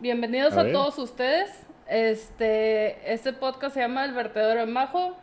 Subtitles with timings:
[0.00, 1.66] bienvenidos A a, todos ustedes.
[1.88, 5.16] Este, este podcast se llama El Vertedero de Majo.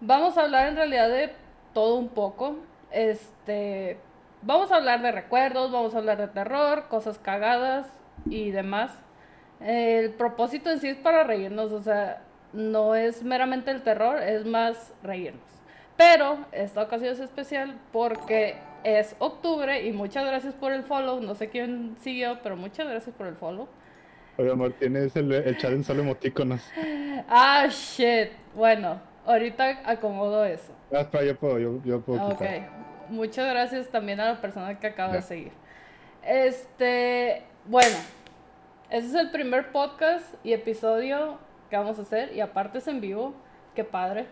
[0.00, 1.32] Vamos a hablar en realidad de
[1.74, 2.56] todo un poco.
[2.90, 3.98] Este,
[4.42, 7.86] vamos a hablar de recuerdos, vamos a hablar de terror, cosas cagadas
[8.26, 8.92] y demás.
[9.60, 12.22] El propósito en sí es para reírnos, o sea,
[12.52, 15.42] no es meramente el terror, es más reírnos.
[15.96, 21.20] Pero esta ocasión es especial porque es octubre y muchas gracias por el follow.
[21.20, 23.68] No sé quién siguió, pero muchas gracias por el follow.
[24.38, 26.60] Oye, amor, tienes el, el chat en solo emoticonos.
[27.28, 28.30] Ah, shit.
[28.54, 30.72] Bueno, ahorita acomodo eso.
[30.92, 32.38] Ah, espera, yo puedo, yo, yo puedo Ok.
[32.38, 32.70] quitar.
[33.08, 35.52] Muchas gracias también a la persona que acaba de seguir.
[36.22, 37.96] Este, bueno,
[38.90, 43.00] ese es el primer podcast y episodio que vamos a hacer y aparte es en
[43.00, 43.34] vivo.
[43.74, 44.26] Qué padre.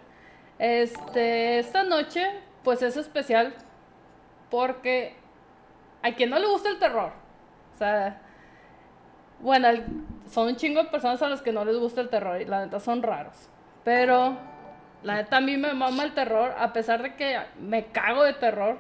[0.59, 2.25] Este, esta noche,
[2.63, 3.55] pues es especial
[4.51, 5.15] porque
[6.03, 7.11] a quien no le gusta el terror,
[7.75, 8.23] o sea,
[9.47, 9.69] bueno,
[10.29, 12.65] son un chingo de personas a las que no les gusta el terror y la
[12.65, 13.49] neta son raros.
[13.85, 14.37] Pero
[15.05, 18.33] la neta a mí me mama el terror, a pesar de que me cago de
[18.33, 18.79] terror,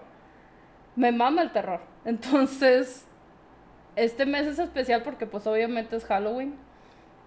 [0.96, 1.82] me mama el terror.
[2.04, 3.06] Entonces,
[3.94, 6.56] este mes es especial porque pues obviamente es Halloween.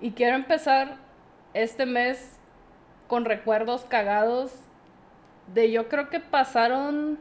[0.01, 0.97] Y quiero empezar
[1.53, 2.41] este mes
[3.07, 4.53] con recuerdos cagados
[5.53, 7.17] de yo creo que pasaron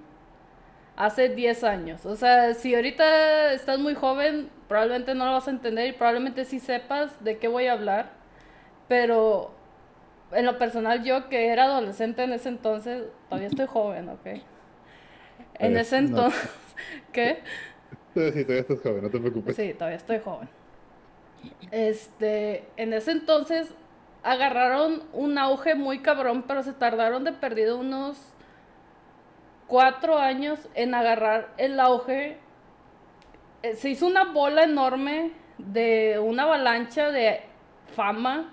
[0.98, 2.06] hace 10 años.
[2.06, 6.46] O sea, si ahorita estás muy joven, probablemente no lo vas a entender y probablemente
[6.46, 8.12] sí sepas de qué voy a hablar.
[8.88, 9.52] Pero
[10.32, 14.26] en lo personal, yo que era adolescente en ese entonces, todavía estoy joven, ¿ok?
[15.58, 15.98] En Eh, ese no.
[15.98, 16.50] entonces,
[17.12, 17.42] ¿qué?
[18.14, 19.56] Sí, sí, todavía estás joven, no te preocupes.
[19.56, 20.48] Sí, todavía estoy joven.
[21.70, 23.74] Este, en ese entonces
[24.22, 28.18] agarraron un auge muy cabrón, pero se tardaron de perdido unos
[29.68, 32.38] cuatro años en agarrar el auge.
[33.62, 37.42] Eh, Se hizo una bola enorme de una avalancha de
[37.94, 38.52] fama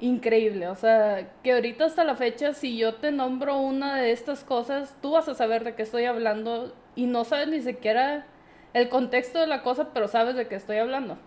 [0.00, 0.68] increíble.
[0.68, 4.96] O sea, que ahorita hasta la fecha, si yo te nombro una de estas cosas,
[5.00, 8.26] tú vas a saber de qué estoy hablando y no sabes ni siquiera
[8.74, 11.18] el contexto de la cosa, pero sabes de qué estoy hablando.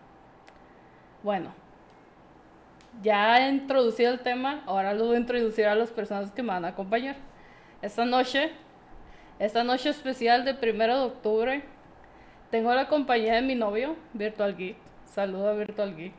[1.23, 1.53] Bueno,
[3.01, 6.49] ya he introducido el tema, ahora lo voy a introducir a las personas que me
[6.49, 7.16] van a acompañar.
[7.81, 8.51] Esta noche,
[9.40, 11.63] esta noche especial de primero de octubre,
[12.51, 14.78] tengo la compañía de mi novio, Virtual Geek.
[15.06, 16.13] Saludo a Virtual Geek.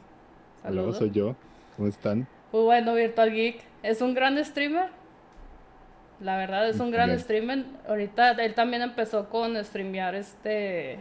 [0.63, 0.99] Hola, Saludos.
[0.99, 1.37] soy yo.
[1.77, 2.27] ¿Cómo están?
[2.53, 3.61] Muy bueno, Virtual Geek.
[3.83, 4.89] Es un gran streamer.
[6.21, 7.21] La verdad, es un gran Bien.
[7.21, 7.65] streamer.
[7.89, 10.99] Ahorita él también empezó con streamear este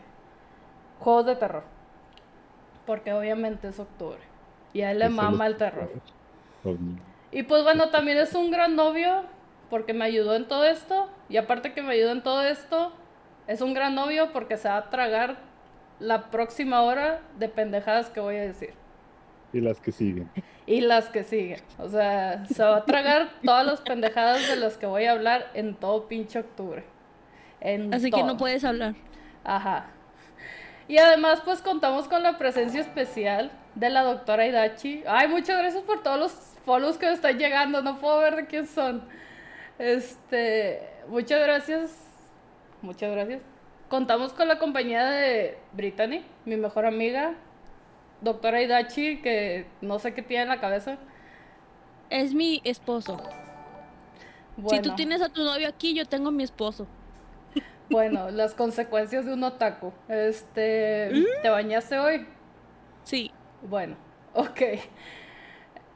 [0.99, 1.63] juegos de terror.
[2.85, 4.19] Porque obviamente es octubre.
[4.73, 5.89] Y a él le mama el terror.
[7.31, 9.23] Y pues bueno, también es un gran novio
[9.69, 11.09] porque me ayudó en todo esto.
[11.29, 12.91] Y aparte que me ayudó en todo esto,
[13.47, 15.37] es un gran novio porque se va a tragar
[15.99, 18.73] la próxima hora de pendejadas que voy a decir.
[19.53, 20.29] Y las que siguen.
[20.67, 21.59] Y las que siguen.
[21.77, 25.51] O sea, se va a tragar todas las pendejadas de las que voy a hablar
[25.53, 26.83] en todo pinche octubre.
[27.61, 28.95] En Así que no puedes hablar.
[29.43, 29.85] Ajá.
[30.87, 35.03] Y además, pues contamos con la presencia especial de la doctora Hidachi.
[35.07, 36.31] Ay, muchas gracias por todos los
[36.65, 37.83] follows que me están llegando.
[37.83, 39.03] No puedo ver de quién son.
[39.77, 41.97] Este, muchas gracias.
[42.81, 43.41] Muchas gracias.
[43.89, 47.35] Contamos con la compañía de Brittany, mi mejor amiga.
[48.21, 50.97] Doctora Hidachi, que no sé qué tiene en la cabeza.
[52.09, 53.21] Es mi esposo.
[54.69, 56.87] Si tú tienes a tu novio aquí, yo tengo a mi esposo.
[57.89, 59.91] bueno, las consecuencias de un otaku.
[60.07, 62.25] Este, ¿te bañaste hoy?
[63.03, 63.31] Sí.
[63.63, 63.97] Bueno,
[64.33, 64.61] ok.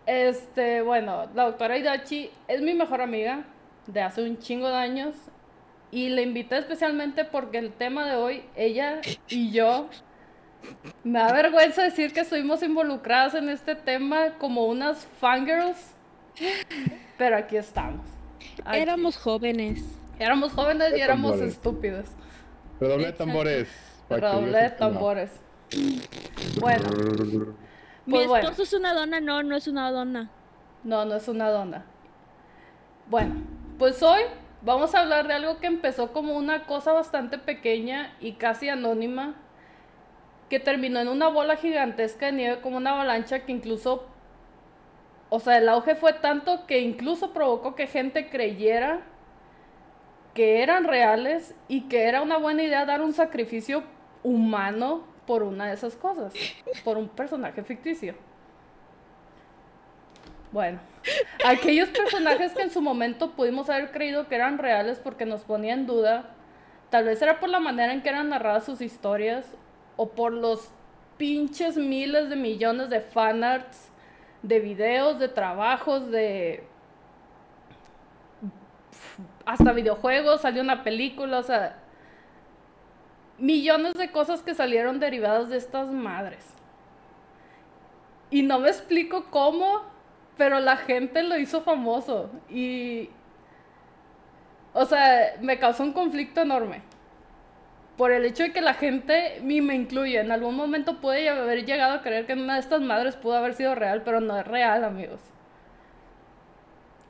[0.06, 3.46] Este, bueno, la doctora Hidachi es mi mejor amiga
[3.94, 5.16] de hace un chingo de años
[5.92, 9.90] y le invité especialmente porque el tema de hoy, ella y yo,
[11.04, 15.94] me da vergüenza decir que estuvimos involucradas en este tema como unas fangirls,
[17.18, 18.06] pero aquí estamos.
[18.64, 18.80] Aquí.
[18.80, 19.84] Éramos jóvenes.
[20.20, 21.54] Éramos jóvenes y éramos Tambores.
[21.54, 22.06] estúpidos.
[22.80, 23.70] Redoble tambores.
[24.10, 25.32] Redoble tambores.
[26.60, 26.90] Bueno,
[28.06, 28.50] Mi Pues bueno.
[28.50, 30.30] esposo es una dona, no, no es una dona.
[30.84, 31.86] No, no es una dona.
[33.08, 33.36] Bueno,
[33.80, 34.22] pues hoy
[34.62, 39.36] vamos a hablar de algo que empezó como una cosa bastante pequeña y casi anónima,
[40.50, 44.06] que terminó en una bola gigantesca de nieve como una avalancha que incluso,
[45.30, 49.02] o sea, el auge fue tanto que incluso provocó que gente creyera
[50.34, 53.84] que eran reales y que era una buena idea dar un sacrificio
[54.24, 56.34] humano por una de esas cosas,
[56.84, 58.16] por un personaje ficticio.
[60.52, 60.80] Bueno,
[61.46, 65.74] aquellos personajes que en su momento pudimos haber creído que eran reales porque nos ponía
[65.74, 66.32] en duda,
[66.90, 69.46] tal vez era por la manera en que eran narradas sus historias
[69.96, 70.70] o por los
[71.18, 73.92] pinches miles de millones de fanarts,
[74.42, 76.64] de videos, de trabajos, de
[79.46, 81.78] hasta videojuegos, salió una película, o sea,
[83.38, 86.46] millones de cosas que salieron derivadas de estas madres.
[88.30, 89.82] Y no me explico cómo,
[90.40, 92.32] pero la gente lo hizo famoso.
[92.50, 93.10] Y.
[94.74, 96.82] O sea, me causó un conflicto enorme.
[97.98, 101.66] Por el hecho de que la gente, y me incluye, en algún momento puede haber
[101.66, 104.48] llegado a creer que una de estas madres pudo haber sido real, pero no es
[104.48, 105.20] real, amigos.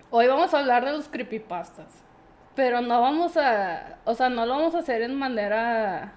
[0.10, 2.04] Hoy vamos a hablar de los creepypastas.
[2.56, 4.00] Pero no vamos a.
[4.06, 6.14] O sea, no lo vamos a hacer en manera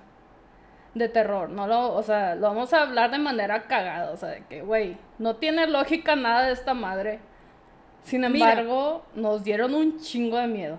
[0.95, 1.49] de terror.
[1.49, 4.11] No lo, o sea, lo vamos a hablar de manera cagada.
[4.13, 7.21] O sea, de que, güey, no tiene lógica nada de esta madre.
[8.03, 8.51] Sin Mira.
[8.53, 10.79] embargo, nos dieron un chingo de miedo.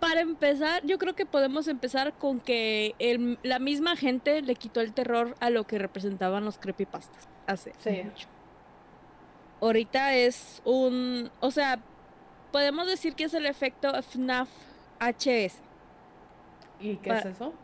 [0.00, 4.80] Para empezar, yo creo que podemos empezar con que el- la misma gente le quitó
[4.80, 8.02] el terror a lo que representaban los creepypastas hace Sí.
[8.04, 8.28] mucho.
[9.60, 11.78] Ahorita es un, o sea,
[12.52, 14.48] podemos decir que es el efecto FNAF
[15.00, 15.60] HS.
[16.78, 17.54] ¿Y qué es eso?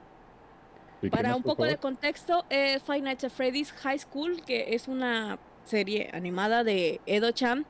[1.03, 4.43] ¿Y qué Para más, un poco de contexto, es Five Nights at Freddy's High School,
[4.45, 7.67] que es una serie animada de Edo-chan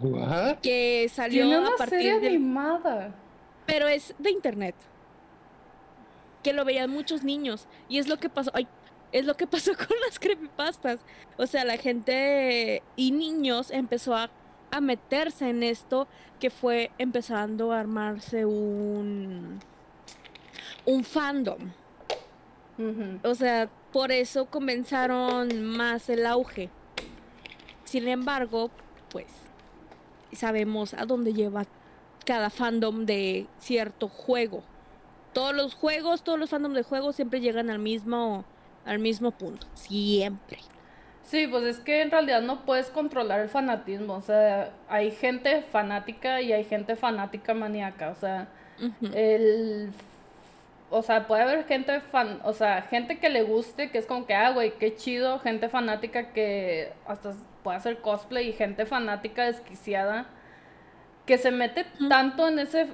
[0.00, 0.58] ¿What?
[0.60, 3.14] que salió Tiene a una partir serie del animada.
[3.66, 4.74] pero es de internet.
[6.42, 7.66] Que lo veían muchos niños.
[7.88, 8.50] Y es lo que pasó.
[8.54, 8.66] ay,
[9.12, 11.00] es lo que pasó con las creepypastas.
[11.36, 14.30] O sea, la gente y niños empezó a,
[14.70, 16.06] a meterse en esto
[16.40, 19.60] que fue empezando a armarse un.
[20.84, 21.70] un fandom.
[23.22, 26.68] O sea, por eso comenzaron más el auge.
[27.84, 28.70] Sin embargo,
[29.10, 29.26] pues
[30.32, 31.64] sabemos a dónde lleva
[32.24, 34.62] cada fandom de cierto juego.
[35.32, 38.44] Todos los juegos, todos los fandoms de juegos siempre llegan al mismo
[38.86, 40.58] al mismo punto, siempre.
[41.24, 44.14] Sí, pues es que en realidad no puedes controlar el fanatismo.
[44.14, 48.10] O sea, hay gente fanática y hay gente fanática maníaca.
[48.10, 48.48] O sea,
[49.12, 49.90] el
[50.90, 54.26] o sea, puede haber gente fan, o sea, gente que le guste, que es como
[54.26, 59.44] que, ah, güey, qué chido, gente fanática que hasta puede hacer cosplay y gente fanática
[59.44, 60.26] desquiciada
[61.26, 62.86] que se mete tanto en ese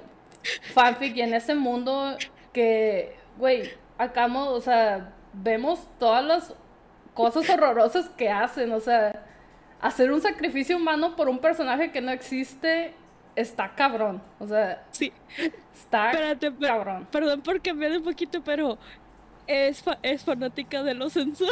[0.73, 2.17] fanfic y en ese mundo
[2.51, 6.55] que, güey, acá, o sea, vemos todas las
[7.13, 9.23] cosas horrorosas que hacen, o sea,
[9.81, 12.95] hacer un sacrificio humano por un personaje que no existe
[13.35, 15.11] está cabrón, o sea, Sí,
[15.73, 17.07] está espérate, per- cabrón.
[17.11, 18.77] perdón por cambiar un poquito, pero
[19.47, 21.49] es, fa- es fanática de los sensual.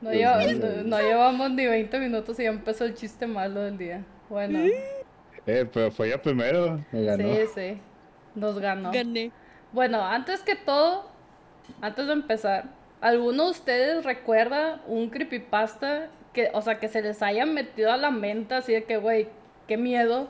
[0.00, 0.58] No, Dios lleva- mío.
[0.82, 4.04] no- no llevamos ni 20 minutos y ya empezó el chiste malo del día.
[4.28, 4.58] Bueno,
[5.46, 6.82] Eh, pero fue ella primero.
[6.92, 7.24] Me ganó.
[7.34, 7.78] sí, sí,
[8.34, 8.90] nos ganó.
[8.92, 9.30] Gané.
[9.72, 11.10] Bueno, antes que todo,
[11.80, 12.64] antes de empezar,
[13.04, 17.96] ¿alguno de ustedes recuerda un creepypasta que, o sea, que se les haya metido a
[17.96, 19.28] la mente así de que, güey,
[19.68, 20.28] qué miedo?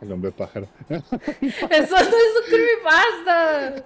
[0.00, 0.68] El hombre pájaro.
[0.88, 3.84] Eso no es un creepypasta.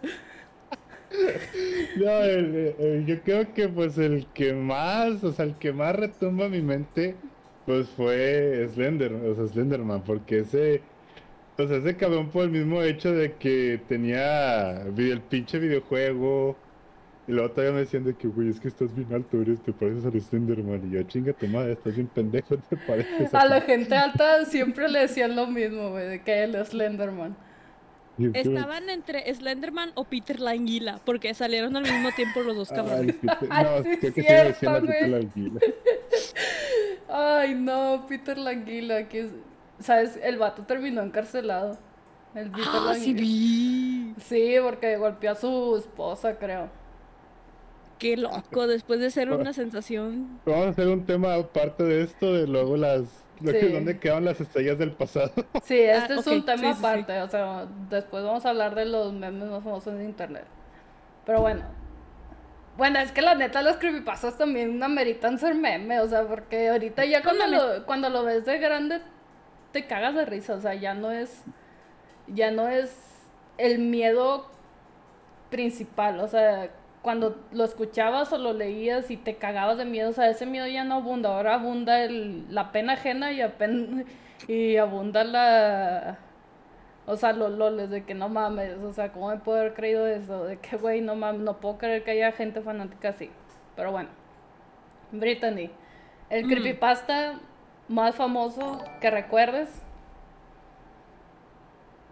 [1.97, 5.73] No, el- el- el- yo creo que pues el que más, o sea, el que
[5.73, 7.17] más retumba mi mente,
[7.67, 10.83] pues fue Slender, o sea, Slenderman, porque ese,
[11.59, 16.57] o sea, ese cabrón por el mismo hecho de que tenía el pinche videojuego,
[17.29, 19.73] y luego todavía me decían de que, güey, es que estás bien alto, eres, te
[19.73, 23.61] pareces al Slenderman, y yo, chinga tu madre, estás bien pendejo, te pareces A la
[23.63, 27.37] gente alta siempre le decían lo mismo, güey, de que el Slenderman.
[28.35, 32.77] Estaban entre Slenderman o Peter la anguila, porque salieron al mismo tiempo los dos Ay,
[32.77, 33.17] cabrones.
[33.17, 35.61] Peter- Ay, no, sí es creo que sí me cierto, decían a Peter la anguila.
[37.09, 39.31] Ay, no, Peter Languila, que es...
[39.79, 40.19] ¿Sabes?
[40.23, 41.79] El vato terminó encarcelado.
[42.35, 44.15] El Peter Ah, sí vi.
[44.19, 46.69] Sí, porque golpeó a su esposa, creo.
[48.03, 50.41] Qué loco, después de ser una sensación.
[50.45, 53.03] Vamos a hacer un tema aparte de esto, de luego las...
[53.41, 53.69] lo que- Sí.
[53.69, 55.31] ¿Dónde quedan las estrellas del pasado?
[55.63, 56.79] Sí, este Ah, es un tema sí, sí, sí.
[56.81, 60.45] aparte, o sea, después vamos a hablar de los memes más famosos de internet.
[61.25, 61.63] Pero bueno.
[62.77, 67.05] Bueno, es que la neta los creepypastas también ameritan ser meme, o sea, porque ahorita
[67.05, 69.01] ya cuando lo, cuando lo ves de grande
[69.71, 71.45] te cagas de risa, o sea, ya no es
[72.27, 72.97] ya no es
[73.59, 74.47] el miedo
[75.51, 76.71] principal, o sea,
[77.03, 80.67] cuando lo escuchabas o lo leías y te cagabas de miedo, o sea, ese miedo
[80.69, 84.07] ya no abunda, ahora abunda el, la pena ajena y, apen-
[84.49, 86.19] y abunda la...
[87.05, 90.07] O sea, los loles de que no mames, o sea, ¿cómo me puedo haber creído
[90.07, 90.45] eso?
[90.45, 93.29] De que, güey, no mames, no puedo creer que haya gente fanática así.
[93.75, 94.09] Pero bueno,
[95.11, 95.69] Brittany,
[96.31, 96.49] el Mm.
[96.49, 97.41] creepypasta
[97.89, 99.83] más famoso que recuerdes.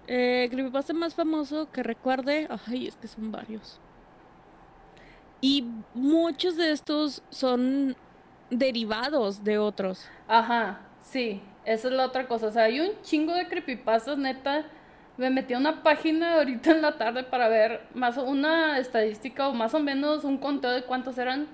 [0.08, 2.48] Eh, creepypasta más famoso que recuerde.
[2.66, 3.80] Ay, es que son varios.
[5.40, 7.96] Y muchos de estos son
[8.50, 10.06] derivados de otros.
[10.28, 11.40] Ajá, sí.
[11.64, 12.46] Esa es la otra cosa.
[12.48, 14.64] O sea, hay un chingo de creepypastas, neta.
[15.16, 19.52] Me metí a una página ahorita en la tarde para ver más una estadística o
[19.54, 21.46] más o menos un conteo de cuántos eran.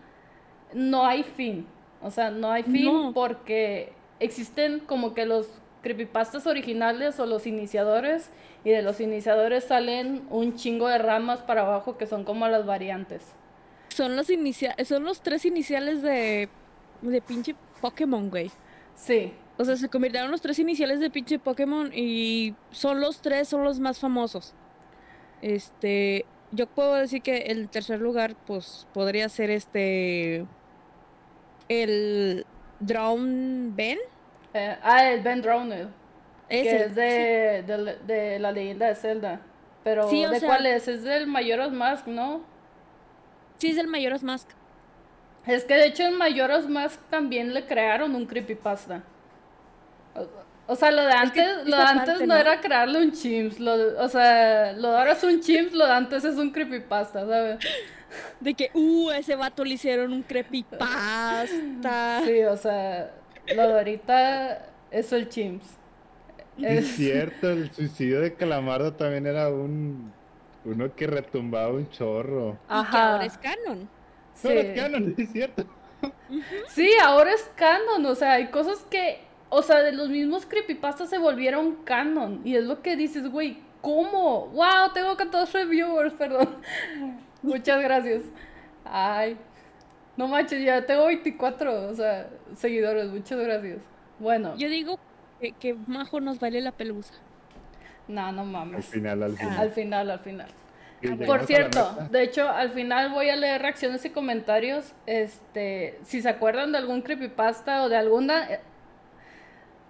[0.72, 1.66] No hay fin.
[2.02, 3.12] O sea, no hay fin No.
[3.12, 5.48] porque existen como que los
[5.82, 8.30] creepypastas originales o los iniciadores
[8.64, 12.66] y de los iniciadores salen un chingo de ramas para abajo que son como las
[12.66, 13.34] variantes.
[13.96, 16.48] Son los inicia son los tres iniciales de,
[17.02, 18.50] de pinche Pokémon, güey.
[18.94, 23.48] Sí, O sea, se convirtieron los tres iniciales de pinche Pokémon y son los tres,
[23.48, 24.54] son los más famosos.
[25.42, 30.46] Este, yo puedo decir que el tercer lugar, pues, podría ser este,
[31.68, 32.44] el
[32.80, 33.98] Drown Ben.
[34.54, 35.88] Eh, ah, el Ben Drowned.
[36.48, 39.40] que es de, de, de la leyenda de Zelda.
[39.84, 40.88] Pero, Sí, ¿de sea- cuál es?
[40.88, 42.40] Es del Majora's Mask, ¿no?
[43.58, 44.48] Sí, es el Majora's Mask.
[45.46, 49.02] Es que de hecho en Majora's Mask también le crearon un creepypasta.
[50.14, 50.26] O,
[50.72, 52.40] o sea, lo de Es que antes, lo de antes parte, no, ¿no?
[52.40, 55.92] era crearle un chimps, lo o sea, lo de ahora es un chimps, lo de
[55.92, 57.58] antes es un creepypasta, ¿sabes?
[58.40, 61.46] De que, uh, ese vato le hicieron un creepypasta.
[62.24, 63.10] Sí, o sea,
[63.54, 65.66] lo de ahorita es el chimps.
[66.60, 70.15] Es Es- cierto, el suicidio de Calamardo también era un
[70.66, 72.50] uno que retumbaba un chorro.
[72.50, 73.12] Y que Ajá.
[73.12, 73.88] ahora es canon.
[74.34, 74.48] Sí.
[74.48, 75.64] No, es canon, es cierto.
[76.68, 81.08] Sí, ahora es canon, o sea, hay cosas que, o sea, de los mismos creepypastas
[81.08, 82.40] se volvieron canon.
[82.44, 84.48] Y es lo que dices, güey, ¿cómo?
[84.48, 86.56] Wow, tengo 14 viewers, perdón.
[87.42, 88.24] Muchas gracias.
[88.84, 89.36] Ay,
[90.16, 93.78] no manches, ya tengo 24, o sea, seguidores, muchas gracias.
[94.18, 94.98] Bueno, Yo digo
[95.40, 97.14] que, que Majo nos vale la pelusa.
[98.08, 98.86] No, no Al mames.
[98.86, 99.58] final, al final.
[99.58, 100.48] Al final, al final.
[101.26, 104.92] Por cierto, de hecho, al final voy a leer reacciones y comentarios.
[105.06, 108.60] Este, si se acuerdan de algún creepypasta o de alguna eh,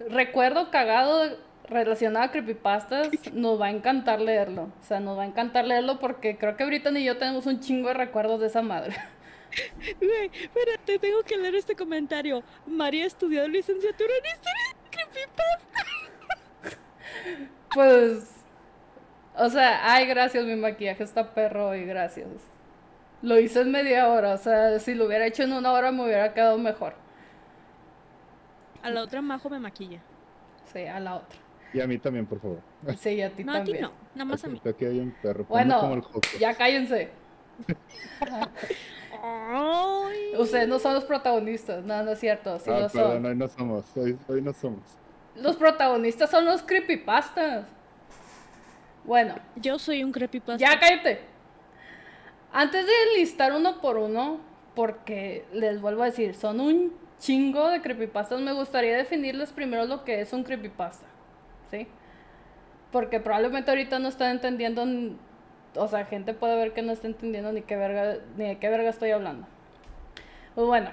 [0.09, 1.37] recuerdo cagado
[1.69, 4.63] relacionado a creepypastas, nos va a encantar leerlo.
[4.81, 7.59] O sea, nos va a encantar leerlo porque creo que Britton y yo tenemos un
[7.61, 8.95] chingo de recuerdos de esa madre.
[9.99, 12.43] Güey, espérate, tengo que leer este comentario.
[12.67, 15.83] María estudió licenciatura en historia de creepypasta.
[17.77, 18.31] Pues,
[19.35, 22.27] o sea, ay, gracias, mi maquillaje está perro y gracias.
[23.21, 26.03] Lo hice en media hora, o sea, si lo hubiera hecho en una hora me
[26.03, 26.95] hubiera quedado mejor.
[28.81, 30.01] A la otra Majo me maquilla.
[30.73, 31.37] Sí, a la otra.
[31.71, 32.63] Y a mí también, por favor.
[32.97, 33.81] Sí, y a ti No, a ti también.
[33.83, 34.59] no, nada más a mí.
[34.67, 35.45] Aquí hay un perro.
[35.45, 37.11] ponme como el Bueno, ya cállense.
[39.21, 40.33] Ay.
[40.35, 43.25] Ustedes no son los protagonistas, no, no es cierto, sí ah, lo perdón, son.
[43.27, 43.97] hoy no somos.
[43.97, 44.81] Hoy, hoy no somos.
[45.41, 47.65] Los protagonistas son los creepypastas.
[49.03, 50.57] Bueno, Yo soy un creepypasta.
[50.57, 51.21] ya cállate.
[52.51, 54.39] Antes de listar uno por uno,
[54.75, 60.03] porque les vuelvo a decir, son un chingo de creepypastas, me gustaría definirles primero lo
[60.03, 61.05] que es un creepypasta.
[61.71, 61.87] ¿Sí?
[62.91, 64.85] Porque probablemente ahorita no están entendiendo,
[65.75, 68.69] o sea, gente puede ver que no está entendiendo ni qué verga, ni de qué
[68.69, 69.45] verga estoy hablando.
[70.55, 70.89] Pues bueno,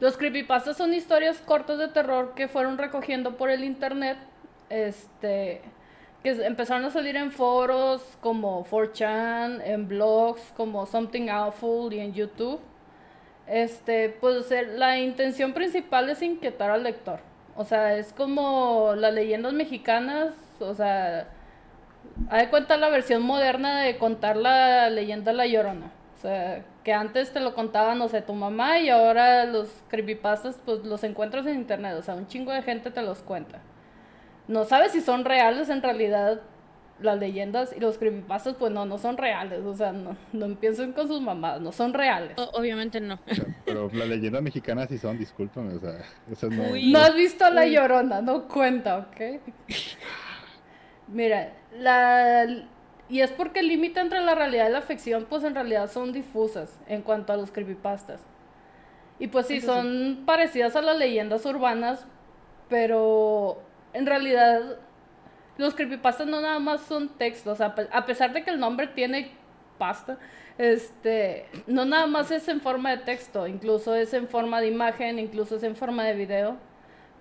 [0.00, 4.16] los creepypastas son historias cortas de terror que fueron recogiendo por el internet,
[4.70, 5.60] este,
[6.22, 12.14] que empezaron a salir en foros como 4chan, en blogs como Something Awful y en
[12.14, 12.60] YouTube.
[13.46, 17.20] Este, pues la intención principal es inquietar al lector.
[17.56, 21.28] O sea, es como las leyendas mexicanas, o sea,
[22.30, 25.90] haz de cuenta la versión moderna de contar la leyenda La Llorona.
[26.18, 30.60] O sea, que antes te lo contaba, no sé, tu mamá y ahora los creepypastas
[30.64, 31.94] pues los encuentras en internet.
[31.96, 33.60] O sea, un chingo de gente te los cuenta.
[34.48, 36.40] No sabes si son reales en realidad
[37.00, 39.64] las leyendas y los creepypastas, pues no, no son reales.
[39.64, 42.36] O sea, no, no empiecen con sus mamás, no son reales.
[42.36, 43.20] O- obviamente no.
[43.30, 46.00] O sea, Pero las leyendas mexicanas sí son, discúlpame, o sea,
[46.32, 46.64] esas no.
[46.72, 46.90] Uy.
[46.90, 47.70] No has visto La Uy.
[47.74, 49.40] Llorona, no cuenta, ¿ok?
[51.06, 52.44] Mira, la...
[53.08, 56.12] Y es porque el límite entre la realidad y la ficción, pues en realidad son
[56.12, 58.20] difusas en cuanto a los creepypastas.
[59.18, 59.80] Y pues sí, Eso sí.
[59.80, 62.06] son parecidas a las leyendas urbanas,
[62.68, 63.62] pero
[63.92, 64.76] en realidad
[65.56, 68.86] los creepypastas no nada más son textos, a, pe- a pesar de que el nombre
[68.88, 69.32] tiene
[69.78, 70.18] pasta,
[70.58, 75.18] este, no nada más es en forma de texto, incluso es en forma de imagen,
[75.18, 76.56] incluso es en forma de video.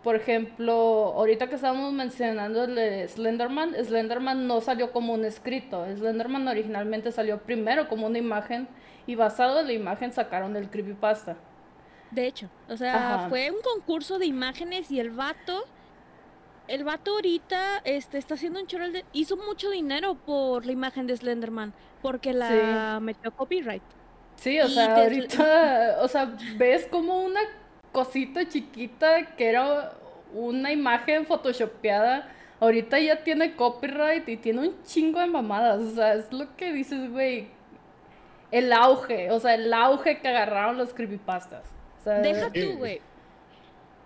[0.04, 0.74] Por ejemplo,
[1.16, 7.12] ahorita que estábamos mencionando el de Slenderman, Slenderman no salió como un escrito, Slenderman originalmente
[7.12, 8.68] salió primero como una imagen
[9.06, 11.36] y basado en la imagen sacaron el creepypasta.
[12.12, 13.30] De hecho, o sea, Ajá.
[13.30, 15.66] fue un concurso de imágenes y el vato
[16.68, 19.06] el vato ahorita este, está haciendo un chorro de...
[19.14, 23.84] Hizo mucho dinero por la imagen de Slenderman, porque la metió copyright.
[24.36, 27.40] Sí, o sea, ahorita, o sea, ves como una
[27.92, 29.94] cosita chiquita que era
[30.34, 32.30] una imagen photoshopeada,
[32.60, 36.74] ahorita ya tiene copyright y tiene un chingo de mamadas, o sea, es lo que
[36.74, 37.48] dices, güey,
[38.52, 41.64] el auge, o sea, el auge que agarraron los creepypastas.
[42.06, 43.02] Deja tú, güey.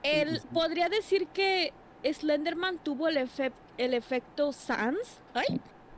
[0.01, 1.73] El, podría decir que
[2.03, 3.29] Slenderman tuvo el,
[3.77, 5.21] el efecto Sans,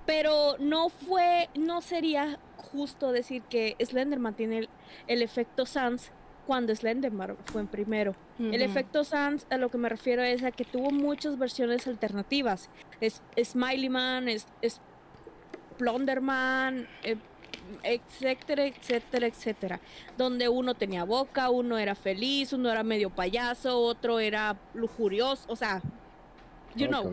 [0.05, 4.67] pero no fue, no sería justo decir que Slenderman tiene
[5.07, 6.11] el, efecto Sans
[6.45, 8.15] cuando Slenderman fue en primero.
[8.39, 12.69] El efecto Sans, a lo que me refiero es a que tuvo muchas versiones alternativas.
[12.99, 14.81] Es, Smiley Man, es, es
[15.77, 17.17] Plunderman, eh,
[17.83, 19.79] etcétera, etcétera, etcétera.
[20.17, 25.55] Donde uno tenía boca, uno era feliz, uno era medio payaso, otro era lujurioso, o
[25.55, 25.81] sea,
[26.75, 27.11] you know.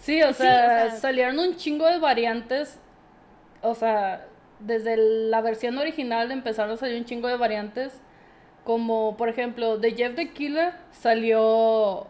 [0.00, 2.78] Sí, o sea, salieron un chingo de variantes,
[3.60, 4.26] o sea,
[4.58, 8.00] desde la versión original empezaron a salir un chingo de variantes,
[8.64, 12.06] como por ejemplo, de Jeff the Killer salió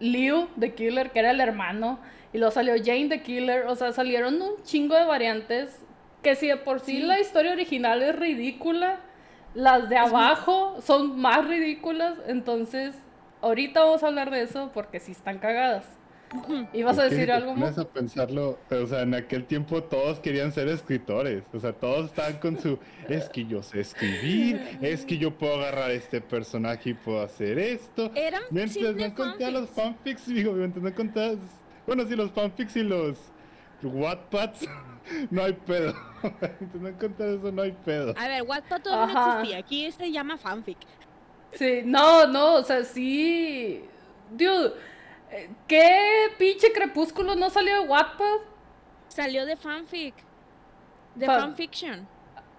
[0.00, 1.98] Liu the Killer, que era el hermano,
[2.32, 5.84] y luego salió Jane the Killer, o sea, salieron un chingo de variantes
[6.22, 9.00] que si de por sí, la historia original es ridícula,
[9.54, 12.96] las de abajo son más ridículas, entonces
[13.40, 15.97] ahorita vamos a hablar de eso porque sí están cagadas.
[16.72, 17.78] ¿Y vas a decir algo más?
[17.78, 22.34] a pensarlo, o sea, en aquel tiempo todos querían ser escritores, o sea, todos estaban
[22.38, 26.94] con su, es que yo sé escribir, es que yo puedo agarrar este personaje y
[26.94, 28.10] puedo hacer esto.
[28.14, 31.38] Eran mientras no conté los fanfics, digo, mientras no conté,
[31.86, 33.18] bueno, sí, los fanfics y los
[33.82, 34.68] Wattpads,
[35.30, 35.94] no hay pedo.
[36.80, 38.14] no encontrar eso, no hay pedo.
[38.16, 39.58] A ver, Wattpad todavía no existía.
[39.58, 40.78] Aquí se llama fanfic.
[41.52, 43.84] Sí, no, no, o sea, sí.
[44.30, 44.74] Dude,
[45.66, 48.38] ¿qué pinche crepúsculo no salió de Wattpad?
[49.08, 50.14] Salió de fanfic.
[51.14, 52.06] De fanfiction.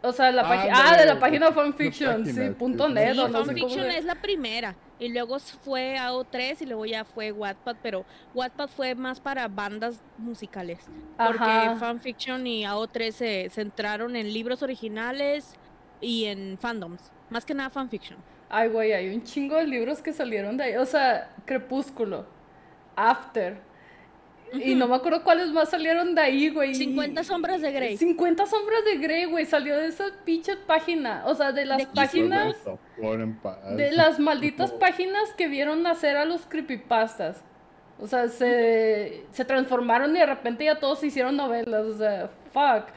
[0.02, 0.74] O sea, la página.
[0.76, 3.14] Ah, de la página fanfiction, sí, punto net.
[3.14, 4.76] Sí, fanfiction es la primera.
[4.98, 10.02] Y luego fue AO3 y luego ya fue Wattpad, pero Wattpad fue más para bandas
[10.18, 10.80] musicales.
[11.18, 15.56] Porque fanfiction y AO3 se centraron en libros originales
[16.02, 17.12] y en fandoms.
[17.30, 18.20] Más que nada fanfiction.
[18.50, 20.76] Ay, güey, hay un chingo de libros que salieron de ahí.
[20.76, 22.26] O sea, Crepúsculo,
[23.08, 23.62] After,
[24.54, 26.74] y no me acuerdo cuáles más salieron de ahí, güey.
[26.74, 27.98] 50 sombras de Grey.
[27.98, 29.46] 50 sombras de Grey, güey.
[29.46, 31.24] Salió de esa pinche página.
[31.26, 32.56] O sea, de las páginas.
[33.76, 37.44] De las malditas páginas que vieron nacer a los creepypastas.
[38.00, 41.86] O sea, se, se transformaron y de repente ya todos se hicieron novelas.
[41.86, 42.88] O sea, fuck.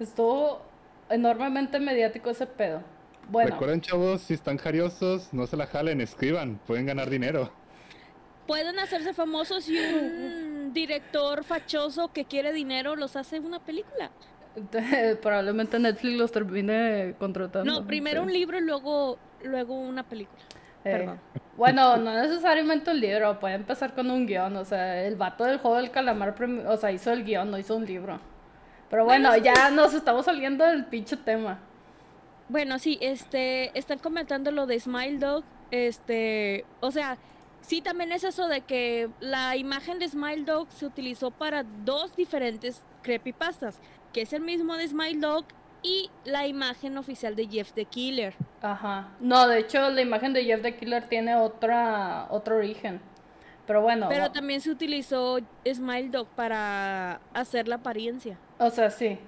[0.00, 0.62] Estuvo
[1.10, 2.82] enormemente mediático ese pedo.
[3.28, 3.52] Bueno.
[3.52, 6.60] Recuerden, chavos, si están jariosos, no se la jalen, escriban.
[6.66, 7.50] Pueden ganar dinero.
[8.46, 14.10] Pueden hacerse famosos y un director fachoso que quiere dinero los hace una película.
[15.22, 17.72] Probablemente Netflix los termine contratando.
[17.72, 20.42] No, primero un libro y luego, luego una película.
[20.84, 21.08] Eh,
[21.56, 24.56] bueno, no necesariamente un libro, puede empezar con un guion.
[24.56, 26.34] O sea, el vato del juego del calamar,
[26.66, 28.20] o sea, hizo el guion, no hizo un libro.
[28.90, 31.58] Pero bueno, ya nos estamos saliendo del pinche tema.
[32.48, 35.44] Bueno, sí, este, están comentando lo de Smile Dog.
[35.70, 37.16] Este, o sea,
[37.66, 42.14] Sí, también es eso de que la imagen de Smile Dog se utilizó para dos
[42.14, 43.80] diferentes creepypastas,
[44.12, 45.46] que es el mismo de Smile Dog
[45.82, 48.34] y la imagen oficial de Jeff the Killer.
[48.60, 49.08] Ajá.
[49.18, 53.00] No, de hecho la imagen de Jeff the Killer tiene otra otro origen.
[53.66, 54.08] Pero bueno.
[54.10, 58.36] Pero también se utilizó Smile Dog para hacer la apariencia.
[58.58, 59.18] O sea, sí.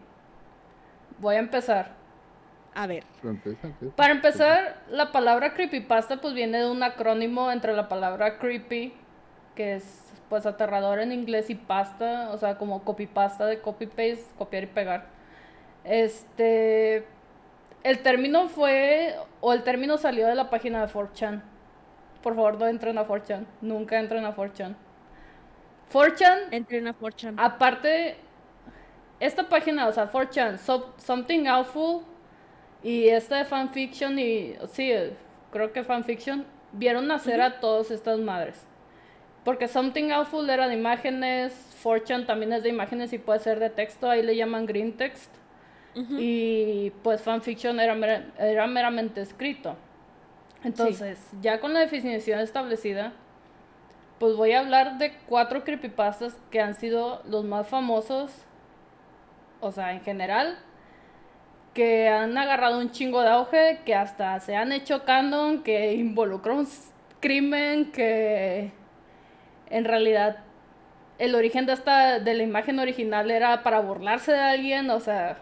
[1.19, 1.95] Voy a empezar.
[2.77, 3.05] A ver.
[3.97, 8.93] Para empezar, la palabra creepypasta pues viene de un acrónimo entre la palabra creepy,
[9.55, 14.65] que es pues aterrador en inglés, y pasta, o sea, como copypasta de copy-paste, copiar
[14.65, 15.07] y pegar.
[15.85, 17.07] Este...
[17.83, 21.41] El término fue, o el término salió de la página de 4chan.
[22.23, 23.47] Por favor, no entren a 4chan.
[23.63, 24.75] Nunca entren a 4chan.
[25.93, 26.49] 4chan.
[26.51, 27.37] Entren a 4chan.
[27.39, 28.17] Aparte,
[29.21, 30.59] esta página, o sea, 4chan,
[30.99, 32.16] Something Awful
[32.87, 34.93] y esta de fanfiction y sí,
[35.51, 38.65] creo que fanfiction vieron nacer a todas estas madres.
[39.43, 43.71] Porque Something Awful era de imágenes, Fortune también es de imágenes y puede ser de
[43.71, 45.35] texto, ahí le llaman green text.
[45.97, 49.75] Y pues fanfiction era, era meramente escrito.
[50.63, 53.15] Entonces, ya con la definición establecida,
[54.21, 58.31] pues voy a hablar de cuatro creepypastas que han sido los más famosos,
[59.61, 60.59] o sea, en general,
[61.77, 66.57] que han agarrado un chingo de auge, que hasta se han hecho canon, que involucró
[66.57, 66.67] un
[67.21, 68.73] crimen que
[69.69, 70.39] en realidad
[71.19, 75.37] el origen de esta, de la imagen original era para burlarse de alguien, o sea,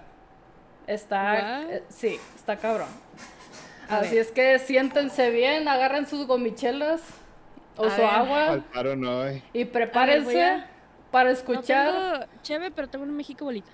[0.88, 2.88] está, eh, sí, está cabrón.
[3.88, 4.23] A Así ver.
[4.23, 7.01] es que siéntense bien, agarren sus gomichelas
[7.77, 8.11] o A su ver.
[8.11, 10.66] agua Al paro no y prepárense a-
[11.12, 11.92] para No escuchar.
[11.92, 13.70] tengo cheve, pero tengo un México bolita.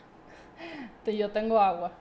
[1.06, 1.92] Yo tengo agua.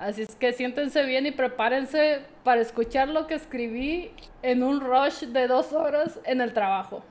[0.00, 4.10] Así es que siéntense bien y prepárense para escuchar lo que escribí
[4.40, 7.02] en un rush de dos horas en el trabajo.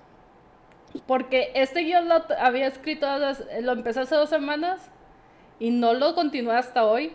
[1.05, 3.05] Porque este guion lo había escrito,
[3.61, 4.89] lo empecé hace dos semanas
[5.59, 7.13] y no lo continué hasta hoy.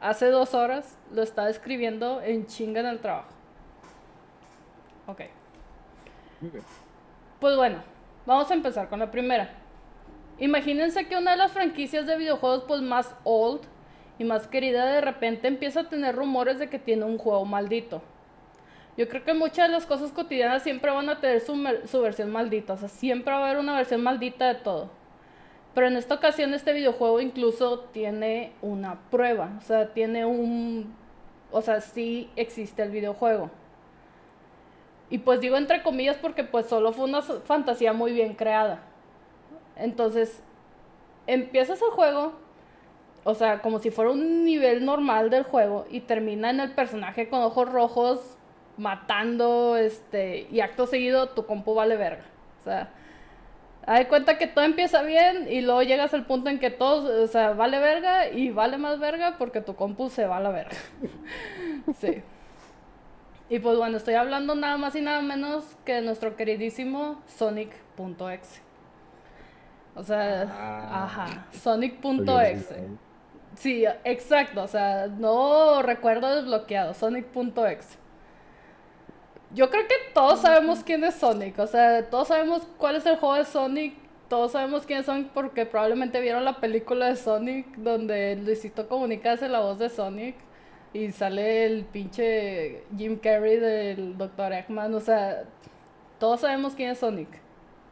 [0.00, 3.28] Hace dos horas lo estaba escribiendo en chinga en el trabajo.
[5.08, 5.20] Ok.
[7.38, 7.82] Pues bueno,
[8.24, 9.50] vamos a empezar con la primera.
[10.38, 13.60] Imagínense que una de las franquicias de videojuegos pues más old
[14.18, 18.02] y más querida de repente empieza a tener rumores de que tiene un juego maldito.
[18.96, 22.30] Yo creo que muchas de las cosas cotidianas siempre van a tener su, su versión
[22.30, 24.90] maldita, o sea, siempre va a haber una versión maldita de todo.
[25.74, 30.94] Pero en esta ocasión este videojuego incluso tiene una prueba, o sea, tiene un...
[31.50, 33.50] O sea, sí existe el videojuego.
[35.08, 38.82] Y pues digo entre comillas porque pues solo fue una fantasía muy bien creada.
[39.76, 40.42] Entonces,
[41.26, 42.34] empiezas el juego,
[43.24, 47.28] o sea, como si fuera un nivel normal del juego y termina en el personaje
[47.28, 48.36] con ojos rojos
[48.76, 52.24] matando, este, y acto seguido tu compu vale verga.
[52.60, 52.90] O sea,
[53.86, 57.26] de cuenta que todo empieza bien y luego llegas al punto en que todo, o
[57.26, 60.76] sea, vale verga y vale más verga porque tu compu se va a la verga.
[61.98, 62.22] sí.
[63.48, 68.62] Y pues bueno, estoy hablando nada más y nada menos que de nuestro queridísimo Sonic.exe.
[69.94, 71.04] O sea, Ah.
[71.04, 72.88] ajá, Sonic.exe.
[73.54, 77.98] Sí, exacto, o sea, no recuerdo desbloqueado, Sonic.exe.
[79.54, 83.16] Yo creo que todos sabemos quién es Sonic, o sea, todos sabemos cuál es el
[83.16, 83.94] juego de Sonic,
[84.28, 89.32] todos sabemos quién es Sonic porque probablemente vieron la película de Sonic donde Luisito Comunica
[89.32, 90.36] hace la voz de Sonic
[90.94, 94.52] y sale el pinche Jim Carrey del Dr.
[94.54, 95.44] Eggman, o sea,
[96.18, 97.28] todos sabemos quién es Sonic.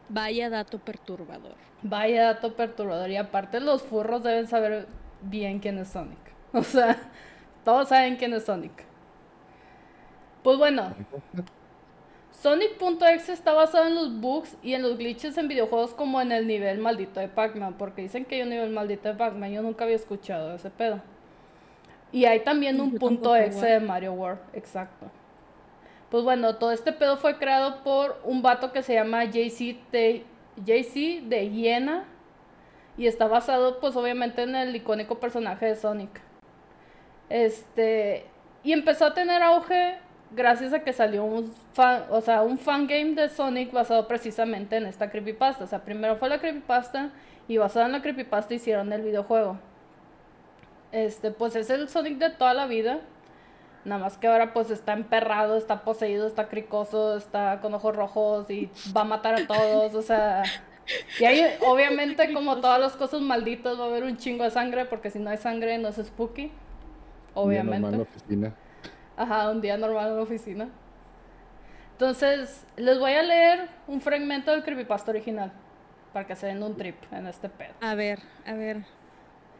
[0.08, 1.54] Vaya dato perturbador.
[1.82, 3.10] Vaya dato perturbador.
[3.10, 4.86] Y aparte los furros deben saber
[5.22, 6.18] bien quién es Sonic.
[6.52, 6.96] O sea,
[7.64, 8.72] todos saben quién es Sonic.
[10.42, 10.92] Pues bueno,
[12.32, 16.46] Sonic.exe está basado en los bugs y en los glitches en videojuegos como en el
[16.46, 17.74] nivel maldito de Pac-Man.
[17.78, 19.52] Porque dicen que hay un nivel maldito de Pac-Man.
[19.52, 21.00] Yo nunca había escuchado ese pedo.
[22.12, 24.40] Y hay también un Yo punto exe de Mario World.
[24.54, 25.06] Exacto.
[26.10, 30.24] Pues bueno, todo este pedo fue creado por un vato que se llama JC de,
[30.64, 32.04] JC de Hiena.
[33.00, 36.20] Y está basado, pues obviamente, en el icónico personaje de Sonic.
[37.30, 38.26] Este.
[38.62, 39.96] Y empezó a tener auge
[40.32, 41.50] gracias a que salió un
[42.10, 45.64] o sea, un fangame de Sonic basado precisamente en esta creepypasta.
[45.64, 47.08] O sea, primero fue la creepypasta
[47.48, 49.56] y basado en la creepypasta hicieron el videojuego.
[50.92, 53.00] Este, pues es el Sonic de toda la vida.
[53.86, 58.50] Nada más que ahora pues está emperrado, está poseído, está cricoso, está con ojos rojos
[58.50, 60.42] y va a matar a todos, o sea...
[61.18, 64.84] Y ahí obviamente como todas las cosas malditas va a haber un chingo de sangre
[64.84, 66.50] porque si no hay sangre no es spooky.
[67.34, 67.88] Obviamente.
[67.88, 68.54] En la oficina.
[69.16, 70.68] Ajá, un día normal en la oficina.
[71.92, 75.52] Entonces, les voy a leer un fragmento del creepypasta original
[76.12, 77.74] para que se den un trip en este pedo.
[77.80, 78.84] A ver, a ver.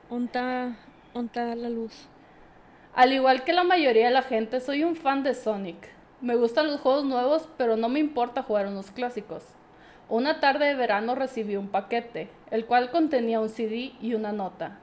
[0.08, 0.76] Onta,
[1.12, 2.08] onta la luz.
[2.94, 5.88] Al igual que la mayoría de la gente, soy un fan de Sonic.
[6.20, 9.44] Me gustan los juegos nuevos, pero no me importa jugar unos clásicos.
[10.10, 14.76] Una tarde de verano recibí un paquete, el cual contenía un CD y una nota.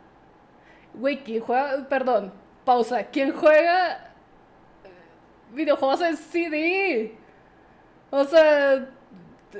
[0.94, 1.88] Güey, ¿quién juega?
[1.90, 2.34] Perdón,
[2.66, 3.04] pausa.
[3.04, 3.96] ¿Quién juega
[4.86, 4.90] eh,
[5.54, 7.14] videojuegos en CD?
[8.10, 8.88] O sea,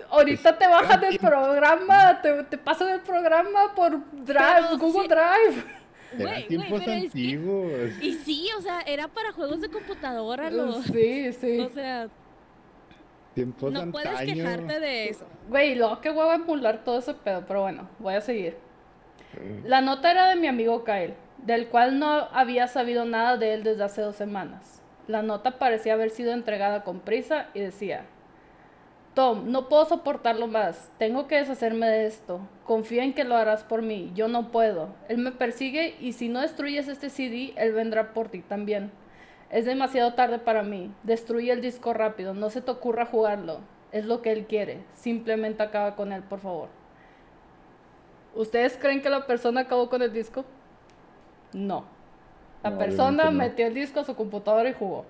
[0.10, 4.38] ahorita te bajan del programa, te, te pasan el programa por Drive,
[4.70, 5.08] Pero Google sí.
[5.10, 5.78] Drive.
[6.18, 7.92] Güey, tiempos pero es que- antiguos.
[8.02, 10.86] Y sí, o sea, era para juegos de computadora, los.
[10.86, 11.60] Sí, sí.
[11.70, 12.08] O sea,
[13.38, 14.34] Tiempos no puedes antaño.
[14.34, 15.28] quejarte de eso.
[15.48, 18.58] Güey, luego qué huevo emular todo ese pedo, pero bueno, voy a seguir.
[19.64, 23.62] La nota era de mi amigo Kyle, del cual no había sabido nada de él
[23.62, 24.82] desde hace dos semanas.
[25.06, 28.08] La nota parecía haber sido entregada con prisa y decía,
[29.14, 32.42] Tom, no puedo soportarlo más, tengo que deshacerme de esto.
[32.66, 34.96] Confía en que lo harás por mí, yo no puedo.
[35.10, 38.90] Él me persigue y si no destruyes este CD, él vendrá por ti también.
[39.50, 40.92] Es demasiado tarde para mí.
[41.04, 43.60] Destruye el disco rápido, no se te ocurra jugarlo.
[43.92, 44.84] Es lo que él quiere.
[44.94, 46.68] Simplemente acaba con él, por favor.
[48.36, 50.46] ¿Ustedes creen que la persona acabó con el disco?
[51.54, 51.86] No.
[52.64, 53.32] La No, persona no.
[53.32, 55.06] metió el disco a su computadora y jugó.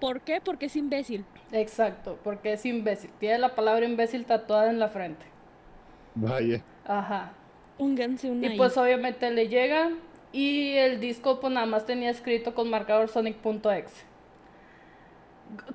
[0.00, 0.40] ¿Por qué?
[0.40, 1.24] Porque es imbécil.
[1.52, 3.10] Exacto, porque es imbécil.
[3.20, 5.24] Tiene la palabra imbécil tatuada en la frente.
[6.14, 6.62] Vaya.
[6.84, 7.32] Ajá.
[7.78, 8.56] Pónganse una Y ahí.
[8.56, 9.90] pues obviamente le llega
[10.32, 14.10] y el disco pues nada más tenía escrito con marcador sonic.exe.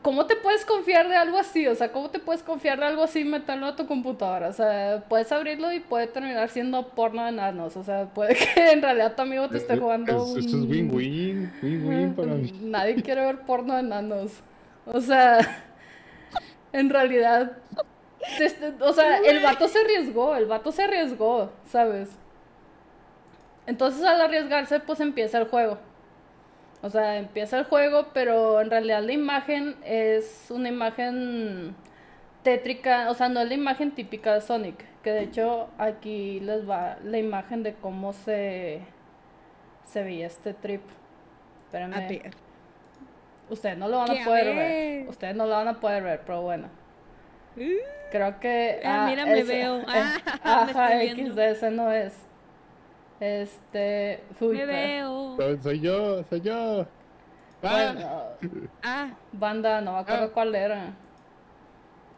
[0.01, 1.67] ¿Cómo te puedes confiar de algo así?
[1.67, 4.47] O sea, ¿cómo te puedes confiar de algo así y meterlo a tu computadora?
[4.47, 7.77] O sea, puedes abrirlo y puede terminar siendo porno de enanos.
[7.77, 10.69] O sea, puede que en realidad tu amigo te esté jugando Es- Esto es un-
[10.71, 12.51] win-win, win-win para mí.
[12.63, 14.31] Nadie quiere ver porno de enanos.
[14.87, 15.37] O sea,
[16.73, 17.51] en realidad,
[18.79, 22.09] o sea, el vato se arriesgó, el vato se arriesgó, ¿sabes?
[23.67, 25.77] Entonces al arriesgarse, pues empieza el juego.
[26.81, 31.75] O sea, empieza el juego, pero en realidad la imagen es una imagen
[32.43, 36.69] tétrica, o sea, no es la imagen típica de Sonic, que de hecho aquí les
[36.69, 38.81] va la imagen de cómo se
[39.83, 40.81] se veía este trip.
[41.73, 42.31] A ver.
[43.49, 44.55] Ustedes no lo van a a poder ver.
[44.55, 45.09] ver.
[45.09, 46.67] Ustedes no lo van a poder ver, pero bueno.
[47.55, 47.61] Uh,
[48.11, 48.81] Creo que.
[48.85, 49.81] Ah, mira, me veo.
[49.87, 50.89] Ah, me ajá.
[51.01, 52.26] XD, ese no es.
[53.19, 54.23] Este.
[54.39, 55.35] Me veo.
[55.37, 56.85] Soy, soy yo, soy yo.
[57.63, 58.23] Ah, Bueno,
[58.83, 60.31] Ah, banda, no me acuerdo Ah.
[60.33, 60.93] cuál era.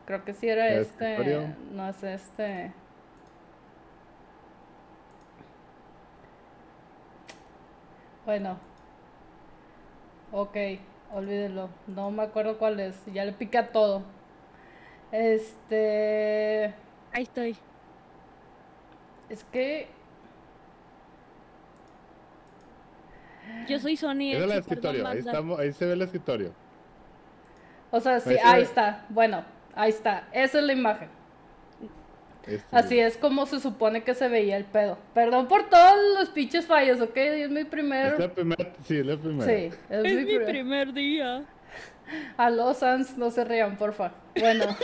[0.05, 1.55] Creo que sí era ¿El este.
[1.71, 2.73] No es este.
[8.25, 8.57] Bueno.
[10.31, 10.55] Ok,
[11.13, 11.69] olvídenlo.
[11.87, 13.03] No me acuerdo cuál es.
[13.13, 14.03] Ya le piqué a todo.
[15.11, 16.73] Este.
[17.13, 17.55] ahí estoy.
[19.29, 19.87] Es que.
[23.67, 24.33] Yo soy Sony.
[24.33, 26.53] es el escritorio, ahí, estamos, ahí se ve el escritorio.
[27.91, 29.05] O sea, sí, Ahí ahí está.
[29.09, 29.43] Bueno,
[29.75, 30.27] ahí está.
[30.31, 31.09] Esa es la imagen.
[32.45, 34.97] Este, Así es como se supone que se veía el pedo.
[35.13, 37.15] Perdón por todos los pinches fallos, ¿ok?
[37.15, 38.13] Es mi primer...
[38.13, 39.45] Es la primera, sí, es la primera.
[39.45, 40.47] Sí, es, Es mi, mi primer...
[40.47, 41.43] primer día.
[42.37, 44.13] A los Sans, no se rían, porfa.
[44.39, 44.65] Bueno,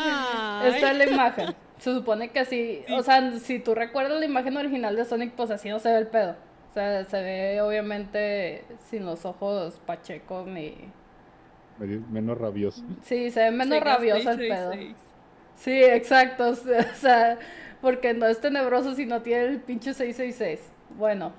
[0.64, 1.54] esta es la imagen.
[1.80, 5.50] Se supone que así, o sea, si tú recuerdas la imagen original de Sonic, pues
[5.50, 6.36] así no se ve el pedo.
[6.70, 10.76] O sea, se ve obviamente sin los ojos pachecos ni...
[11.78, 12.84] Menos rabioso.
[13.02, 14.94] Sí, se ve menos Sega rabioso el 666.
[14.94, 15.10] pedo.
[15.54, 16.50] Sí, exacto.
[16.50, 17.38] O sea, o sea,
[17.80, 20.60] porque no es tenebroso si no tiene el pinche 666.
[20.98, 21.32] Bueno.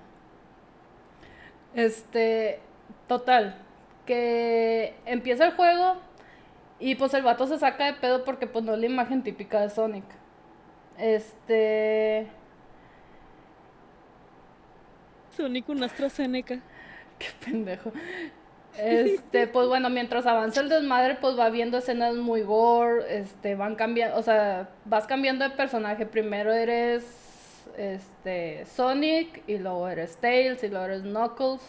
[1.75, 2.59] Este.
[3.07, 3.61] Total.
[4.07, 5.97] Que empieza el juego
[6.79, 9.61] y pues el vato se saca de pedo porque pues no es la imagen típica
[9.61, 10.20] de Sonic.
[10.97, 12.27] Este.
[15.35, 16.59] Sonic un AstraZeneca.
[17.17, 17.91] Qué pendejo.
[18.77, 23.75] Este, pues bueno, mientras avanza el desmadre, pues va viendo escenas muy gore, este, van
[23.75, 26.05] cambiando, o sea, vas cambiando de personaje.
[26.05, 31.61] Primero eres, este, Sonic, y luego eres Tails, y luego eres Knuckles.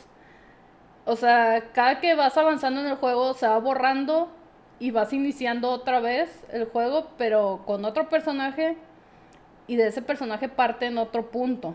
[1.05, 4.31] O sea, cada que vas avanzando en el juego se va borrando
[4.79, 8.77] y vas iniciando otra vez el juego, pero con otro personaje,
[9.67, 11.75] y de ese personaje parte en otro punto.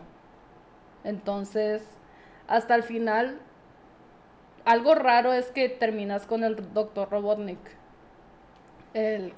[1.03, 1.83] Entonces,
[2.47, 3.39] hasta el final,
[4.65, 7.09] algo raro es que terminas con el Dr.
[7.09, 7.59] Robotnik.
[8.93, 9.33] El,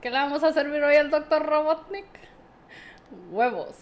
[0.00, 1.44] ¿Qué le vamos a servir hoy al Dr.
[1.44, 2.06] Robotnik?
[3.30, 3.76] Huevos.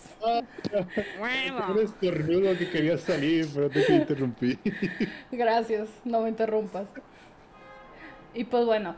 [1.21, 4.59] Un estornudo que quería salir, pero te interrumpí.
[5.31, 6.87] Gracias, no me interrumpas.
[8.35, 8.97] Y pues bueno,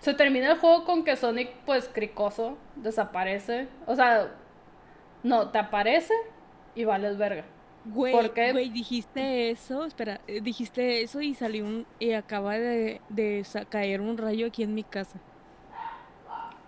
[0.00, 3.68] se termina el juego con que Sonic, pues cricoso, desaparece.
[3.86, 4.30] O sea,
[5.22, 6.14] no, te aparece
[6.74, 7.44] y vales verga.
[7.84, 8.52] Güey, ¿Por qué?
[8.52, 13.64] güey, dijiste eso, espera, eh, dijiste eso y salió un, y acaba de, de sa-
[13.64, 15.18] caer un rayo aquí en mi casa.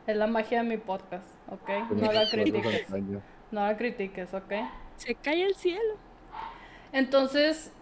[0.06, 1.68] Es la magia de mi podcast, ¿ok?
[1.90, 2.88] No la critiques.
[3.50, 4.52] No la critiques, ¿ok?
[4.96, 5.96] Se cae el cielo.
[6.92, 7.72] Entonces,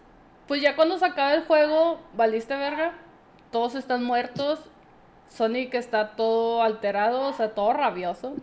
[0.46, 2.92] pues ya cuando se acaba el juego, valiste verga.
[3.50, 4.70] Todos están muertos.
[5.28, 8.34] Sonic está todo alterado, o sea, todo rabioso.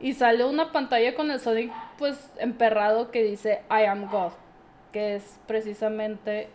[0.00, 4.32] Y sale una pantalla con el Sonic, pues, emperrado que dice I am God.
[4.92, 6.48] Que es precisamente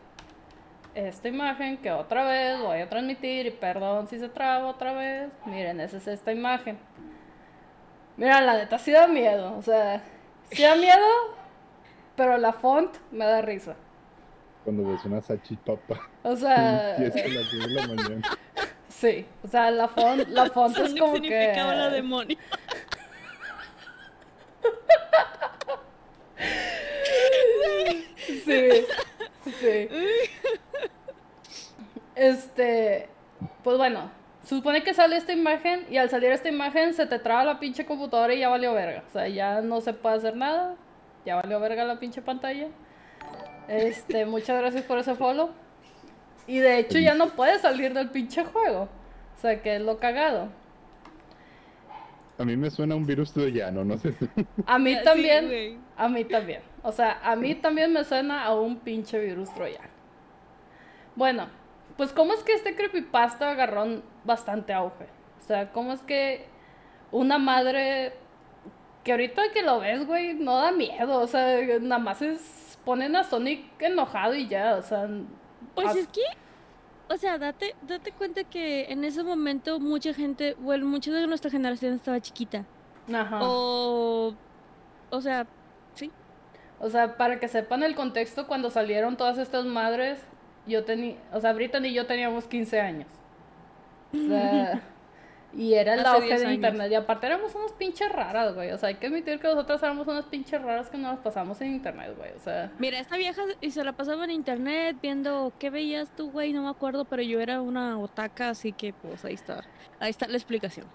[0.95, 3.47] esta imagen que otra vez voy a transmitir.
[3.47, 5.29] Y perdón si se traba otra vez.
[5.45, 6.77] Miren, esa es esta imagen.
[8.15, 9.57] Mira, la neta sí da miedo.
[9.57, 10.01] O sea,
[10.51, 11.07] sí da miedo,
[12.15, 13.75] pero la font me da risa.
[14.63, 15.99] Cuando ves una salchipapa.
[16.23, 18.21] O sea, Y es a las 10 de la mañana.
[18.87, 19.25] sí.
[19.43, 21.95] O sea, la font, la font es como significaba la que...
[21.95, 22.37] demonio.
[28.45, 28.85] Sí,
[29.59, 29.89] sí.
[32.15, 33.09] Este,
[33.63, 34.11] pues bueno,
[34.45, 37.85] supone que sale esta imagen y al salir esta imagen se te traba la pinche
[37.85, 39.03] computadora y ya valió verga.
[39.07, 40.75] O sea, ya no se puede hacer nada.
[41.25, 42.67] Ya valió verga la pinche pantalla.
[43.67, 45.51] Este, muchas gracias por ese follow.
[46.45, 48.89] Y de hecho ya no puedes salir del pinche juego.
[49.37, 50.49] O sea, que es lo cagado.
[52.37, 54.15] A mí me suena un virus troyano, no sé.
[54.65, 55.79] A mí también.
[55.95, 56.61] a mí también.
[56.81, 59.89] O sea, a mí también me suena a un pinche virus troyano.
[61.15, 61.47] Bueno,
[61.97, 65.05] pues cómo es que este creepypasta agarró bastante auge.
[65.39, 66.47] O sea, cómo es que
[67.11, 68.13] una madre
[69.03, 71.19] que ahorita que lo ves, güey, no da miedo.
[71.19, 74.75] O sea, nada más es ponen a Sonic enojado y ya.
[74.75, 75.07] O sea,
[75.75, 76.21] Pues es que,
[77.09, 81.51] o sea, date, date cuenta que en ese momento mucha gente, bueno, mucha de nuestra
[81.51, 82.65] generación estaba chiquita.
[83.13, 83.39] ajá.
[83.41, 84.33] O,
[85.09, 85.45] o sea,
[85.95, 86.11] sí.
[86.79, 90.19] O sea, para que sepan el contexto, cuando salieron todas estas madres,
[90.65, 93.07] yo tenía, o sea, Britney y yo teníamos 15 años.
[94.13, 94.81] O sea,
[95.55, 96.91] y era auge 10 de internet.
[96.91, 98.71] Y aparte éramos unas pinches raras, güey.
[98.71, 101.59] O sea, hay que admitir que nosotros éramos unas pinches raras que no nos pasamos
[101.61, 102.31] en internet, güey.
[102.35, 106.31] O sea, Mira, esta vieja y se la pasaba en internet viendo qué veías tú,
[106.31, 109.63] güey, no me acuerdo, pero yo era una otaka, así que pues ahí está.
[109.99, 110.87] Ahí está la explicación.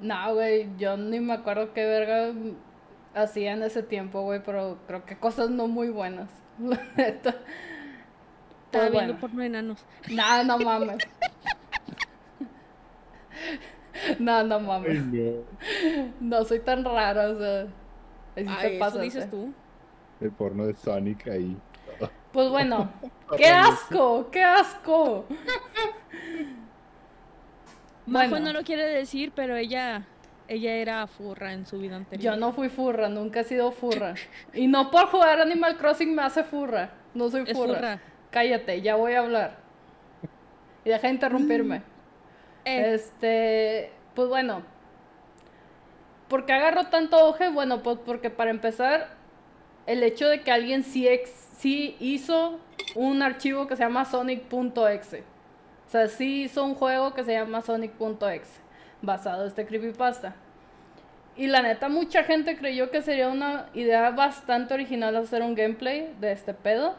[0.00, 2.32] no, güey, yo ni me acuerdo qué verga
[3.14, 6.28] hacía en ese tiempo, güey, pero creo que cosas no muy buenas.
[6.58, 6.74] La.
[6.96, 7.38] Estaba
[8.72, 9.20] Pues viendo bueno.
[9.20, 9.84] porno enanos.
[10.10, 10.98] No, no mames.
[14.18, 15.04] No, no Ay, mames.
[15.06, 15.44] no.
[16.20, 17.60] No soy tan rara, o sea.
[18.36, 19.00] Ahí sí Ay, te eso pasas.
[19.02, 19.52] dices tú.
[20.20, 21.56] El porno de Sonic ahí.
[22.32, 22.90] Pues bueno,
[23.36, 24.28] ¡qué asco!
[24.30, 25.24] ¡Qué asco!
[28.06, 28.46] Majo Bueno.
[28.46, 30.04] no lo quiere decir, pero ella,
[30.48, 32.34] ella era furra en su vida anterior.
[32.34, 34.14] Yo no fui furra, nunca he sido furra.
[34.52, 36.90] Y no por jugar Animal Crossing me hace furra.
[37.14, 37.74] No soy Es furra.
[37.76, 38.00] furra.
[38.30, 39.56] Cállate, ya voy a hablar.
[40.84, 41.82] Y deja de interrumpirme.
[42.64, 44.62] Eh, Este, pues bueno.
[46.28, 47.50] ¿Por qué agarró tanto auge?
[47.50, 49.08] Bueno, pues porque para empezar,
[49.86, 52.58] el hecho de que alguien sí, ex- sí hizo
[52.94, 55.24] un archivo que se llama sonic.exe.
[55.86, 58.60] O sea, sí hizo un juego que se llama sonic.exe,
[59.02, 60.34] basado en este creepypasta.
[61.36, 66.14] Y la neta, mucha gente creyó que sería una idea bastante original hacer un gameplay
[66.20, 66.94] de este pedo.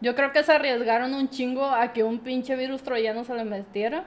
[0.00, 3.44] Yo creo que se arriesgaron un chingo a que un pinche virus troyano se le
[3.44, 4.04] metiera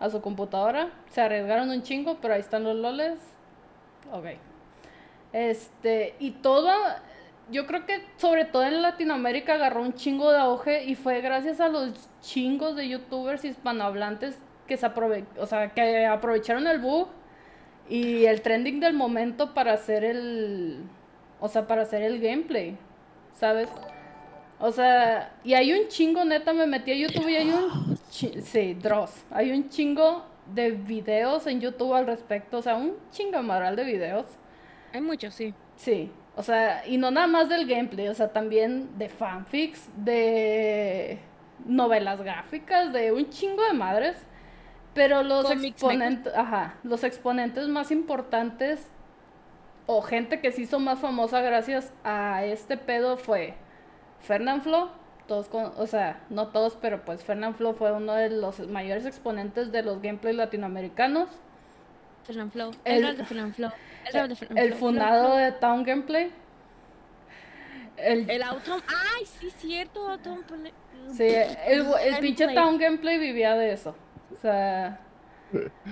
[0.00, 0.90] a su computadora.
[1.10, 3.18] Se arriesgaron un chingo, pero ahí están los loles.
[4.12, 4.26] Ok.
[5.32, 6.72] Este, y todo,
[7.50, 11.60] yo creo que sobre todo en Latinoamérica agarró un chingo de auge y fue gracias
[11.60, 14.36] a los chingos de youtubers hispanohablantes
[14.66, 17.08] que se aprove o sea, que aprovecharon el bug
[17.88, 20.84] y el trending del momento para hacer el,
[21.40, 22.76] o sea, para hacer el gameplay,
[23.34, 23.68] ¿sabes?
[24.60, 27.98] O sea, y hay un chingo, neta, me metí a YouTube y hay un...
[28.10, 29.24] sí, Dross.
[29.30, 32.58] Hay un chingo de videos en YouTube al respecto.
[32.58, 34.26] O sea, un chingamadral de videos.
[34.92, 35.54] hay muchos, sí.
[35.76, 36.10] Sí.
[36.36, 38.08] O sea, y no nada más del gameplay.
[38.08, 41.18] O sea, también de fanfics, de
[41.64, 44.16] novelas gráficas, de un chingo de madres.
[44.94, 46.34] Pero los exponentes...
[46.34, 46.74] Ajá.
[46.82, 48.90] Los exponentes más importantes
[49.86, 53.54] o gente que se hizo más famosa gracias a este pedo fue
[54.20, 54.88] Fernanfloo,
[55.30, 59.70] todos con, o sea, no todos, pero pues Fernanfloo fue uno de los mayores exponentes
[59.70, 61.28] de los gameplays latinoamericanos.
[62.24, 62.72] Fernanfloo.
[62.84, 63.72] El- El, el.
[64.50, 64.58] El.
[64.58, 66.32] El fundado de Town Gameplay.
[67.96, 68.80] El, El auto.
[68.88, 70.08] Ay, sí, cierto.
[70.10, 70.36] Auto.
[71.12, 71.22] sí,
[71.66, 72.48] el, el pinche.
[72.54, 73.94] Town Gameplay vivía de eso.
[74.32, 74.98] O sea,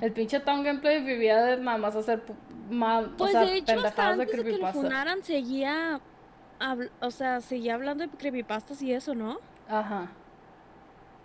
[0.00, 2.22] el pinche Town Gameplay vivía de nada más hacer
[2.70, 6.00] ma- Pues o sea, de hecho, hasta antes de que lo funaran, seguía.
[6.58, 9.38] Habl- o sea, seguía hablando de creepypastas y eso, ¿no?
[9.68, 10.10] Ajá.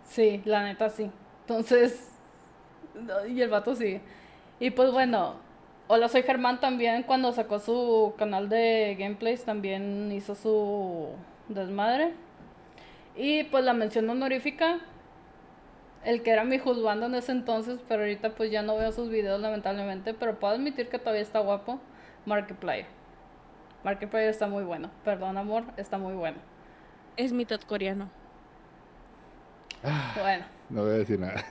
[0.02, 1.10] Sí, la neta sí.
[1.42, 2.12] Entonces,
[3.30, 4.02] y el vato sigue.
[4.60, 5.36] Y pues bueno,
[5.88, 11.10] Hola Soy Germán también cuando sacó su canal de gameplays también hizo su
[11.50, 12.14] desmadre.
[13.16, 14.80] Y pues la mención honorífica,
[16.04, 19.10] el que era mi juzgando en ese entonces, pero ahorita pues ya no veo sus
[19.10, 21.80] videos lamentablemente, pero puedo admitir que todavía está guapo,
[22.26, 22.86] Markiplier.
[23.84, 26.38] Markiplier está muy bueno, perdón amor, está muy bueno.
[27.18, 28.10] Es mitad coreano.
[29.84, 30.46] Ah, Bueno.
[30.70, 31.44] no voy a decir nada.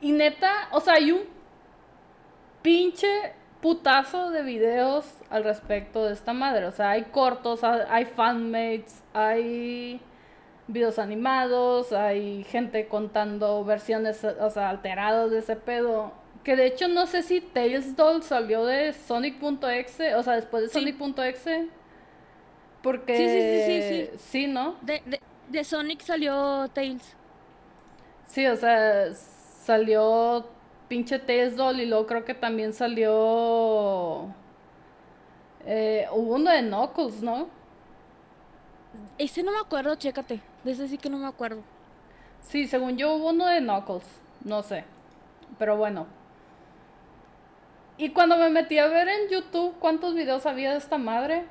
[0.00, 1.22] Y neta, o sea, hay un
[2.62, 3.08] pinche
[3.60, 6.66] putazo de videos al respecto de esta madre.
[6.66, 10.00] O sea, hay cortos, ha- hay fanmates, hay
[10.66, 16.12] videos animados, hay gente contando versiones, o sea, alteradas de ese pedo.
[16.44, 20.68] Que de hecho no sé si Tails Doll salió de Sonic.exe, o sea, después de
[20.68, 20.72] Sí.
[20.80, 21.68] Sonic.exe.
[22.82, 23.16] Porque...
[23.16, 24.18] Sí, sí, sí, sí, sí.
[24.18, 24.76] Sí, ¿no?
[24.80, 27.16] De, de, de Sonic salió Tails.
[28.26, 30.46] Sí, o sea, salió
[30.88, 34.34] pinche Tails Doll y luego creo que también salió...
[35.66, 37.48] eh, hubo uno de Knuckles, ¿no?
[39.18, 40.40] Ese no me acuerdo, chécate.
[40.62, 41.66] De ese sí que no me acuerdo.
[42.40, 44.04] Sí, según yo hubo uno de Knuckles,
[44.44, 44.84] no sé.
[45.58, 46.06] Pero bueno.
[47.96, 51.44] Y cuando me metí a ver en YouTube cuántos videos había de esta madre,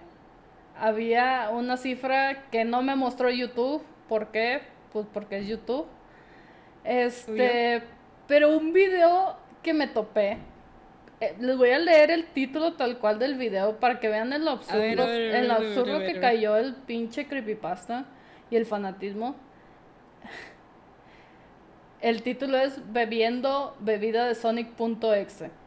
[0.78, 3.82] había una cifra que no me mostró YouTube.
[4.10, 4.62] ¿Por qué?
[4.92, 5.88] Pues porque es YouTube.
[6.84, 7.84] Este,
[8.28, 10.38] pero un video que me topé.
[11.22, 14.46] eh, les voy a leer el título tal cual del video para que vean el
[14.46, 18.06] absurdo, ver, ver, el absurdo ver, que cayó el pinche creepypasta
[18.52, 19.36] y el fanatismo.
[22.02, 25.63] El título es Bebiendo bebida de Sonic.exe.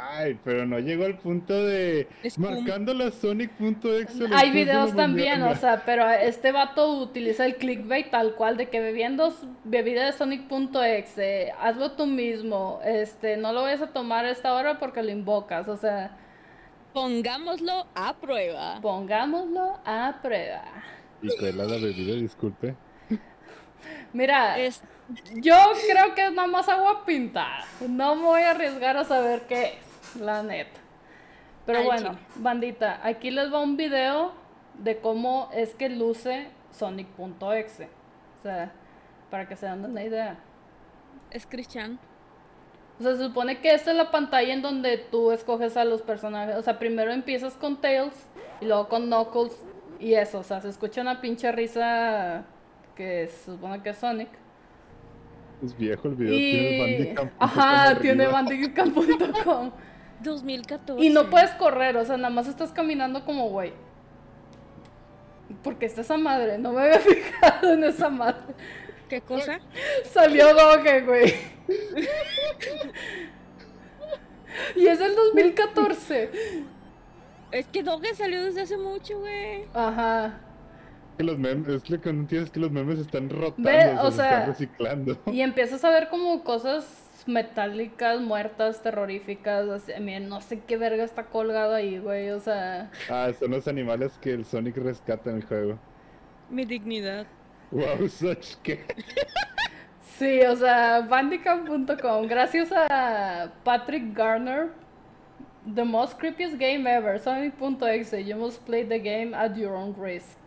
[0.00, 4.26] Ay, pero no llegó al punto de Es como- marcando la Sonic.exe.
[4.32, 8.78] Hay videos también, o sea, pero este vato utiliza el clickbait tal cual de que
[8.80, 9.34] bebiendo
[9.64, 14.78] bebida de Sonic.exe, hazlo tú mismo, este, no lo vayas a tomar a esta hora
[14.78, 16.16] porque lo invocas, o sea,
[16.92, 18.78] Pongámoslo a prueba.
[18.80, 20.62] pongámoslo a prueba.
[21.22, 22.74] Y fue la, la bebida, disculpe.
[24.12, 24.82] Mira, Es,
[25.34, 25.54] yo
[25.90, 29.64] creo que es nada más agua pintada, no me voy a arriesgar a saber qué
[29.64, 29.87] es,
[30.20, 30.80] la neta.
[31.66, 32.22] Pero Al bueno, chile.
[32.36, 34.32] bandita, aquí les va un video
[34.74, 37.84] de cómo es que luce Sonic.exe.
[38.38, 38.72] O sea,
[39.30, 40.38] para que se den una idea.
[41.30, 41.98] es Christian.
[42.98, 46.02] O sea, se supone que esta es la pantalla en donde tú escoges a los
[46.02, 46.56] personajes.
[46.56, 48.14] O sea, primero empiezas con Tails
[48.60, 49.52] y luego con Knuckles
[50.00, 50.38] y eso.
[50.40, 52.44] O sea, se escucha una pinche risa
[52.96, 54.28] que se supone que es Sonic.
[55.62, 56.80] Es viejo el video, tiene Y...
[56.80, 57.30] Bandicam.
[57.38, 59.70] Ajá, tiene bandicam.com.
[60.22, 61.02] 2014.
[61.04, 63.72] Y no puedes correr, o sea, nada más estás caminando como güey.
[65.62, 68.54] Porque está esa madre, no me había fijado en esa madre.
[69.08, 69.58] ¿Qué cosa?
[70.04, 71.34] Salió Doge, güey.
[74.76, 76.30] Y es del 2014.
[77.50, 79.64] Es que Doge salió desde hace mucho, güey.
[79.72, 80.40] Ajá.
[81.16, 83.96] Que los memes, es lo que no entiendes es que los memes están rotando, Ve,
[84.00, 85.18] o sea, se sea, están reciclando.
[85.26, 89.68] Y empiezas a ver como cosas metálicas, muertas, terroríficas.
[89.68, 92.30] así, miren, no sé qué verga está colgado ahí, güey.
[92.30, 95.78] O sea, Ah, son los animales que el Sonic rescata en el juego.
[96.50, 97.26] Mi dignidad.
[97.70, 98.80] Wow, such que.
[100.00, 102.26] sí, o sea, bandicam.com.
[102.26, 104.70] Gracias a Patrick Garner.
[105.74, 107.18] The most creepiest game ever.
[107.20, 108.24] Sonic.exe.
[108.24, 110.38] You must play the game at your own risk.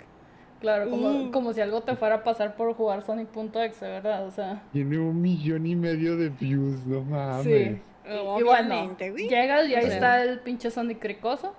[0.62, 1.32] Claro, como, Uh.
[1.32, 4.26] como si algo te fuera a pasar por jugar Sonic.exe, ¿verdad?
[4.28, 7.44] O sea, Tiene un millón y medio de views, no mames.
[7.46, 7.82] sí.
[8.04, 11.54] Y, y bueno, llegas y ahí está el pinche Sonic cricoso.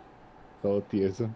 [0.61, 1.29] Todo tieso.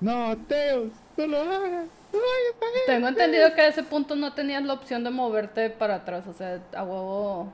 [0.00, 1.88] No, Teos, no lo hagas.
[2.12, 2.82] No ver.
[2.86, 6.32] Tengo entendido que a ese punto no tenías la opción de moverte para atrás, o
[6.32, 7.48] sea, a huevo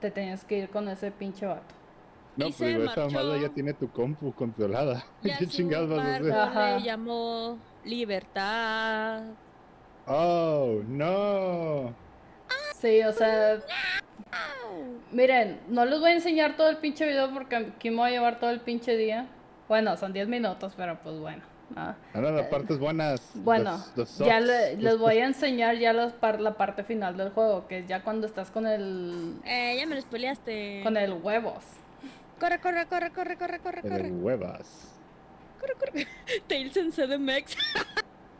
[0.00, 1.74] te tenías que ir con ese pinche vato.
[2.36, 5.04] No, Y pues digo, esa madre ya tiene tu compu controlada.
[5.22, 6.32] Ya ¿Qué chingados vas a hacer?
[6.32, 6.76] Ajá.
[6.78, 9.22] le llamó Libertad.
[10.06, 11.94] Oh, no.
[12.76, 13.58] Sí, o sea,
[15.12, 18.12] miren, no les voy a enseñar todo el pinche video porque aquí me voy a
[18.12, 19.26] llevar todo el pinche día.
[19.68, 21.42] Bueno, son 10 minutos, pero pues bueno.
[21.76, 21.94] ah.
[22.12, 23.30] Ahora las partes buenas.
[23.34, 27.16] Bueno, los- los ya le- los- les voy a enseñar ya par- la parte final
[27.16, 30.80] del juego, que es ya cuando estás con el Eh, ya me lo spoileaste.
[30.82, 31.64] con el huevos.
[32.44, 34.10] Corre, corre, corre, corre, corre, corre, corre.
[34.10, 34.92] huevas.
[35.58, 36.06] Corre, corre.
[36.46, 37.56] Tails en CDMX.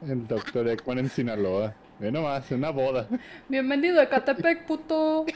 [0.07, 1.75] El doctor Ekman en Sinaloa.
[1.99, 3.09] Ve nomás, una boda.
[3.49, 5.25] Bienvenido a Catepec, puto.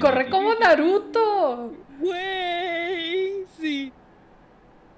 [0.00, 1.74] Corre como Naruto.
[1.98, 3.92] Güey, sí.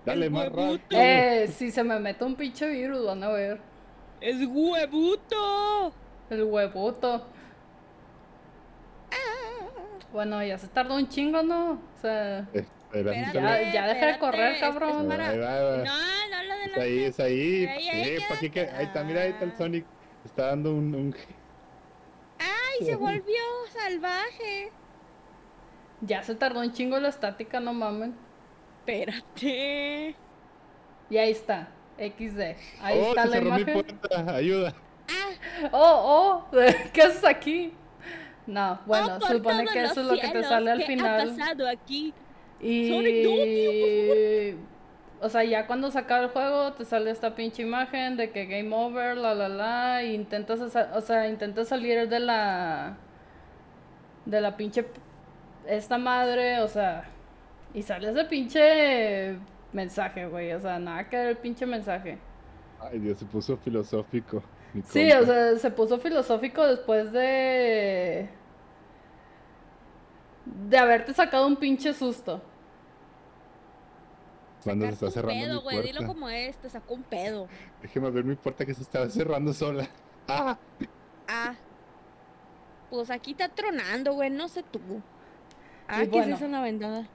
[0.04, 0.82] Dale más huevuto.
[0.82, 1.00] rápido.
[1.00, 3.58] Eh, si se me mete un pinche virus, van a ver.
[4.20, 5.94] Es huevuto.
[6.28, 7.37] El huevoto.
[10.12, 11.72] Bueno, ya se tardó un chingo, ¿no?
[11.72, 15.02] O sea, Espérate, Ya- ya deja de correr, es- cabrón.
[15.02, 15.76] es para- Ahí va, ahí va.
[15.84, 17.66] No, no lo Es ahí, es ahí.
[17.66, 19.84] Ahí, ahí Sí, pa' aquí que- ahí está, mira, ahí está el Sonic.
[20.24, 21.16] Está dando un, un-
[22.38, 23.42] ¡Ay, se volvió
[23.72, 24.72] salvaje!
[26.00, 28.14] ya se tardó un chingo la estática, no mamen.
[28.80, 30.14] Espérate.
[31.10, 32.56] Y ahí está, XD.
[32.80, 33.74] Ahí oh, está se la cerró mi imagen.
[33.98, 34.34] puerta.
[34.34, 34.74] Ayuda.
[35.72, 36.50] Oh, oh,
[36.92, 37.72] ¿qué haces aquí?
[38.48, 41.20] No, bueno, Oh, supone que eso es lo que te sale al ¿qué final.
[41.20, 42.14] ha pasado aquí?
[42.60, 42.88] Y.
[42.88, 44.58] Sonic, no, tío,
[45.20, 48.46] O sea, ya cuando se acaba el juego, te sale esta pinche imagen de que
[48.46, 52.98] game over, la la la, y intentas, o sea, intentas salir de la.
[54.24, 54.86] de la pinche.
[55.66, 57.04] esta madre, o sea,
[57.74, 59.38] y sale ese pinche
[59.72, 62.18] mensaje, güey, o sea, nada que ver el pinche mensaje.
[62.78, 64.42] Ay, Dios, se puso filosófico.
[64.84, 68.37] Sí, o sea, se puso filosófico después de.
[70.68, 72.42] De haberte sacado un pinche susto.
[74.64, 75.92] Cuando se está Sacarte un cerrando pedo, mi güey.
[75.92, 77.48] Dilo como es, te sacó un pedo.
[77.82, 79.88] Déjeme ver mi puerta que se estaba cerrando sola.
[80.28, 80.58] ¡Ah!
[81.28, 81.54] Ah.
[82.90, 84.80] Pues aquí está tronando, güey, no sé tú.
[85.86, 86.34] Ah, ¿qué bueno.
[86.34, 87.08] es la ventana?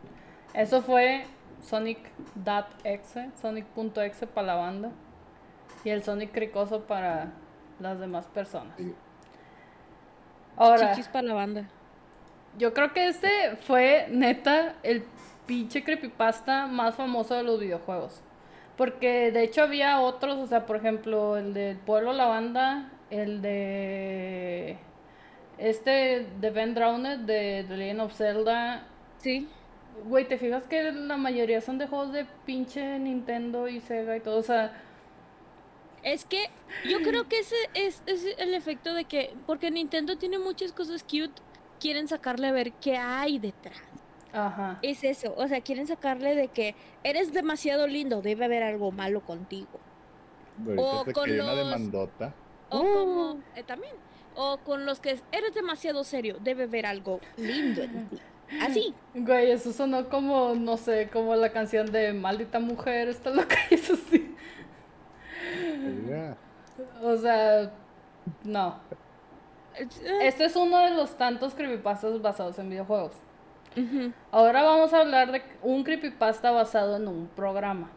[0.54, 1.26] Eso fue
[1.62, 4.92] Sonic.exe, Sonic.exe para la banda.
[5.84, 7.34] Y el Sonic cricoso para
[7.80, 8.78] las demás personas.
[10.56, 11.70] Ahora, Chichis para la banda.
[12.58, 15.06] Yo creo que este fue neta el
[15.46, 18.24] pinche creepypasta más famoso de los videojuegos.
[18.76, 23.42] Porque de hecho había otros, o sea, por ejemplo, el del pueblo la banda, el
[23.42, 24.80] de
[25.58, 28.90] este de Ben Drowned de The Legend of Zelda.
[29.18, 29.50] Sí.
[30.06, 34.22] Güey, ¿te fijas que la mayoría son de juegos de pinche Nintendo y Sega y
[34.22, 34.38] todo?
[34.40, 34.74] O sea,
[36.04, 36.52] Es que
[36.84, 41.04] yo creo que ese es, es el efecto de que, porque Nintendo tiene muchas cosas
[41.04, 41.42] cute,
[41.84, 43.82] quieren sacarle a ver qué hay detrás.
[44.32, 44.80] ajá.
[44.82, 49.20] Es eso, o sea, quieren sacarle de que eres demasiado lindo, debe haber algo malo
[49.22, 49.80] contigo.
[50.78, 52.34] O con una los- demandota.
[52.70, 53.94] O como, eh, también,
[54.36, 58.20] o con los que eres demasiado serio, debe haber algo lindo en ti.
[58.62, 58.94] Así.
[59.14, 63.74] Güey, eso sonó como, no sé, como la canción de Maldita Mujer, está loca y
[63.76, 64.34] eso sí.
[67.02, 67.72] O sea,
[68.44, 68.80] no.
[69.78, 69.88] Eh,
[70.22, 73.16] Este es uno de los tantos creepypastas basados en videojuegos.
[74.32, 77.90] Ahora vamos a hablar de un creepypasta basado en un programa.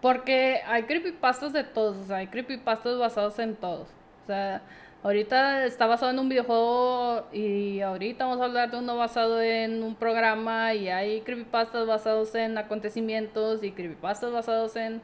[0.00, 3.88] Porque hay creepypastas de todos, o sea, hay creepypastas basados en todos.
[4.22, 4.62] O sea,
[5.02, 9.82] ahorita está basado en un videojuego y ahorita vamos a hablar de uno basado en
[9.82, 15.02] un programa y hay creepypastas basados en acontecimientos y creepypastas basados en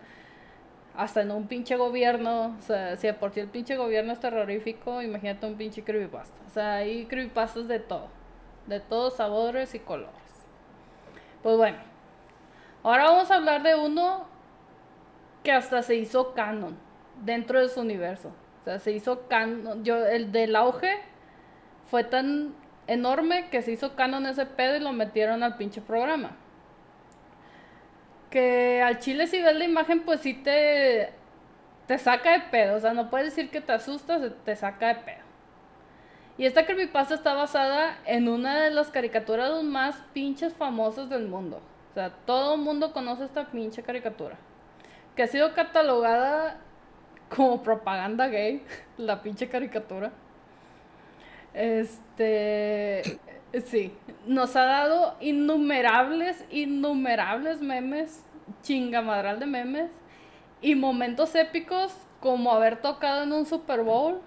[0.96, 2.56] hasta en un pinche gobierno.
[2.58, 6.40] O sea, si de por sí el pinche gobierno es terrorífico, imagínate un pinche creepypasta.
[6.46, 8.08] O sea, hay creepypastas de todo.
[8.66, 10.12] De todos sabores y colores.
[11.42, 11.78] Pues bueno.
[12.82, 14.26] Ahora vamos a hablar de uno
[15.42, 16.76] que hasta se hizo canon
[17.22, 18.32] dentro de su universo.
[18.60, 19.84] O sea, se hizo canon.
[19.84, 20.98] Yo, el del auge
[21.90, 22.54] fue tan
[22.86, 26.36] enorme que se hizo canon ese pedo y lo metieron al pinche programa.
[28.34, 31.12] Que al chile si ves la imagen pues sí te,
[31.86, 32.74] te saca de pedo.
[32.74, 35.24] O sea, no puedes decir que te asustas, te saca de pedo.
[36.36, 41.60] Y esta creepypasta está basada en una de las caricaturas más pinches famosas del mundo.
[41.92, 44.36] O sea, todo el mundo conoce esta pinche caricatura.
[45.14, 46.56] Que ha sido catalogada
[47.28, 48.64] como propaganda gay,
[48.98, 50.10] la pinche caricatura.
[51.52, 53.20] Este,
[53.60, 53.96] sí,
[54.26, 58.24] nos ha dado innumerables, innumerables memes,
[58.62, 59.90] chingamadral de memes
[60.60, 64.20] y momentos épicos como haber tocado en un Super Bowl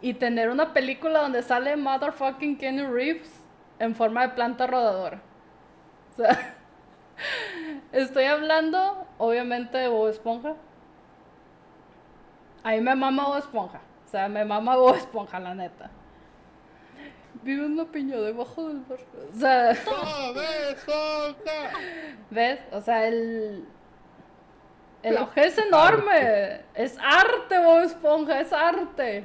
[0.00, 3.40] y tener una película donde sale motherfucking Kenny Reeves
[3.78, 5.20] en forma de planta rodadora.
[6.12, 6.56] O sea,
[7.92, 10.54] estoy hablando obviamente de Bob Esponja.
[12.62, 13.80] A mí me mama Bob Esponja.
[14.06, 15.90] O sea, me mama Bob Esponja, la neta.
[17.42, 19.04] Vive una piña debajo del barco.
[19.32, 19.76] O sea.
[22.30, 22.60] ¿ves?
[22.72, 23.66] O sea, el.
[25.02, 26.60] El auge es enorme.
[26.74, 29.24] Es arte, Bob Esponja, es arte.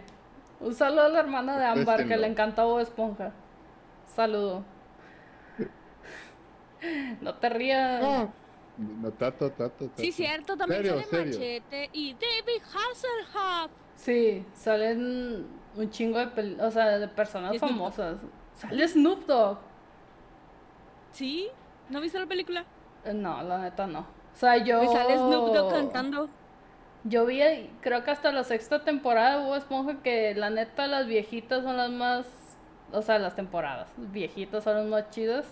[0.61, 3.33] Un saludo a la hermana de Ámbar que le encanta Bob Esponja.
[4.05, 4.63] Saludo.
[7.19, 8.01] No te rías.
[8.01, 8.33] No,
[8.77, 10.01] no, tato, tato, tato.
[10.01, 11.33] Sí, cierto, también Serio, sale serio.
[11.33, 13.71] Machete y David Hasselhoff.
[13.95, 15.47] Sí, salen
[15.77, 18.17] un chingo de, pel- o sea, de personas famosas.
[18.53, 19.57] Sale Snoop Dogg.
[21.11, 21.47] ¿Sí?
[21.89, 22.65] ¿No viste la película?
[23.03, 23.99] Eh, No, la neta no.
[23.99, 24.83] O sea, yo.
[24.83, 26.29] Y sale Snoop Dogg cantando.
[27.03, 31.05] Yo vi, ahí, creo que hasta la sexta temporada Bob Esponja, que la neta las
[31.07, 32.27] viejitas son las más.
[32.91, 35.45] O sea, las temporadas viejitas son las más chidas.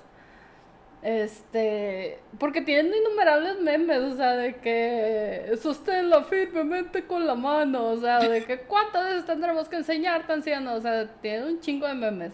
[1.03, 2.19] Este.
[2.39, 5.53] Porque tienen innumerables memes, o sea, de que.
[5.61, 10.73] Sosténla firmemente con la mano, o sea, de que cuántas veces tendremos que enseñarte, anciano.
[10.73, 12.33] O sea, tienen un chingo de memes.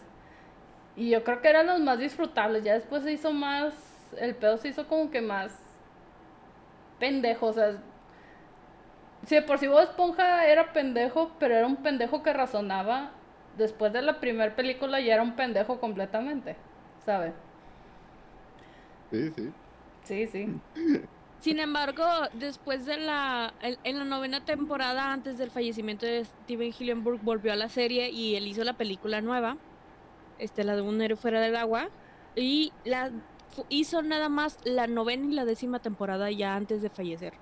[0.95, 2.63] Y yo creo que eran los más disfrutables.
[2.63, 3.73] Ya después se hizo más.
[4.19, 5.57] El pedo se hizo como que más.
[6.99, 7.77] Pendejo, o sea.
[9.25, 13.11] Si de por sí Bob Esponja era pendejo, pero era un pendejo que razonaba.
[13.57, 16.55] Después de la primera película ya era un pendejo completamente,
[17.03, 17.33] ¿sabes?
[19.11, 19.49] Sí, sí.
[20.03, 20.47] Sí, sí.
[21.39, 22.03] Sin embargo,
[22.33, 23.53] después de la.
[23.61, 28.35] En, la novena temporada, antes del fallecimiento de Steven Hillenburg, volvió a la serie y
[28.35, 29.57] él hizo la película nueva.
[30.37, 31.89] Este, la de un héroe fuera del agua.
[32.35, 33.11] Y la
[33.69, 37.33] hizo nada más la novena y la décima temporada ya antes de fallecer.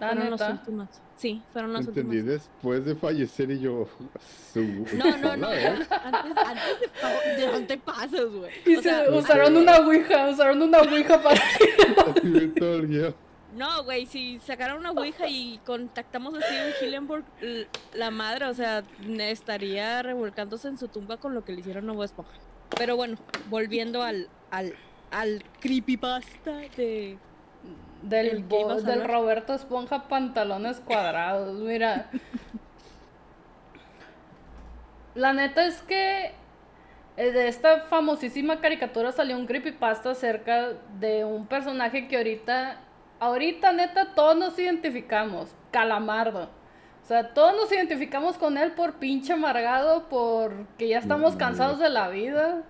[0.00, 0.88] La fueron los últimos.
[1.16, 2.32] Sí, fueron los Entendí últimos.
[2.40, 3.86] después de fallecer y yo.
[4.52, 4.60] Su...
[4.96, 5.48] No, no, no.
[5.50, 6.80] Antes, antes
[7.36, 8.50] de, de antepasos, güey.
[8.64, 11.40] Y O se sea, usaron una ouija, usaron una ouija para...
[13.56, 17.24] No, güey, si sacaran una ouija y contactamos a Steven Hillenburg,
[17.94, 18.84] la madre, o sea,
[19.18, 22.30] estaría revolcándose en su tumba con lo que le hicieron a Bob Esponja.
[22.78, 24.74] Pero bueno, volviendo al, al,
[25.10, 27.18] al creepypasta de...
[28.02, 29.04] Del, ¿El qué bo- ibas a del?
[29.06, 32.06] Roberto Esponja pantalones cuadrados, mira.
[35.14, 36.32] La neta es que
[37.16, 42.78] eh, de esta famosísima caricatura salió un creepypasta acerca de un personaje que ahorita,
[43.18, 46.48] ahorita neta todos nos identificamos, Calamardo.
[47.02, 51.88] O sea, todos nos identificamos con él por pinche amargado, porque ya estamos cansados de
[51.88, 52.62] la vida.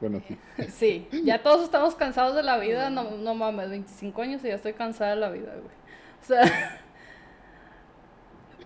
[0.00, 0.36] Bueno, sí.
[0.68, 2.90] Sí, ya todos estamos cansados de la vida.
[2.90, 5.74] No, no mames, 25 años y ya estoy cansada de la vida, güey.
[6.22, 6.42] O sea,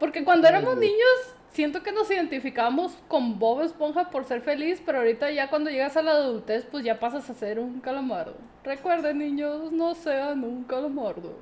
[0.01, 4.99] porque cuando éramos niños, siento que nos identificábamos con Bob Esponja por ser feliz, pero
[4.99, 8.37] ahorita ya cuando llegas a la adultez, pues ya pasas a ser un calamardo.
[8.65, 11.35] Recuerden, niños, no sean un calamardo.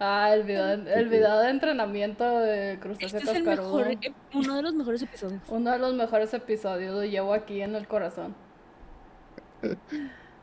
[0.00, 3.96] Ah, el video, el video de entrenamiento de Crustáceo Este es el mejor,
[4.34, 5.40] uno de los mejores episodios.
[5.48, 8.34] Uno de los mejores episodios, lo llevo aquí en el corazón.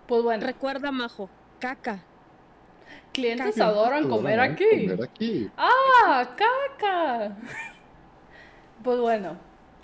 [0.07, 1.99] Pues bueno, Recuerda, Majo, caca.
[3.13, 3.67] clientes caca.
[3.67, 4.65] adoran comer aquí.
[4.87, 5.49] Comer aquí.
[5.57, 7.35] ¡Ah, caca!
[8.83, 9.37] Pues bueno,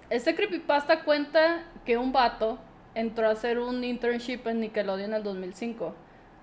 [0.10, 2.58] este creepypasta cuenta que un vato
[2.96, 5.94] entró a hacer un internship en Nickelodeon en el 2005.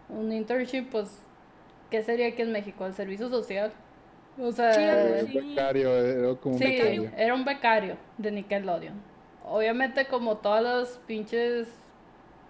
[0.08, 1.20] Un internship, pues,
[1.90, 2.86] ¿qué sería aquí en México?
[2.86, 3.72] El servicio social.
[4.38, 5.38] O sea, Sí, Era así.
[5.38, 7.10] un becario, era como un Sí, becario.
[7.16, 8.94] era un becario de Nickelodeon.
[9.44, 11.68] Obviamente, como todos los pinches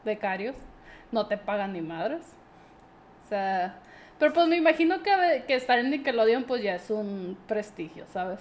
[0.05, 0.57] becarios,
[1.13, 2.23] no te pagan ni madres.
[3.25, 3.79] O sea,
[4.19, 8.41] pero pues me imagino que, que estar en Nickelodeon pues ya es un prestigio, ¿sabes?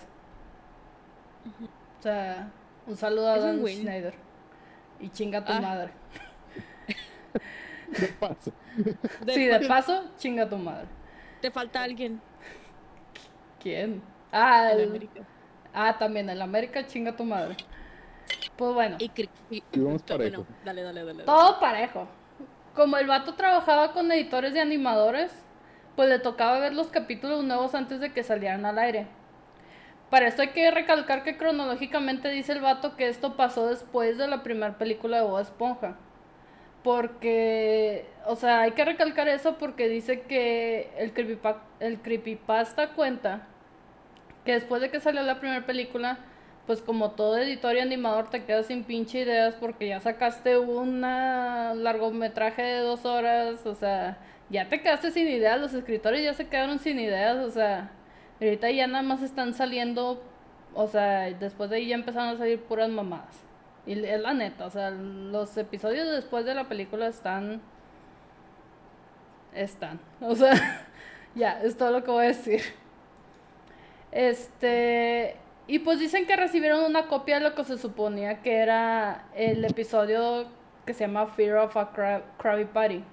[2.00, 2.50] O sea,
[2.88, 3.66] un saludo a Dan.
[3.66, 4.14] Schneider.
[5.00, 5.60] Y chinga tu Ah.
[5.62, 5.92] madre.
[8.00, 8.52] De paso.
[9.26, 10.88] De- Sí, de paso, chinga tu madre.
[11.42, 12.22] Te falta alguien
[13.62, 14.02] ¿Quién?
[14.32, 15.22] Ah, el- América.
[15.74, 17.56] ah, también el América, chinga tu madre.
[18.56, 18.98] Pues bueno.
[19.00, 20.46] Y, cri- y- Y vamos parejo.
[20.64, 21.14] dale, dale, dale.
[21.14, 21.24] dale.
[21.26, 22.08] Todo parejo.
[22.76, 25.32] Como el vato trabajaba con editores y animadores,
[25.96, 29.08] pues le tocaba ver los capítulos nuevos antes de que salieran al aire.
[30.10, 34.28] Para esto hay que recalcar que cronológicamente dice el vato que esto pasó después de
[34.28, 35.96] la primera película de Bob Esponja.
[36.84, 43.48] Porque, o sea, hay que recalcar eso porque dice que el, creepypa- el creepypasta cuenta
[44.46, 46.18] que después de que salió la primera película,
[46.66, 51.02] pues como todo editor y animador te quedas sin pinche ideas porque ya sacaste un
[51.02, 54.18] largometraje de dos horas, o sea,
[54.50, 57.92] ya te quedaste sin ideas, los escritores ya se quedaron sin ideas, o sea,
[58.42, 60.24] ahorita ya nada más están saliendo,
[60.74, 63.36] o sea, después de ahí ya empezaron a salir puras mamadas.
[63.86, 67.62] Y es la neta, o sea, los episodios después de la película están...
[69.54, 70.00] Están.
[70.22, 70.88] O sea,
[71.36, 72.62] ya, es todo lo que voy a decir.
[74.12, 75.36] Este.
[75.68, 79.64] Y pues dicen que recibieron una copia de lo que se suponía que era el
[79.64, 80.48] episodio
[80.86, 81.92] que se llama Fear of a
[82.38, 83.04] Krabby Patty.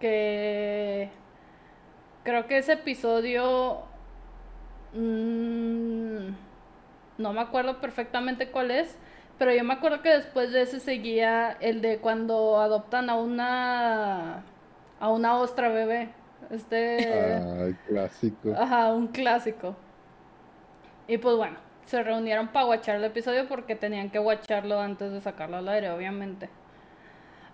[0.00, 1.10] Que.
[2.24, 3.82] Creo que ese episodio.
[4.92, 6.28] mm,
[7.18, 8.98] no me acuerdo perfectamente cuál es.
[9.38, 14.44] Pero yo me acuerdo que después de ese seguía el de cuando adoptan a una.
[15.00, 16.10] a una ostra bebé.
[16.50, 17.34] Este.
[17.42, 18.54] Ay, clásico.
[18.56, 19.76] Ajá, un clásico.
[21.08, 21.56] Y pues bueno,
[21.86, 25.90] se reunieron para guachar el episodio porque tenían que guacharlo antes de sacarlo al aire,
[25.90, 26.50] obviamente.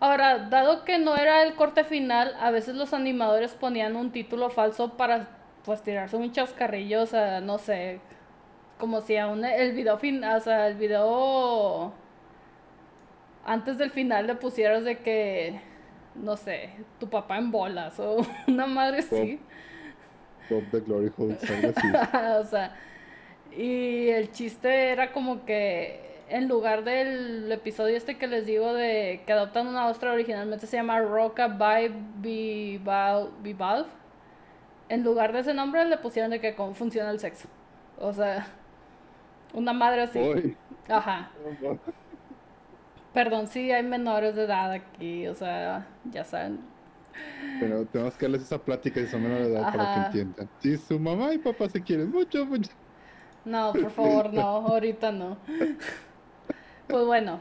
[0.01, 4.51] Ahora, dado que no era el corte final, a veces los animadores ponían un título
[4.51, 5.29] falso para
[5.65, 8.01] pues tirarse un chascarrillo, o sea, no sé,
[8.79, 11.93] como si aún el video fin, o sea, el video
[13.45, 15.61] antes del final le pusieras de que
[16.15, 18.19] no sé, tu papá en bolas o
[18.49, 19.41] una madre así.
[20.51, 21.39] Bob the Glory Hole,
[22.41, 22.75] o sea,
[23.57, 29.23] y el chiste era como que en lugar del episodio este que les digo de
[29.27, 33.89] que adoptan una ostra originalmente se llama Roca by Bivalve,
[34.89, 37.49] en lugar de ese nombre le pusieron de que cómo funciona el sexo.
[37.99, 38.47] O sea,
[39.53, 40.57] una madre así.
[40.89, 41.31] Ajá.
[43.13, 46.61] Perdón, sí hay menores de edad aquí, o sea, ya saben.
[47.61, 50.49] Pero tenemos que darles esa plática si son menores de edad para que entiendan.
[50.61, 52.71] Si su mamá y papá se quieren mucho, mucho.
[53.45, 55.37] No, por favor, no, ahorita no.
[56.87, 57.41] Pues bueno,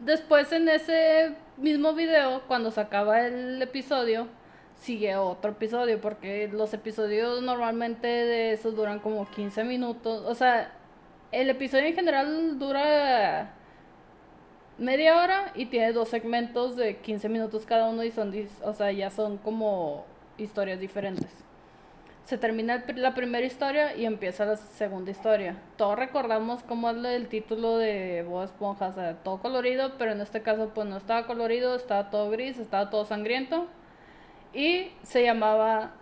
[0.00, 4.26] después en ese mismo video, cuando se acaba el episodio,
[4.74, 10.24] sigue otro episodio, porque los episodios normalmente de esos duran como 15 minutos.
[10.26, 10.72] O sea,
[11.32, 13.54] el episodio en general dura
[14.78, 18.32] media hora y tiene dos segmentos de 15 minutos cada uno y son,
[18.62, 20.06] o sea, ya son como
[20.38, 21.49] historias diferentes.
[22.24, 25.56] Se termina la primera historia y empieza la segunda historia.
[25.76, 30.20] Todos recordamos cómo es el título de Bob Esponja, o sea, todo colorido, pero en
[30.20, 33.66] este caso pues no estaba colorido, estaba todo gris, estaba todo sangriento.
[34.54, 35.92] Y se llamaba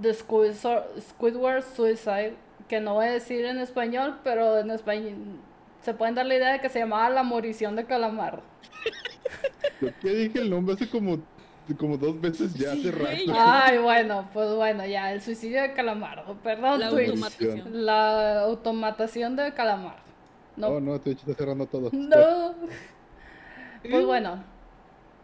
[0.00, 2.34] The Squidward Suicide,
[2.68, 5.14] que no voy a decir en español, pero en español
[5.82, 8.42] se pueden dar la idea de que se llamaba La Morición de Calamardo.
[10.00, 11.18] qué dije el nombre hace como,
[11.78, 13.32] como dos veces ya hace rato.
[13.34, 16.36] Ay, bueno, pues bueno, ya, el suicidio de Calamardo.
[16.42, 17.86] Perdón, la automatación.
[17.86, 20.02] La automatación de Calamardo.
[20.56, 21.90] No, oh, no, Twitch está cerrando todo.
[21.92, 22.54] No.
[23.90, 24.44] Pues bueno,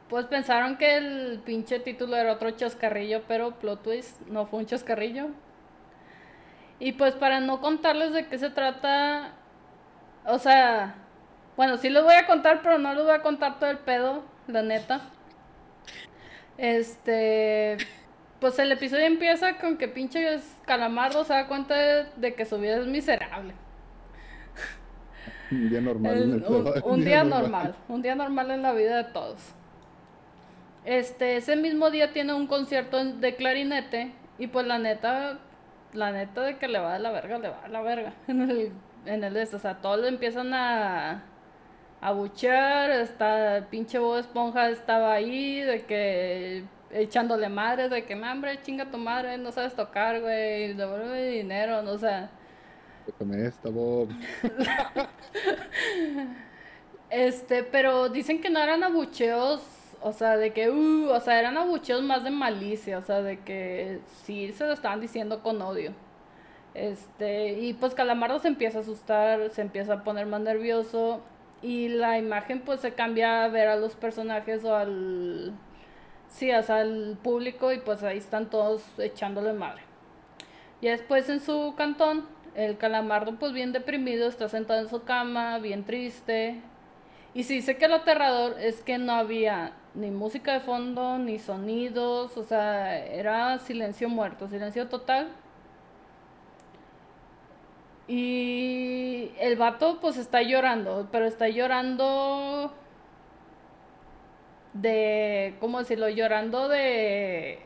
[0.08, 4.66] pues pensaron que el pinche título era otro chascarrillo, pero plot twist no fue un
[4.66, 5.28] chascarrillo.
[6.80, 9.34] Y pues para no contarles de qué se trata,
[10.26, 10.96] o sea,
[11.56, 14.24] bueno, sí les voy a contar, pero no les voy a contar todo el pedo,
[14.48, 15.02] la neta.
[16.58, 17.76] Este,
[18.40, 22.78] pues el episodio empieza con que pinche Calamardo se da cuenta de, que su vida
[22.78, 23.54] es miserable.
[25.52, 26.44] Un día normal.
[26.84, 27.74] un, día, normal.
[27.88, 29.40] Un día normal en la vida de todos.
[30.84, 35.38] Este, ese mismo día tiene un concierto de clarinete y pues la neta,
[35.92, 38.50] la neta de que le va a la verga, le va a la verga en
[38.50, 38.72] el,
[39.06, 41.22] en el este, o sea, todos le empiezan a
[42.00, 48.60] a buchear, está pinche Bob Esponja estaba ahí de que echándole madre, de que hambre,
[48.62, 52.28] chinga tu madre, no sabes tocar, güey, devuelve dinero, no sé.
[53.06, 54.10] Déjame esta, Bob.
[57.10, 59.60] este, pero dicen que no eran abucheos
[60.00, 63.40] o sea, de que, uh, o sea, eran abucheos más de malicia, o sea, de
[63.40, 65.92] que sí se lo estaban diciendo con odio.
[66.74, 71.20] Este, y pues Calamardo se empieza a asustar, se empieza a poner más nervioso
[71.62, 75.52] y la imagen pues se cambia a ver a los personajes o al
[76.28, 76.84] sí, o sea,
[77.22, 79.82] público y pues ahí están todos echándole madre.
[80.80, 85.58] Y después en su cantón, el calamardo pues bien deprimido, está sentado en su cama,
[85.58, 86.60] bien triste.
[87.34, 91.38] Y se dice que lo aterrador es que no había ni música de fondo, ni
[91.38, 95.28] sonidos, o sea, era silencio muerto, silencio total.
[98.08, 102.72] Y el vato pues está llorando, pero está llorando
[104.72, 106.08] de, ¿cómo decirlo?
[106.08, 107.58] Llorando de...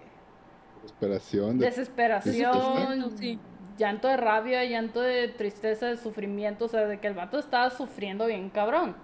[0.83, 1.59] Desesperación.
[1.61, 3.39] desesperación,
[3.79, 7.71] llanto de rabia, llanto de tristeza, de sufrimiento, o sea, de que el vato estaba
[7.71, 8.97] sufriendo bien cabrón.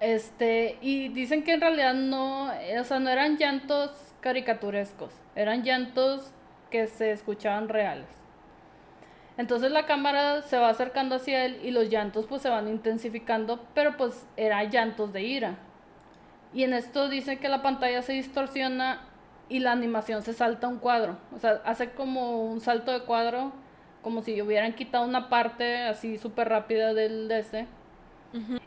[0.00, 3.90] Este, y dicen que en realidad no, o sea, no eran llantos
[4.20, 6.32] caricaturescos, eran llantos
[6.70, 8.19] que se escuchaban reales.
[9.40, 13.64] Entonces la cámara se va acercando hacia él y los llantos pues se van intensificando,
[13.72, 15.56] pero pues eran llantos de ira.
[16.52, 19.00] Y en esto dice que la pantalla se distorsiona
[19.48, 21.16] y la animación se salta un cuadro.
[21.34, 23.54] O sea, hace como un salto de cuadro,
[24.02, 27.66] como si hubieran quitado una parte así súper rápida del DC.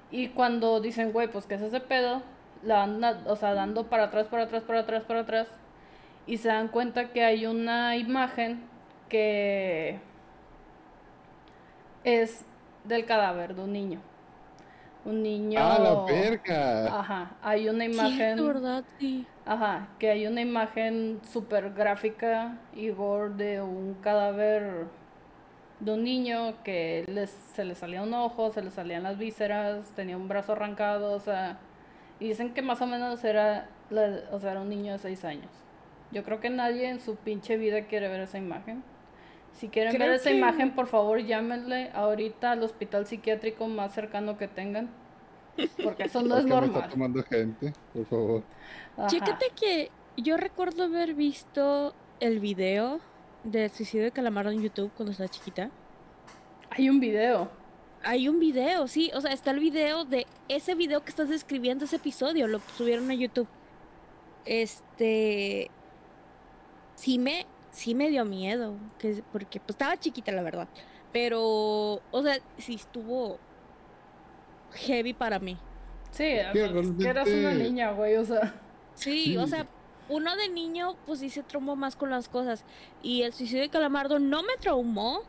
[0.10, 2.24] Y cuando dicen, güey, pues ¿qué es ese pedo?
[2.64, 5.48] La van, o sea, dando para atrás, para atrás, para atrás, para atrás.
[6.26, 8.64] Y se dan cuenta que hay una imagen
[9.08, 10.00] que
[12.04, 12.46] es
[12.84, 14.00] del cadáver de un niño.
[15.06, 15.60] Un niño.
[15.62, 17.00] ¡Ah, la verga!
[17.00, 18.38] Ajá, hay una imagen.
[18.38, 19.28] Sí, verdad, sí.
[19.46, 24.86] Ajá, que hay una imagen súper gráfica y gore de un cadáver
[25.82, 29.92] de un niño que les, se le salía un ojo, se le salían las vísceras,
[29.96, 31.58] tenía un brazo arrancado, o sea,
[32.22, 33.68] y dicen que más o menos era,
[34.32, 35.52] o sea, era un niño de 6 años.
[36.12, 38.84] Yo creo que nadie en su pinche vida quiere ver esa imagen.
[39.54, 44.48] Si quieren ver esa imagen, por favor, llámenle ahorita al hospital psiquiátrico más cercano que
[44.48, 44.90] tengan.
[45.84, 46.76] Porque eso no es normal.
[46.76, 48.44] está tomando gente, por favor.
[49.08, 53.00] Chécate que yo recuerdo haber visto el video
[53.44, 55.70] del suicidio de Calamardo en YouTube cuando estaba chiquita.
[56.70, 57.50] Hay un video.
[58.04, 59.12] Hay un video, sí.
[59.14, 62.48] O sea, está el video de ese video que estás describiendo, ese episodio.
[62.48, 63.48] Lo subieron a YouTube.
[64.46, 65.70] Este.
[66.96, 68.76] Sí me, sí me dio miedo.
[68.98, 70.70] Que, porque pues, estaba chiquita, la verdad.
[71.12, 73.38] Pero, o sea, sí estuvo
[74.72, 75.58] heavy para mí.
[76.12, 78.54] Sí, que eras una niña, güey, o sea.
[78.94, 79.68] sí, o sea,
[80.10, 82.64] uno de niño, pues sí se traumó más con las cosas.
[83.02, 85.22] Y el suicidio de Calamardo no me traumó,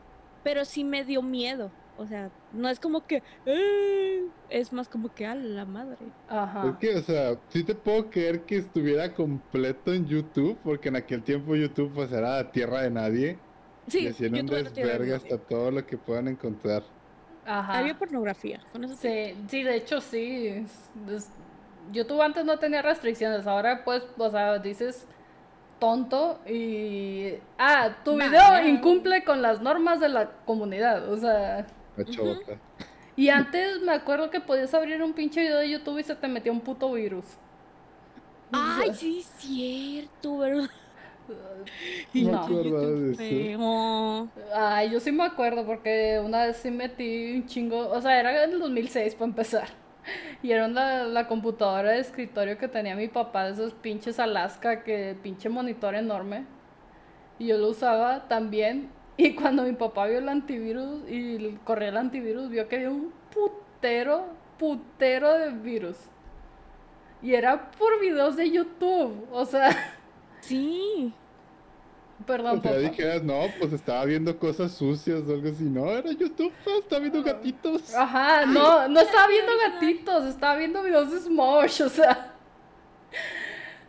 [0.42, 1.70] pero sí me dio miedo.
[1.97, 3.22] O sea, no es como que.
[3.47, 5.97] "Eh", es más como que a la madre.
[6.28, 6.68] Ajá.
[6.70, 10.97] Es que, o sea, sí te puedo creer que estuviera completo en YouTube, porque en
[10.97, 13.38] aquel tiempo YouTube pues era tierra de nadie.
[13.86, 16.82] Sí, y hacían un desvergue hasta todo lo que puedan encontrar.
[17.47, 17.78] Ajá.
[17.78, 18.61] Había pornografía.
[18.72, 20.47] Con eso te- Sí, sí, de hecho sí.
[20.49, 21.30] es- es-
[21.92, 25.07] YouTube antes no tenía restricciones, ahora pues, o sea, dices
[25.78, 27.34] tonto y...
[27.59, 31.66] Ah, tu video incumple con las normas de la comunidad, o sea...
[33.16, 36.26] Y antes me acuerdo que podías abrir un pinche video de YouTube y se te
[36.26, 37.24] metía un puto virus.
[38.53, 40.68] Ay, sí, es cierto, ¿verdad?
[42.12, 44.28] No me No.
[44.55, 48.45] Ay, yo sí me acuerdo porque una vez sí metí un chingo, o sea, era
[48.45, 49.68] en el 2006 para empezar.
[50.42, 54.84] Y era una, la computadora de escritorio que tenía mi papá de esos pinches Alaska,
[54.84, 56.45] que pinche monitor enorme.
[57.38, 58.90] Y yo lo usaba también.
[59.16, 63.12] Y cuando mi papá vio el antivirus y corría el antivirus, vio que había un
[63.32, 64.26] putero,
[64.58, 65.96] putero de virus.
[67.22, 69.26] Y era por videos de YouTube.
[69.30, 69.96] O sea,
[70.40, 71.12] Sí.
[72.26, 72.76] perdón, papá.
[72.76, 75.64] dijeras, no, pues estaba viendo cosas sucias o algo así.
[75.64, 77.94] No, era YouTube, ah, estaba viendo gatitos.
[77.94, 82.32] Ajá, no, no estaba viendo gatitos, estaba viendo videos de Smosh, o sea.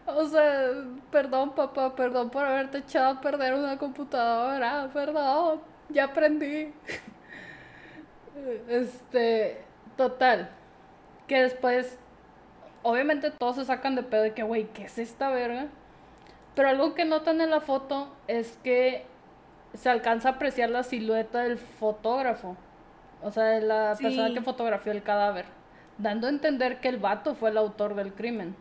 [0.08, 0.70] O sea,
[1.16, 6.74] perdón papá, perdón por haberte echado a perder una computadora, perdón, ya aprendí.
[8.68, 9.64] Este,
[9.96, 10.50] total,
[11.26, 11.98] que después,
[12.84, 15.68] obviamente todos se sacan de pedo de que, güey, ¿qué es esta verga?
[16.54, 19.06] Pero algo que notan en la foto es que
[19.74, 22.58] se alcanza a apreciar la silueta del fotógrafo.
[23.22, 24.04] O sea, de la Sí.
[24.04, 25.46] persona que fotografió el cadáver.
[25.98, 28.54] Dando a entender que el vato fue el autor del crimen.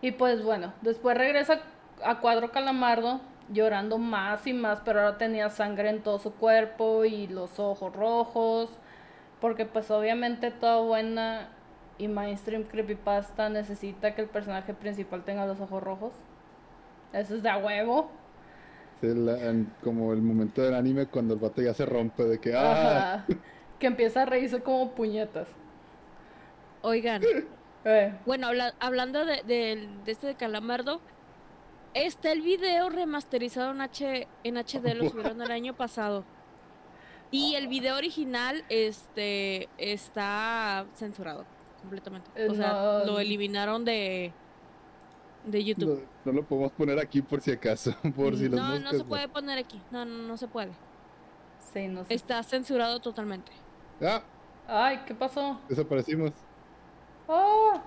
[0.00, 1.60] Y pues bueno, después regresa
[2.04, 3.20] a Cuadro Calamardo
[3.52, 7.94] llorando más y más, pero ahora tenía sangre en todo su cuerpo y los ojos
[7.94, 8.70] rojos.
[9.40, 11.48] Porque pues obviamente toda buena
[11.96, 16.12] y mainstream creepypasta necesita que el personaje principal tenga los ojos rojos.
[17.12, 18.10] Eso es de a huevo.
[19.00, 22.54] La- en- como el momento del anime cuando el vato ya se rompe de que,
[22.54, 23.26] ah, Ajá.
[23.78, 25.46] Que empieza a reírse como puñetas.
[26.82, 27.22] Oigan,
[27.84, 31.00] Eh, bueno, habla- hablando de, este de Calamardo,
[31.94, 36.24] está el video remasterizado en, H, en HD, lo subieron el año pasado.
[37.30, 41.44] Y el video original este está censurado
[41.80, 42.30] completamente.
[42.34, 43.04] Eh, O sea, no.
[43.04, 44.32] lo eliminaron de,
[45.44, 46.06] de YouTube.
[46.24, 49.04] no, no lo podemos poner aquí por si acaso, por si los No, no se
[49.04, 49.80] puede poner aquí.
[49.90, 50.70] No, no, no se puede.
[51.72, 52.14] sí, no sé.
[52.14, 53.52] Está censurado totalmente.
[54.00, 54.22] Ah,
[54.66, 55.60] Ay, ¿qué pasó?
[55.68, 56.32] desaparecimos.
[57.28, 57.80] Oh,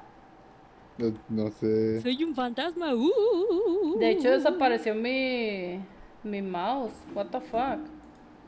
[0.97, 2.01] No, no sé.
[2.01, 2.93] Soy un fantasma.
[2.93, 5.79] uh, uh, uh, uh, de hecho desapareció mi
[6.23, 6.93] mi mouse.
[7.15, 7.79] What the fuck?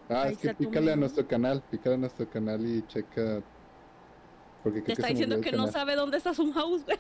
[0.09, 3.41] Ah, Ahí es que pícale a nuestro canal, pícale a nuestro canal y checa.
[4.61, 6.97] Porque creo Te está diciendo que no sabe dónde está su mouse, güey.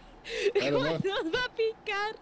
[0.61, 0.91] Ah, no, ¿Cómo no.
[0.93, 2.15] nos va a picar?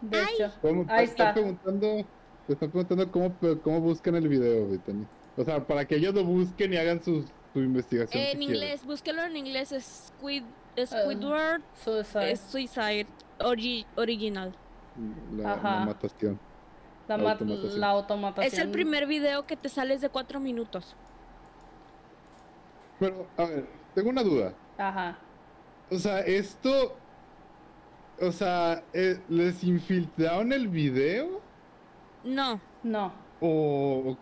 [0.00, 0.34] De Ay.
[0.34, 0.52] hecho.
[0.60, 1.34] ¿Cómo- Ahí te están está.
[1.34, 2.06] preguntando,
[2.48, 5.06] te preguntando cómo, cómo buscan el video, Brittany.
[5.36, 8.20] O sea, para que ellos lo busquen y hagan su, su investigación.
[8.22, 8.42] En si quieren.
[8.54, 9.70] inglés, búsquelo en inglés.
[9.72, 10.42] Es Squid,
[10.78, 12.32] Squidward Suicide.
[12.32, 13.06] es Suicide
[13.38, 14.52] ori- Original.
[15.36, 15.80] La, Ajá.
[15.80, 16.38] la matación.
[17.08, 17.80] La, la ma- automatación.
[17.80, 18.52] la automatación.
[18.52, 20.94] Es el primer video que te sales de cuatro minutos.
[22.98, 24.52] Pero, a ver, tengo una duda.
[24.78, 25.18] Ajá.
[25.90, 26.96] O sea, esto.
[28.20, 31.40] O sea, eh, ¿les infiltraron el video?
[32.22, 33.12] No, No.
[33.40, 34.16] ¿O.?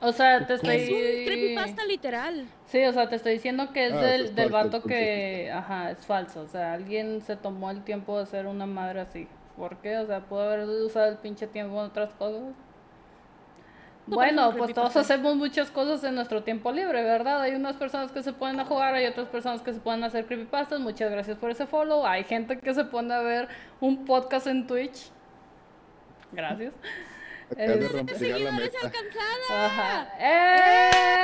[0.00, 0.76] O- sea, te estoy.
[0.76, 2.46] es un creepypasta literal.
[2.66, 5.50] Sí, o sea, te estoy diciendo que es Ah, del, es del vato que.
[5.52, 6.42] Ajá, es falso.
[6.42, 9.26] O sea, alguien se tomó el tiempo de hacer una madre así.
[9.56, 9.98] ¿Por qué?
[9.98, 12.42] O sea, pudo haber usado el pinche tiempo en otras cosas.
[14.06, 17.40] No, Bueno, pues todos hacemos muchas cosas en nuestro tiempo libre, ¿verdad?
[17.40, 20.08] Hay unas personas que se ponen a jugar, hay otras personas que se ponen a
[20.08, 20.78] hacer creepypastas.
[20.80, 22.04] Muchas gracias por ese follow.
[22.04, 23.48] Hay gente que se pone a ver
[23.80, 25.08] un podcast en Twitch.
[26.32, 26.74] Gracias.
[27.54, 28.78] Acabas de Este- romper ya la Seguidores meta.
[28.86, 29.66] alcanzada.
[29.66, 30.08] Ajá.
[30.20, 31.14] ¡Eh!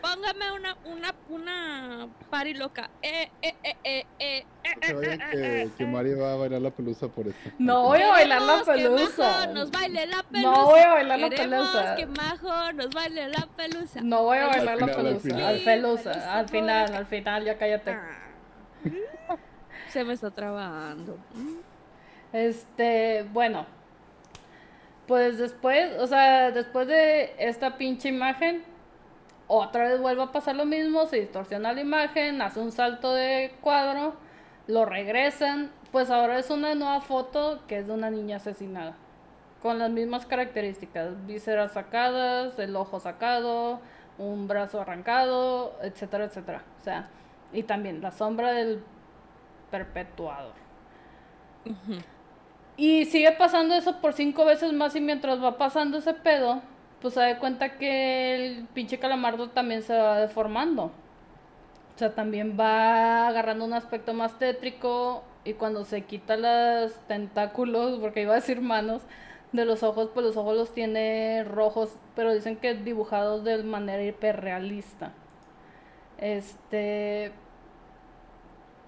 [0.00, 2.90] Póngame una, una, una party loca.
[3.02, 6.70] Eh, eh, eh, eh, eh, eh, Que, vayan que, que Mario va a bailar la
[6.70, 7.36] pelusa por eso.
[7.58, 9.46] No voy a bailar la pelusa.
[9.46, 10.50] Majo nos baile la pelusa.
[10.50, 11.96] No voy a bailar la pelusa.
[11.96, 14.00] que Majo nos baile la pelusa.
[14.02, 15.48] No voy a Al bailar la pelusa.
[15.48, 16.12] Al pelusa.
[16.12, 17.90] Pelusa Al final, al final, ya cállate.
[17.92, 18.18] Ah.
[19.90, 21.16] Se me está trabando.
[22.36, 23.64] Este, bueno.
[25.06, 28.62] Pues después, o sea, después de esta pinche imagen,
[29.46, 33.54] otra vez vuelve a pasar lo mismo, se distorsiona la imagen, hace un salto de
[33.62, 34.16] cuadro,
[34.66, 38.96] lo regresan, pues ahora es una nueva foto que es de una niña asesinada.
[39.62, 43.80] con las mismas características, vísceras sacadas, el ojo sacado,
[44.18, 46.62] un brazo arrancado, etcétera, etcétera.
[46.80, 47.08] O sea,
[47.52, 48.82] y también la sombra del
[49.70, 50.54] perpetuador.
[52.76, 56.60] Y sigue pasando eso por cinco veces más y mientras va pasando ese pedo,
[57.00, 60.84] pues se da cuenta que el pinche calamardo también se va deformando.
[60.84, 67.98] O sea, también va agarrando un aspecto más tétrico y cuando se quita los tentáculos,
[68.00, 69.02] porque iba a decir manos,
[69.52, 74.02] de los ojos, pues los ojos los tiene rojos, pero dicen que dibujados de manera
[74.04, 75.12] hiperrealista.
[76.18, 77.32] Este.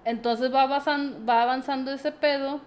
[0.05, 2.61] Entonces va avanzando, va avanzando ese pedo.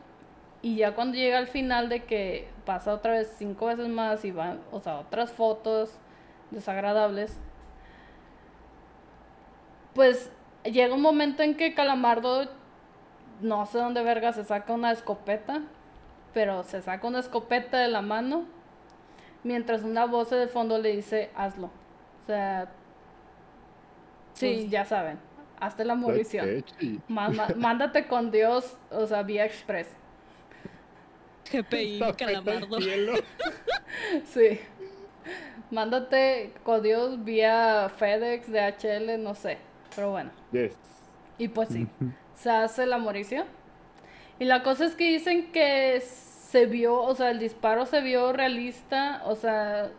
[0.63, 4.31] Y ya cuando llega al final de que pasa otra vez cinco veces más y
[4.31, 5.99] van, o sea, otras fotos
[6.51, 7.37] desagradables.
[9.95, 10.31] Pues
[10.65, 12.49] llega un momento en que Calamardo,
[13.41, 15.63] no sé dónde verga, se saca una escopeta
[16.33, 18.45] pero se saca una escopeta de la mano
[19.45, 21.67] mientras una voz de fondo le dice hazlo.
[21.67, 22.71] O sea,
[24.33, 25.19] sí, pues ya saben,
[25.61, 26.65] hazte la munición.
[27.09, 29.89] mándate con Dios, o sea, vía express.
[31.53, 32.79] GPI, calamardo.
[34.25, 34.61] sí.
[35.71, 39.59] Mándate con Dios vía FedEx, DHL, no sé.
[39.95, 40.31] Pero bueno.
[40.53, 40.75] Yes.
[41.39, 41.87] Y pues sí,
[42.35, 43.47] se hace la munición
[44.43, 48.33] y la cosa es que dicen que se vio, o sea, el disparo se vio
[48.33, 49.91] realista, o sea,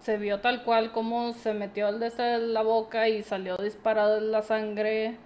[0.00, 5.18] se vio tal cual como se metió desde la boca y salió disparado la sangre.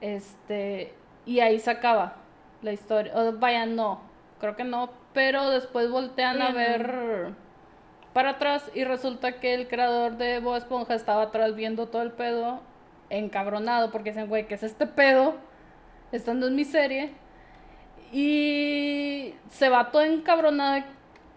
[0.00, 0.92] Este,
[1.24, 2.16] y ahí se acaba
[2.62, 3.12] la historia.
[3.14, 4.00] O, vaya, no,
[4.40, 7.34] creo que no, pero después voltean a ver
[8.12, 12.12] para atrás y resulta que el creador de Bob Esponja estaba atrás viendo todo el
[12.12, 12.60] pedo
[13.10, 15.36] encabronado porque dicen, güey, ¿qué es este pedo?
[16.12, 17.14] Estando en mi serie.
[18.12, 20.84] Y se va todo encabronado,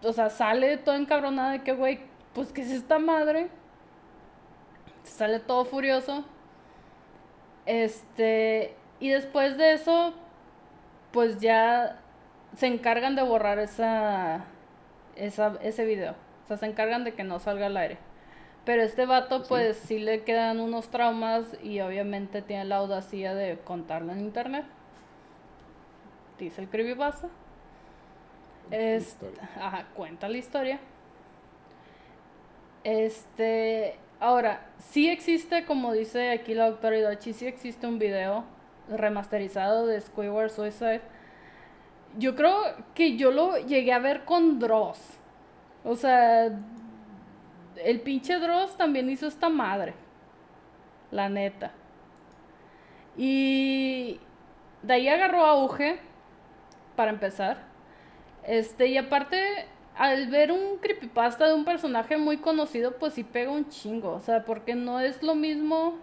[0.02, 2.00] o sea, sale todo encabronado de que, güey,
[2.32, 3.48] pues que es esta madre.
[5.04, 6.24] Sale todo furioso.
[7.66, 10.14] Este, y después de eso,
[11.12, 12.01] pues ya
[12.56, 14.44] se encargan de borrar esa,
[15.16, 16.12] esa, ese video.
[16.44, 17.98] O sea, se encargan de que no salga al aire.
[18.64, 23.58] Pero este vato, pues sí le quedan unos traumas y obviamente tiene la audacia de
[23.58, 24.64] contarlo en internet
[26.44, 27.28] dice el creepypasta.
[28.70, 29.16] Es,
[29.56, 30.78] ajá, cuenta la historia.
[32.84, 38.44] Este, ahora, sí existe, como dice aquí la doctora Idochi, sí existe un video
[38.88, 41.02] remasterizado de Squidward Suicide.
[42.18, 42.56] Yo creo
[42.94, 44.98] que yo lo llegué a ver con Dross.
[45.84, 46.46] O sea,
[47.76, 49.94] el pinche Dross también hizo esta madre.
[51.10, 51.72] La neta.
[53.16, 54.20] Y
[54.82, 55.98] de ahí agarró auge
[56.96, 57.58] para empezar.
[58.44, 63.50] Este, y aparte, al ver un creepypasta de un personaje muy conocido, pues sí pega
[63.50, 64.12] un chingo.
[64.12, 65.94] O sea, porque no es lo mismo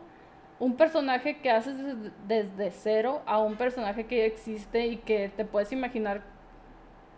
[0.59, 1.77] un personaje que haces
[2.27, 6.21] desde, cero a un personaje que existe y que te puedes imaginar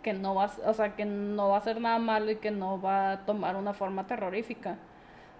[0.02, 2.80] que no va, o sea, que no va a hacer nada malo y que no
[2.80, 4.78] va a tomar una forma terrorífica.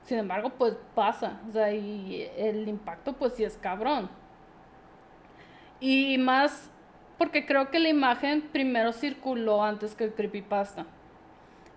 [0.02, 4.10] Sin embargo, pues pasa, o sea, y el impacto pues sí es cabrón.
[5.80, 6.70] Y más
[7.18, 10.86] porque creo que la imagen primero circuló antes que el creepypasta.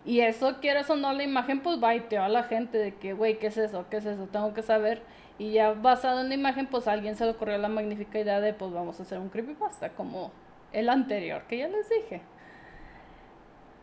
[0.04, 3.38] Y eso, quieres o no, la imagen pues baiteó a la gente de que, güey,
[3.38, 3.86] ¿qué es eso?
[3.90, 4.28] ¿Qué es eso?
[4.28, 5.04] Tengo que saber.
[5.38, 8.40] Y ya basado en la imagen, pues a alguien se le ocurrió la magnífica idea
[8.40, 10.32] de, pues vamos a hacer un creepypasta, como
[10.72, 12.22] el anterior, que ya les dije.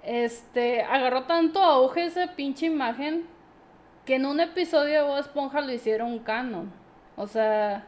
[0.02, 3.26] Este, agarró tanto auge esa pinche imagen
[4.04, 6.72] que en un episodio de Bob Esponja lo hicieron canon.
[7.16, 7.84] O sea,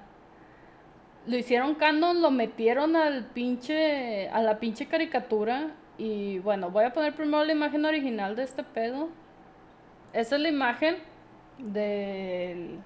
[1.26, 5.70] lo hicieron canon, lo metieron al pinche, a la pinche caricatura.
[5.96, 9.08] Y bueno, voy a poner primero la imagen original de este pedo.
[10.12, 10.96] Esa es la imagen
[11.58, 12.78] de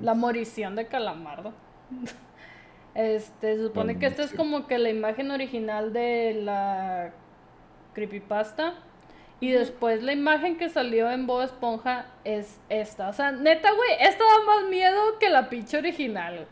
[0.00, 1.52] la morición de Calamardo.
[2.94, 7.12] Este, se supone que esta es como que la imagen original de la
[7.92, 8.74] creepypasta.
[9.40, 13.08] Y después la imagen que salió en Bob Esponja es esta.
[13.08, 16.46] O sea, neta, güey, esta da más miedo que la pinche original.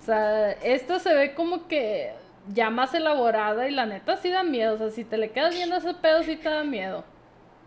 [0.00, 2.12] O sea, esto se ve como que
[2.48, 4.74] ya más elaborada y la neta sí da miedo.
[4.74, 7.04] O sea, si te le quedas viendo ese pedo, sí te da miedo.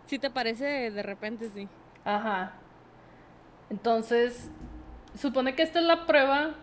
[0.06, 1.68] Si te parece de repente, sí.
[2.04, 2.54] Ajá.
[3.70, 4.50] Entonces,
[5.16, 6.54] supone que esta es la prueba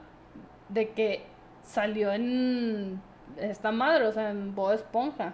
[0.70, 1.26] de que
[1.64, 3.01] salió en
[3.38, 5.34] esta madre, o sea, en Bob Esponja.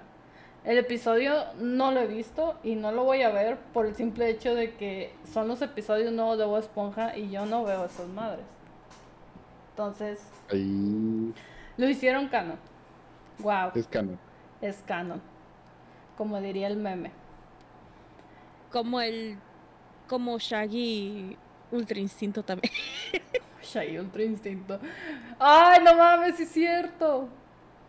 [0.63, 4.29] El episodio no lo he visto y no lo voy a ver por el simple
[4.29, 8.07] hecho de que son los episodios nuevos de Bob Esponja y yo no veo esas
[8.09, 8.45] madres.
[9.71, 10.21] Entonces,
[11.77, 12.57] lo hicieron canon.
[13.39, 13.71] Wow.
[13.73, 14.19] Es canon.
[14.61, 15.21] Es canon.
[16.17, 17.11] Como diría el meme.
[18.69, 19.37] Como el.
[20.07, 21.37] Como Shaggy
[21.71, 22.73] Ultra Instinto también.
[23.61, 24.79] Shaggy Ultra Instinto.
[25.37, 27.29] ¡Ay, no mames, es cierto!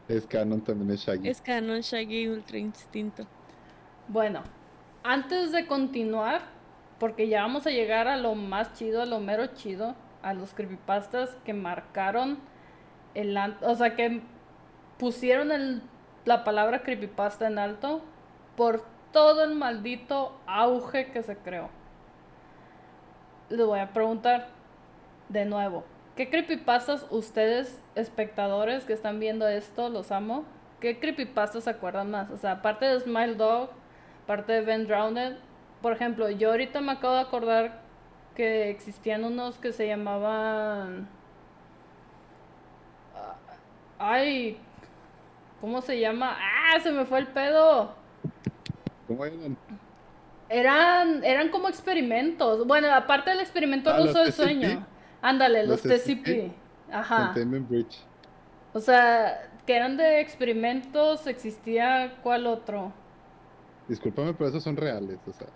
[0.09, 1.29] Es canon también es Shaggy.
[1.29, 3.27] Es canon Shaggy Ultra Instinto.
[4.09, 4.43] Bueno,
[5.05, 6.43] antes de continuar,
[6.99, 10.53] porque ya vamos a llegar a lo más chido, a lo mero chido, a los
[10.53, 12.39] creepypastas que marcaron
[13.15, 13.37] el...
[13.37, 14.21] an- O sea, que
[14.99, 15.83] pusieron el-
[16.27, 18.03] la palabra creepypasta en alto
[18.57, 21.71] por todo el maldito auge que se creó.
[23.51, 24.47] Les voy a preguntar
[25.29, 25.83] de nuevo,
[26.15, 30.45] ¿qué creepypastas ustedes, espectadores que están viendo esto, los amo?
[30.79, 32.31] ¿Qué creepypastas se acuerdan más?
[32.31, 33.71] O sea, aparte de Smile Dog,
[34.23, 35.37] aparte de Ben Drowned,
[35.83, 37.81] por ejemplo, yo ahorita me acabo de acordar
[38.37, 41.09] que existían unos que se llamaban...
[43.17, 43.35] Ah,
[43.99, 44.59] Ay,
[45.61, 46.37] ¿cómo se llama?
[46.39, 46.79] ¡Ah!
[46.81, 47.95] Se me fue el pedo.
[49.09, 49.25] ¿Cómo?
[50.51, 52.67] Eran, eran como experimentos.
[52.67, 54.85] Bueno, aparte del experimento Ah, ruso del sueño.
[55.23, 56.25] Ándale, los, Los TCP.
[56.25, 56.53] TCP.
[56.93, 57.27] Ajá.
[57.27, 57.99] Containment Bridge.
[58.73, 62.93] O sea, que eran de experimentos, existía cuál otro.
[63.89, 65.47] Discúlpame, pero esos son reales, o sea,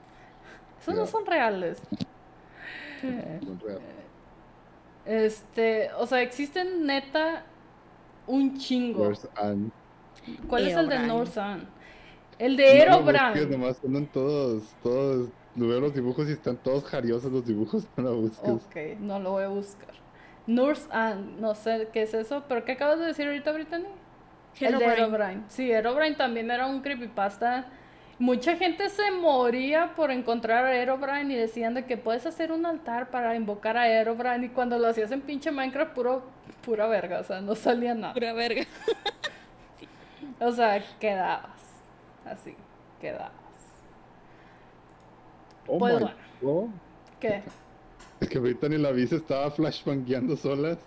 [0.80, 1.80] Esos no son reales.
[3.00, 3.82] son reales.
[5.04, 7.44] Este, o sea, existen neta
[8.26, 9.12] un chingo.
[10.48, 11.06] ¿Cuál es el de Herobrine.
[11.06, 11.68] Norsan?
[12.38, 13.56] El de No lo busques, Herobrine.
[13.56, 18.16] nomás andan todos, todos, veo los dibujos y están todos jariosos los dibujos, no lo
[18.16, 18.48] busques.
[18.48, 19.94] Ok, no lo voy a buscar.
[20.46, 23.86] Nurse Anne, no sé qué es eso, pero ¿qué acabas de decir ahorita, Brittany?
[24.60, 25.42] El de Herobrine.
[25.48, 27.66] Sí, Herobrine también era un creepypasta.
[28.18, 32.64] Mucha gente se moría por encontrar a Herobrine y decían de que puedes hacer un
[32.64, 36.22] altar para invocar a Herobrine y cuando lo hacías en pinche Minecraft puro
[36.64, 38.14] pura verga, o sea, no salía nada.
[38.14, 38.64] Pura verga.
[40.40, 41.53] O sea, quedabas.
[42.24, 42.56] Así,
[43.00, 43.32] quedabas.
[45.66, 46.16] Oh Pues my bueno.
[46.40, 46.68] God.
[47.20, 47.42] ¿Qué?
[48.20, 50.78] Es que ahorita ni la vi se estaba flashbangueando sola,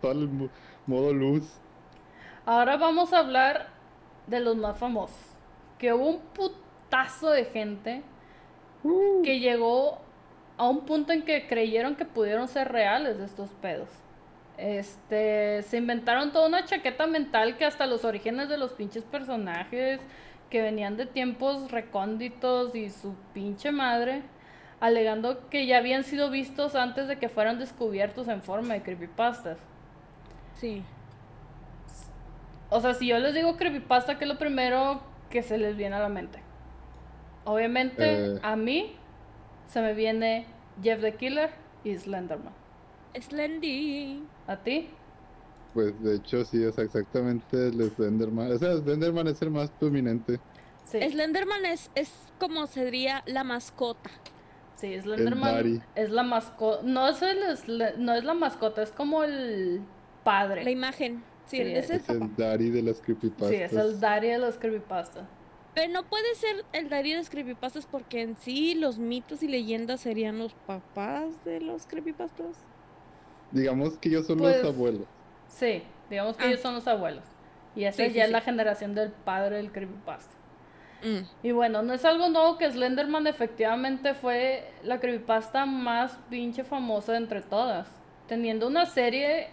[0.00, 0.50] todo el mo-
[0.86, 1.60] modo luz.
[2.46, 3.68] Ahora vamos a hablar
[4.26, 5.16] de los más famosos.
[5.78, 8.02] Que hubo un putazo de gente
[8.86, 9.98] Uh, que llegó
[10.58, 13.88] a un punto en que creyeron que pudieron ser reales estos pedos.
[14.58, 20.00] Este, se inventaron toda una chaqueta mental que hasta los orígenes de los pinches personajes
[20.54, 24.22] que venían de tiempos recónditos y su pinche madre,
[24.78, 29.58] alegando que ya habían sido vistos antes de que fueran descubiertos en forma de creepypastas.
[30.54, 30.84] Sí.
[32.70, 35.96] O sea, si yo les digo creepypasta, ¿qué es lo primero que se les viene
[35.96, 36.38] a la mente?
[37.44, 38.04] Obviamente,
[38.36, 38.38] Eh.
[38.44, 38.94] a mí
[39.66, 40.46] se me viene
[40.84, 41.50] Jeff the Killer
[41.82, 42.52] y Slenderman.
[43.20, 44.22] Slendy.
[44.46, 44.88] ¿A ti?
[45.74, 48.52] Pues de hecho sí, es exactamente el Slenderman.
[48.52, 50.38] O sea, Slenderman es el más prominente.
[50.84, 51.00] Sí.
[51.10, 54.10] Slenderman es, es como sería la mascota.
[54.76, 56.82] Sí, Slenderman es la mascota.
[56.84, 59.80] No es, el Sle- no es la mascota, es como el
[60.22, 60.62] padre.
[60.64, 61.22] La imagen.
[61.46, 62.32] Sí, Sí, es el Es el papá.
[62.38, 63.48] daddy de las creepypastas.
[63.50, 65.28] sí, es el daddy de los creepypasta.
[65.74, 69.48] Pero no puede ser el Daddy de los creepypastas porque en sí los mitos y
[69.48, 72.56] leyendas serían los papás de los creepypastas.
[73.50, 75.06] Digamos que ellos son Pues- los abuelos.
[75.54, 76.48] Sí, digamos que Ah.
[76.48, 77.24] ellos son los abuelos.
[77.76, 78.32] Y esa Sí, sí, ya es sí.
[78.32, 80.34] la generación del padre del creepypasta.
[81.02, 81.46] Mm.
[81.46, 87.12] Y bueno, no es algo nuevo que Slenderman efectivamente fue la creepypasta más pinche famosa
[87.12, 87.88] de entre todas.
[88.26, 89.48] Teniendo una serie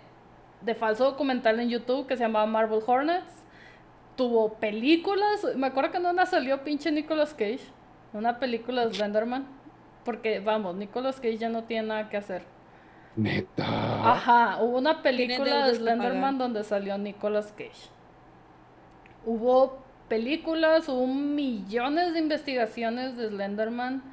[0.62, 3.44] de falso documental en YouTube que se llamaba Marvel Hornets.
[4.16, 5.46] Tuvo películas.
[5.56, 7.60] Me acuerdo que en una salió pinche Nicolas Cage.
[8.14, 9.46] Una película de Slenderman.
[10.06, 12.44] Porque, vamos, Nicolas Cage ya no tiene nada que hacer.
[13.16, 14.12] Neta.
[14.12, 17.90] Ajá, hubo una película de Slenderman donde salió Nicolas Cage.
[19.26, 24.04] Hubo películas, hubo millones de investigaciones de Slenderman.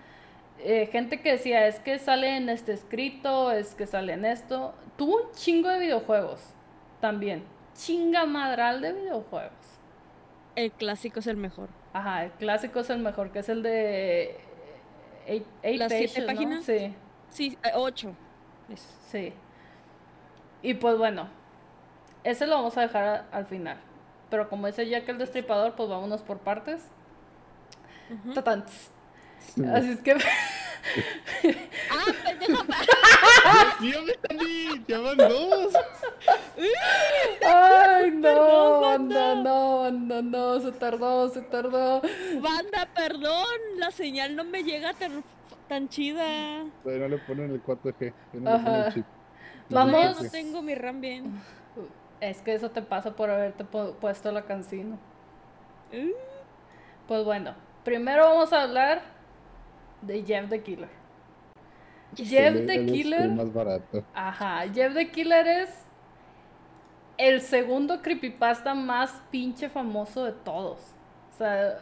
[0.61, 4.75] Eh, gente que decía, es que sale en este escrito, es que sale en esto.
[4.97, 6.41] Tuvo un chingo de videojuegos
[7.01, 7.45] también.
[7.75, 9.53] Chinga madral de videojuegos.
[10.57, 11.69] El clásico es el mejor.
[11.93, 14.37] Ajá, el clásico es el mejor, que es el de...
[15.27, 16.65] Eight, eight ¿Las siete páginas?
[16.65, 16.95] Sí.
[17.29, 18.17] Sí, eh, ocho.
[19.11, 19.33] Sí.
[20.63, 21.29] Y pues bueno,
[22.25, 23.79] ese lo vamos a dejar a- al final.
[24.31, 26.83] Pero como dice Jack el Destripador, pues vámonos por partes.
[29.55, 29.63] Sí.
[29.73, 30.13] Así es que
[31.91, 32.65] ¡Ah, pendejo!
[34.87, 35.75] ¡Ya van dos!
[37.47, 39.35] Ay, no, Perdón, banda, banda.
[39.51, 42.03] no, banda, no, se tardó, se tardó.
[42.41, 43.47] Banda, perdón.
[43.77, 45.23] La señal no me llega tan,
[45.69, 46.65] tan chida.
[46.83, 48.13] Todavía no le ponen el 4G.
[48.33, 49.07] ya no le ponen el chip.
[49.71, 50.17] Vamos.
[50.19, 50.25] Sí.
[50.25, 51.33] no tengo mi RAM bien.
[52.21, 54.99] Es que eso te pasa por haberte pu- puesto la canción.
[55.93, 56.13] Uh,
[57.07, 57.55] Pues bueno,
[57.85, 59.03] primero vamos a hablar
[60.03, 60.89] de Jeff the Killer.
[62.17, 63.21] Jeff the él es Killer.
[63.23, 64.03] el más barato.
[64.15, 65.85] Ajá, Jeff the Killer es
[67.19, 70.79] el segundo creepypasta más pinche famoso de todos.
[71.35, 71.79] O sea,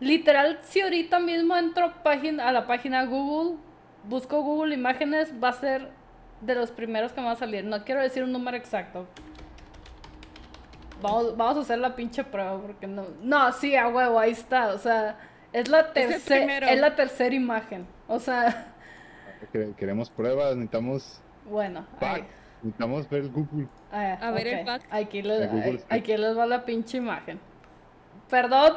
[0.00, 3.56] literal, si ahorita mismo entro página, a la página Google,
[4.04, 5.90] busco Google Imágenes, va a ser
[6.40, 7.64] de los primeros que me va a salir.
[7.64, 9.06] No quiero decir un número exacto.
[11.00, 13.04] Vamos, vamos a hacer la pinche prueba porque no.
[13.22, 14.68] No, sí, a huevo, ahí está.
[14.74, 15.16] O sea,
[15.52, 16.70] es la tercera.
[16.70, 17.86] Es la tercera imagen.
[18.08, 18.72] O sea,
[19.52, 21.86] Que- Queremos pruebas, necesitamos bueno.
[22.00, 22.24] ahí.
[22.62, 23.68] necesitamos ver el Google.
[23.92, 24.82] Ah, A ver el pack.
[24.90, 27.38] Aquí, les, El Google aquí les va la pinche imagen.
[28.28, 28.74] Perdón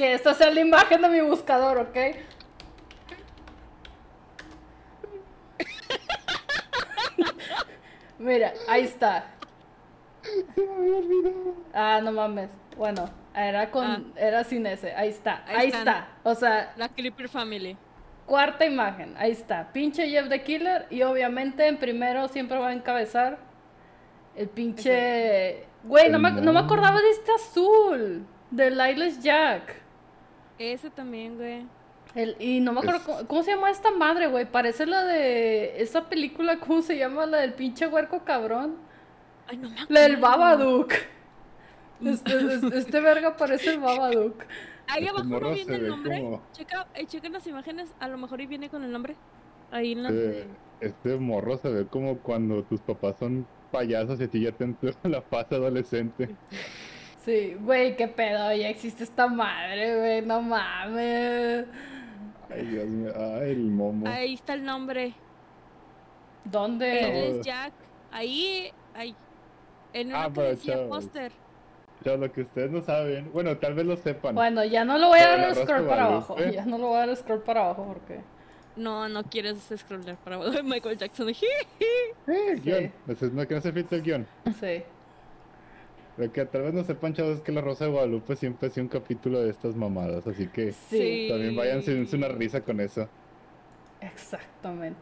[0.00, 1.96] que esta sea la imagen de mi buscador, ¿ok?
[8.18, 9.26] Mira, ahí está.
[10.54, 11.54] Se me había olvidado.
[11.74, 12.48] Ah, no mames.
[12.78, 14.00] Bueno, era con Ah.
[14.16, 14.94] era sin ese.
[14.94, 15.44] Ahí está.
[15.46, 16.08] Ahí está.
[16.22, 17.76] O sea, La Clipper Family.
[18.24, 19.14] cuarta imagen.
[19.18, 19.70] Ahí está.
[19.72, 20.86] Pinche Jeff the Killer.
[20.88, 23.38] Y obviamente en primero siempre va a encabezar
[24.34, 25.66] el pinche.
[25.84, 28.26] Güey, no me, no me acordaba de este azul.
[28.50, 29.82] Del Lilac Jack.
[30.60, 31.66] Ese también, güey.
[32.14, 34.44] El, y no me acuerdo Es- cómo, cómo se llama esta madre, güey.
[34.44, 35.80] Parece la de.
[35.80, 37.24] Esa película, ¿cómo se llama?
[37.24, 38.76] La del pinche huerco cabrón.
[39.48, 40.38] Ay, no me La del acuerdo.
[40.38, 40.92] Babadook.
[42.02, 44.42] Este, este, este verga parece el Babadook.
[44.86, 46.18] Ahí Este abajo no viene el nombre.
[46.22, 47.92] como- Checa, eh, chequen las imágenes.
[48.00, 49.16] A lo mejor y viene con el nombre.
[49.70, 50.08] Ahí en la.
[50.08, 50.46] Este,
[50.80, 54.64] este morro se ve como cuando tus papás son payasos y a ti ya te
[54.64, 56.34] entró la fase adolescente.
[57.24, 58.52] Sí, güey, qué pedo.
[58.54, 60.22] Ya existe esta madre, güey.
[60.22, 61.66] No mames.
[62.50, 63.12] Ay, Dios mío.
[63.16, 64.08] Ay, el momo.
[64.08, 65.14] Ahí está el nombre.
[66.44, 67.00] ¿Dónde?
[67.00, 67.72] Él es Jack.
[68.10, 69.14] Ahí, ahí.
[69.92, 70.30] En una Ah,
[70.88, 71.32] póster.
[72.02, 73.30] Ya lo que ustedes no saben.
[73.32, 74.34] Bueno, tal vez lo sepan.
[74.34, 76.36] Bueno, ya no lo voy a dar scroll para abajo.
[76.38, 78.20] Ya no lo voy a dar scroll para abajo porque.
[78.76, 80.50] No, no quieres scrollar para abajo.
[80.64, 81.28] Michael Jackson.
[82.26, 82.60] Eh, Sí.
[82.62, 82.84] guion.
[82.84, 84.26] Entonces, no que no se filtre el guion.
[84.60, 84.82] Sí.
[86.20, 88.82] Lo que tal vez no sepan, chavos, es que la Rosa de Guadalupe siempre hacía
[88.82, 90.26] un capítulo de estas mamadas.
[90.26, 91.28] Así que Sí.
[91.30, 93.08] también vayan dense una risa con eso.
[94.00, 95.00] Exactamente.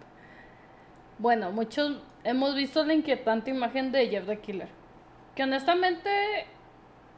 [1.18, 4.68] Bueno, muchos hemos visto la inquietante imagen de Jeff the Killer.
[5.34, 6.08] Que honestamente,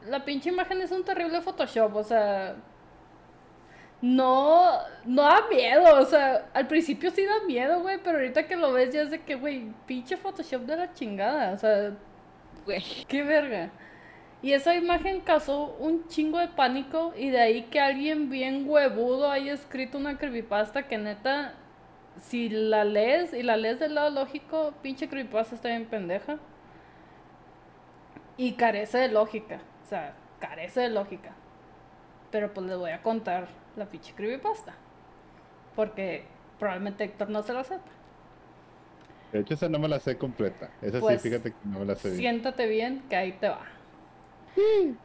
[0.08, 2.56] la pinche imagen es un terrible Photoshop, o sea.
[4.02, 8.56] No, no da miedo, o sea, al principio sí da miedo, güey, pero ahorita que
[8.56, 11.92] lo ves ya es de que, güey, pinche Photoshop de la chingada, o sea,
[12.64, 12.82] Güey.
[13.08, 13.70] qué verga.
[14.42, 19.30] Y esa imagen causó un chingo de pánico y de ahí que alguien bien huevudo
[19.30, 21.54] haya escrito una creepypasta que neta,
[22.18, 26.38] si la lees y la lees del lado lógico, pinche creepypasta está bien pendeja.
[28.38, 31.32] Y carece de lógica, o sea, carece de lógica.
[32.30, 34.74] Pero pues les voy a contar la pinche creepypasta.
[35.76, 36.24] Porque
[36.58, 37.90] probablemente Héctor no se la sepa.
[39.32, 40.70] De hecho, esa no me la sé completa.
[40.80, 42.18] Esa Pues, sí, fíjate que no me la sé bien.
[42.18, 43.66] Siéntate bien, que ahí te va.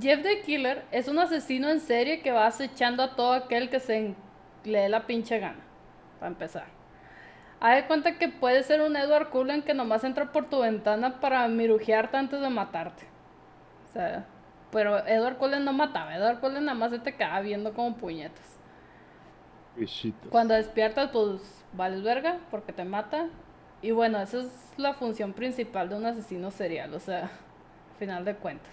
[0.00, 3.80] Jeff the Killer es un asesino en serie que va acechando a todo aquel que
[3.80, 4.14] se
[4.64, 5.60] le dé la pinche gana.
[6.18, 6.66] Para empezar.
[7.60, 11.20] Haz de cuenta que puede ser un Edward Cullen que nomás entra por tu ventana
[11.20, 13.06] para mirujearte antes de matarte.
[13.88, 14.26] O sea,
[14.70, 16.16] pero Edward Cullen no mataba.
[16.16, 18.58] Edward Cullen nada más se te quedaba viendo como puñetas.
[19.76, 20.30] Bichitos.
[20.30, 23.28] Cuando despiertas, pues vales verga porque te mata.
[23.82, 27.30] Y bueno, esa es la función principal de un asesino serial, o sea,
[28.00, 28.72] final de cuentas.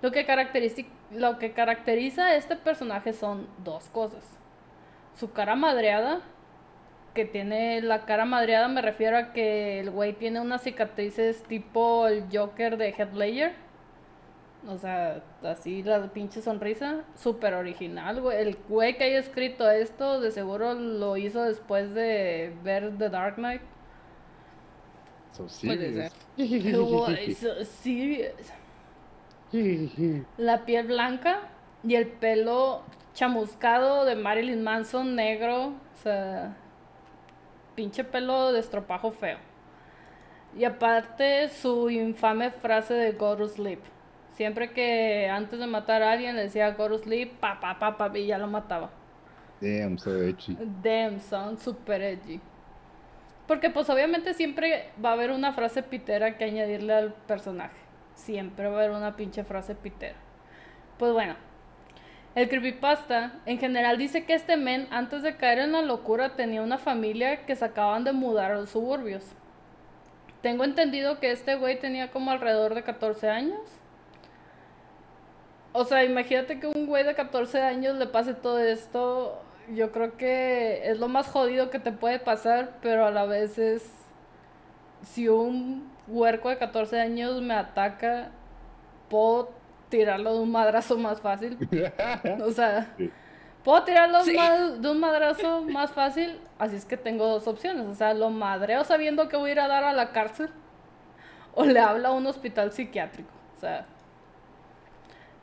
[0.00, 4.38] Lo que, caracteriza, lo que caracteriza a este personaje son dos cosas.
[5.14, 6.22] Su cara madreada,
[7.14, 12.06] que tiene la cara madreada, me refiero a que el güey tiene unas cicatrices tipo
[12.06, 13.52] el Joker de Heath Ledger.
[14.66, 18.22] O sea, así la pinche sonrisa, súper original.
[18.32, 23.34] El güey que haya escrito esto, de seguro lo hizo después de ver The Dark
[23.36, 23.62] Knight.
[25.32, 26.12] So Puede ser.
[26.36, 28.52] Güey, so serious.
[30.36, 31.48] La piel blanca
[31.82, 32.82] y el pelo
[33.14, 35.68] chamuscado de Marilyn Manson negro.
[35.68, 36.56] O sea,
[37.74, 39.38] pinche pelo de estropajo feo.
[40.56, 43.80] Y aparte su infame frase de go to sleep.
[44.34, 47.96] Siempre que antes de matar a alguien le decía go to sleep, pa, pa, pa,
[47.96, 48.90] pa, y ya lo mataba.
[49.60, 50.56] Damn, so edgy.
[50.82, 52.40] Damn, son super edgy.
[53.52, 57.76] Porque pues obviamente siempre va a haber una frase pitera que añadirle al personaje.
[58.14, 60.16] Siempre va a haber una pinche frase pitera.
[60.98, 61.34] Pues bueno,
[62.34, 66.62] el creepypasta en general dice que este men antes de caer en la locura tenía
[66.62, 69.22] una familia que se acaban de mudar a los suburbios.
[70.40, 73.60] Tengo entendido que este güey tenía como alrededor de 14 años.
[75.74, 79.41] O sea, imagínate que un güey de 14 años le pase todo esto
[79.74, 83.58] yo creo que es lo más jodido que te puede pasar, pero a la vez
[83.58, 83.88] es
[85.02, 88.30] si un huerco de 14 años me ataca,
[89.08, 89.50] puedo
[89.88, 91.56] tirarlo de un madrazo más fácil.
[92.44, 93.10] O sea, Sí.
[93.64, 94.36] puedo tirarlo Sí.
[94.78, 97.86] de un madrazo más fácil, así es que tengo dos opciones.
[97.86, 100.50] O sea, lo madreo sabiendo que voy a ir a dar a la cárcel
[101.54, 103.30] o le hablo a un hospital psiquiátrico.
[103.56, 103.86] O sea,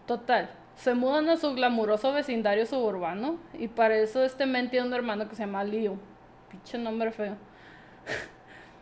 [0.05, 0.49] total.
[0.79, 5.27] Se mudan a su glamuroso vecindario suburbano y para eso este men tiene un hermano
[5.27, 5.99] que se llama Leo.
[6.49, 7.35] Pinche nombre feo.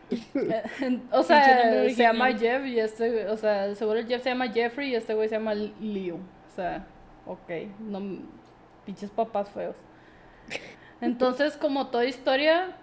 [1.11, 2.31] o sea, se llama.
[2.37, 5.35] Jeff y este, o sea, seguro el Jeff se llama Jeffrey y este güey se
[5.35, 6.15] llama Leo.
[6.15, 6.85] O sea,
[7.25, 7.49] ok,
[7.79, 8.19] no,
[8.85, 9.75] pinches papás feos.
[11.01, 12.75] Entonces, como toda historia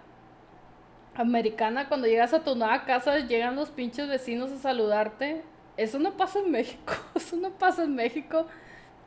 [1.15, 5.41] americana, cuando llegas a tu nueva casa, llegan los pinches vecinos a saludarte.
[5.77, 8.45] Eso no pasa en México, eso no pasa en México.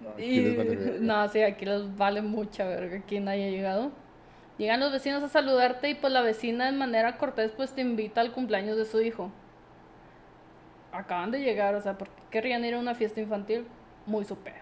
[0.01, 0.99] No, aquí Y- les vale verga.
[1.01, 3.91] no, sí, aquí les vale mucha verga quien haya llegado.
[4.59, 8.21] Llegan los vecinos a saludarte y pues la vecina de manera cortés pues te invita
[8.21, 9.31] al cumpleaños de su hijo.
[10.93, 13.67] Acaban de llegar, o sea, ¿por qué querrían ir a una fiesta infantil?
[14.07, 14.55] Muy super.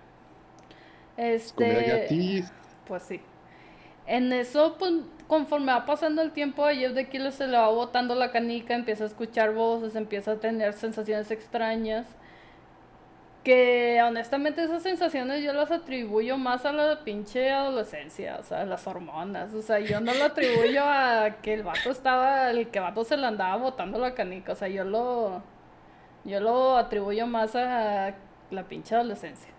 [1.55, 2.45] Comida Este,
[2.87, 3.21] pues sí.
[4.07, 4.93] En eso, pues,
[5.27, 8.75] conforme va pasando el tiempo, a Jeff de Killer se le va botando la canica,
[8.75, 12.07] empieza a escuchar voces, empieza a tener sensaciones extrañas.
[13.47, 18.85] Que honestamente esas sensaciones yo las atribuyo más a la pinche adolescencia, o sea, las
[18.89, 19.55] hormonas.
[19.55, 23.17] O sea, yo no lo atribuyo a que el vato estaba, el que vato se
[23.17, 24.51] le andaba botando la canica.
[24.53, 25.43] O sea, yo lo,
[26.25, 28.15] yo lo atribuyo más a
[28.51, 29.53] la pinche adolescencia.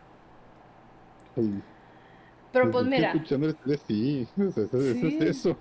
[2.51, 3.11] Pero pues es que mira.
[3.14, 4.27] Escuchando historia, sí.
[4.38, 5.18] O sea, eso, eso Sí.
[5.22, 5.57] es eso.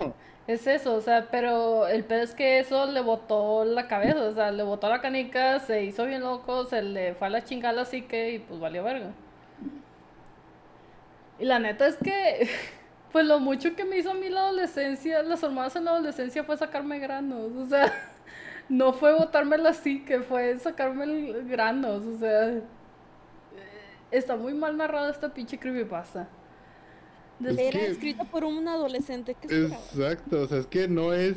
[0.46, 4.32] Es eso, o sea, pero el pedo es que eso le botó la cabeza, o
[4.34, 7.74] sea, le botó la canica, se hizo bien loco, se le fue a la chingada
[7.74, 9.12] la psique y pues valió verga.
[11.38, 12.48] Y la neta es que,
[13.12, 16.44] pues lo mucho que me hizo a mí la adolescencia, las hormonas en la adolescencia
[16.44, 17.92] fue sacarme granos, o sea,
[18.68, 22.62] no fue botarme la psique, fue sacarme el- granos, o sea, eh,
[24.10, 26.28] está muy mal narrada esta pinche creepypasta.
[27.44, 29.66] Es Era que- escrito por un adolescente que.
[29.66, 31.36] Exacto, o sea, es que no es,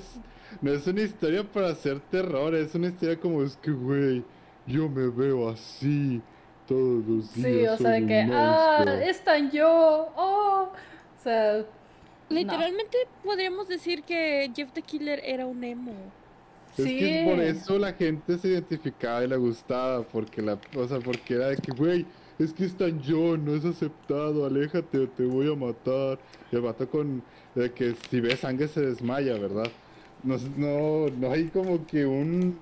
[0.62, 4.24] no es una historia para hacer terror, es una historia como es que, güey,
[4.66, 6.22] yo me veo así
[6.68, 7.48] todos los días.
[7.48, 9.10] Sí, o sea, de que, ah, monstruo".
[9.10, 11.66] están yo, oh, o sea,
[12.30, 15.94] Literalmente podríamos decir que Jeff the Killer era un emo.
[16.78, 17.42] Es que es por sí.
[17.46, 21.58] eso la gente se identificaba y le gustaba, porque la, o sea, porque era de
[21.58, 22.06] que, güey,
[22.40, 26.18] es que están yo, no es aceptado, aléjate o te voy a matar.
[26.52, 27.22] Y el vato con,
[27.54, 29.68] de que si ve sangre se desmaya, ¿verdad?
[30.24, 32.58] No, no, hay como que un,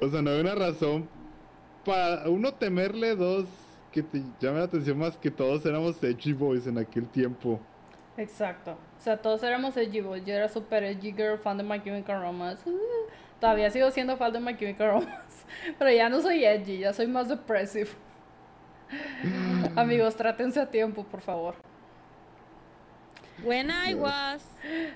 [0.00, 1.06] o sea, no hay una razón
[1.84, 3.44] para, uno, temerle, dos,
[3.92, 7.60] que te llame la atención más que todos éramos edgy boys en aquel tiempo.
[8.16, 8.72] Exacto.
[8.72, 10.24] O sea, todos éramos edgy boys.
[10.24, 12.62] Yo era super edgy girl, fan de My Chemical Romance.
[13.40, 15.46] Todavía sigo siendo fan de My Chemical Romance.
[15.78, 17.90] Pero ya no soy edgy, ya soy más depressive.
[19.76, 21.54] Amigos, trátense a tiempo, por favor.
[23.44, 24.42] When I was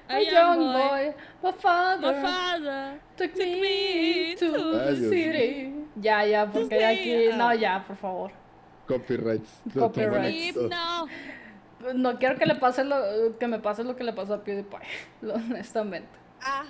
[0.09, 5.75] a, A young boy, my father, my father took took me me to the city.
[6.01, 7.37] Ya, ya, porque Sí, aquí...
[7.37, 8.31] No, ya, por favor.
[8.87, 9.61] Copyrights.
[9.67, 10.59] de Copyrights.
[11.95, 14.79] No quiero que le pase lo que me pase lo que le pasó a PewDiePie,
[15.23, 16.09] honestamente.
[16.41, 16.65] Ah,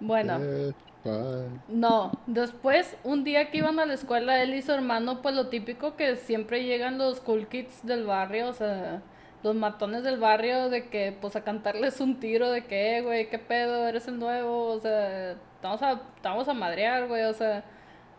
[0.00, 0.72] Bueno, Eh,
[1.04, 1.60] bye.
[1.68, 2.12] no.
[2.26, 5.96] Después, un día que iban a la escuela, él y su hermano, pues lo típico
[5.96, 9.02] que siempre llegan los cool kids del barrio, o sea,
[9.42, 13.28] los matones del barrio, de que, pues a cantarles un tiro de que, eh, güey,
[13.30, 17.64] qué pedo, eres el nuevo, o sea, estamos a, estamos a madrear, güey, o sea,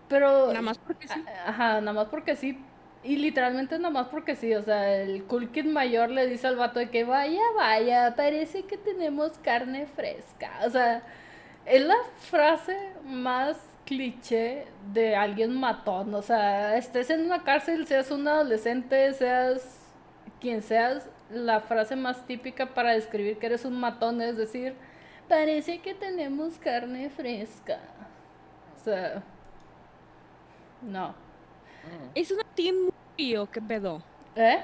[0.07, 0.47] pero...
[0.47, 1.23] nada más porque sí.
[1.45, 2.59] Ajá, nada más porque sí.
[3.03, 4.53] Y literalmente nada más porque sí.
[4.55, 8.63] O sea, el cool kid mayor le dice al vato de que vaya, vaya, parece
[8.63, 10.51] que tenemos carne fresca.
[10.65, 11.03] O sea,
[11.65, 16.13] es la frase más cliché de alguien matón.
[16.13, 19.79] O sea, estés en una cárcel, seas un adolescente, seas
[20.39, 24.75] quien seas, la frase más típica para describir que eres un matón es decir,
[25.27, 27.79] parece que tenemos carne fresca.
[28.75, 29.23] O sea,
[30.81, 31.15] no.
[32.13, 34.01] ¿Es una teen movie o qué pedo?
[34.35, 34.63] ¿Eh?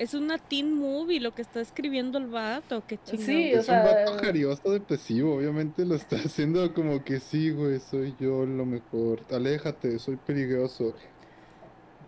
[0.00, 2.86] ¿Es una teen movie lo que está escribiendo el vato?
[2.86, 3.26] ¿Qué chingado?
[3.26, 7.50] Sí, o Es sea, un vato jarioso depresivo, obviamente lo está haciendo como que sí,
[7.50, 9.26] güey, soy yo lo mejor.
[9.30, 10.94] Aléjate, soy peligroso.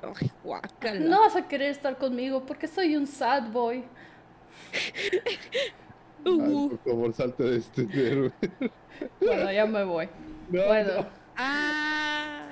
[0.01, 1.01] Ay, guácala.
[1.01, 3.85] no vas a querer estar conmigo porque soy un sad boy.
[6.25, 8.33] Ay, Uh, por favor, salte de este héroe.
[9.21, 10.09] Bueno, ya me voy.
[10.49, 12.49] No, Bueno, ah,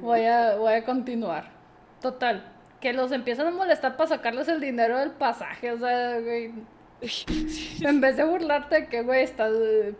[0.00, 1.50] voy a, voy a continuar.
[2.00, 5.72] Total, que los empiezan a molestar para sacarles el dinero del pasaje.
[5.72, 6.52] O sea, güey,
[7.82, 9.52] En vez de burlarte de que, güey, estás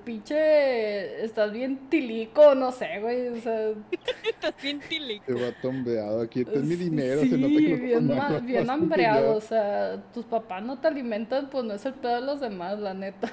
[0.05, 1.23] pinche.
[1.25, 3.29] Estás bien tilico, no sé, güey.
[3.29, 3.71] O sea.
[4.25, 5.25] Estás bien tilico.
[5.27, 6.23] Te va tombeado.
[6.23, 7.21] Aquí este es mi dinero.
[7.21, 9.37] Sí, se nota que lo bien, bien hambreado.
[9.37, 12.79] O sea, tus papás no te alimentan, pues no es el pedo de los demás,
[12.79, 13.31] la neta.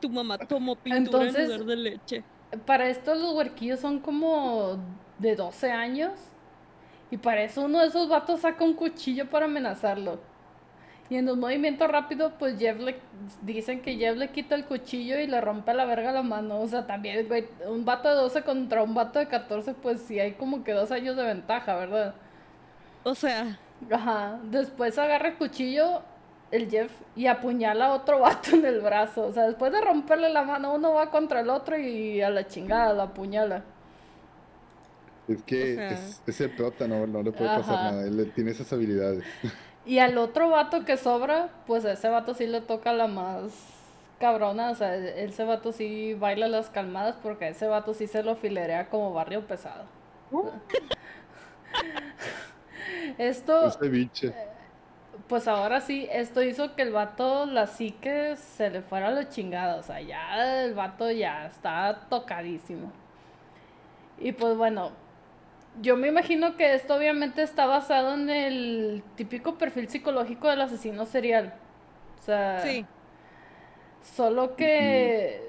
[0.00, 2.24] Tu mamá tomó pintura Entonces- en lugar de leche.
[2.66, 4.78] Para esto, los huerquillos son como
[5.18, 6.12] de 12 años.
[7.12, 10.18] Y para eso, uno de esos vatos saca un cuchillo para amenazarlo.
[11.10, 12.96] Y en un movimiento rápido, pues Jeff le.
[13.42, 16.60] Dicen que Jeff le quita el cuchillo y le rompe la verga la mano.
[16.60, 20.18] O sea, también, güey, un vato de 12 contra un vato de 14, pues sí
[20.18, 22.14] hay como que dos años de ventaja, ¿verdad?
[23.04, 23.58] O sea,
[23.90, 24.38] Ajá.
[24.44, 26.02] Después agarra el cuchillo,
[26.50, 29.26] el Jeff, y apuñala a otro vato en el brazo.
[29.26, 32.46] O sea, después de romperle la mano, uno va contra el otro y a la
[32.46, 33.64] chingada lo apuñala.
[35.28, 38.04] Es que O sea- es, ese prota no, no le puede pasar nada.
[38.04, 39.24] Él tiene esas habilidades.
[39.84, 43.50] Y al otro vato que sobra, pues a ese vato sí le toca la más
[44.20, 44.70] cabrona.
[44.70, 48.36] O sea, ese vato sí baila las calmadas porque a ese vato sí se lo
[48.36, 49.84] filerea como barrio pesado.
[53.18, 54.34] Esto, Ese biche.
[55.28, 59.28] pues ahora sí, esto hizo que el vato, la psique se le fuera a la
[59.28, 59.76] chingada.
[59.76, 62.92] O sea, ya el vato ya está tocadísimo.
[64.18, 64.92] Y pues bueno,
[65.80, 71.06] yo me imagino que esto obviamente está basado en el típico perfil psicológico del asesino
[71.06, 71.54] serial.
[72.20, 72.84] O sea, sí.
[74.02, 75.40] solo que,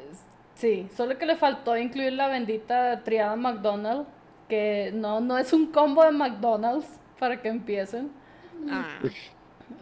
[0.56, 4.08] sí, solo que le faltó incluir la bendita triada McDonald's,
[4.48, 6.88] que no, no es un combo de McDonald's
[7.20, 8.12] para que empiecen.
[8.70, 9.00] Ah,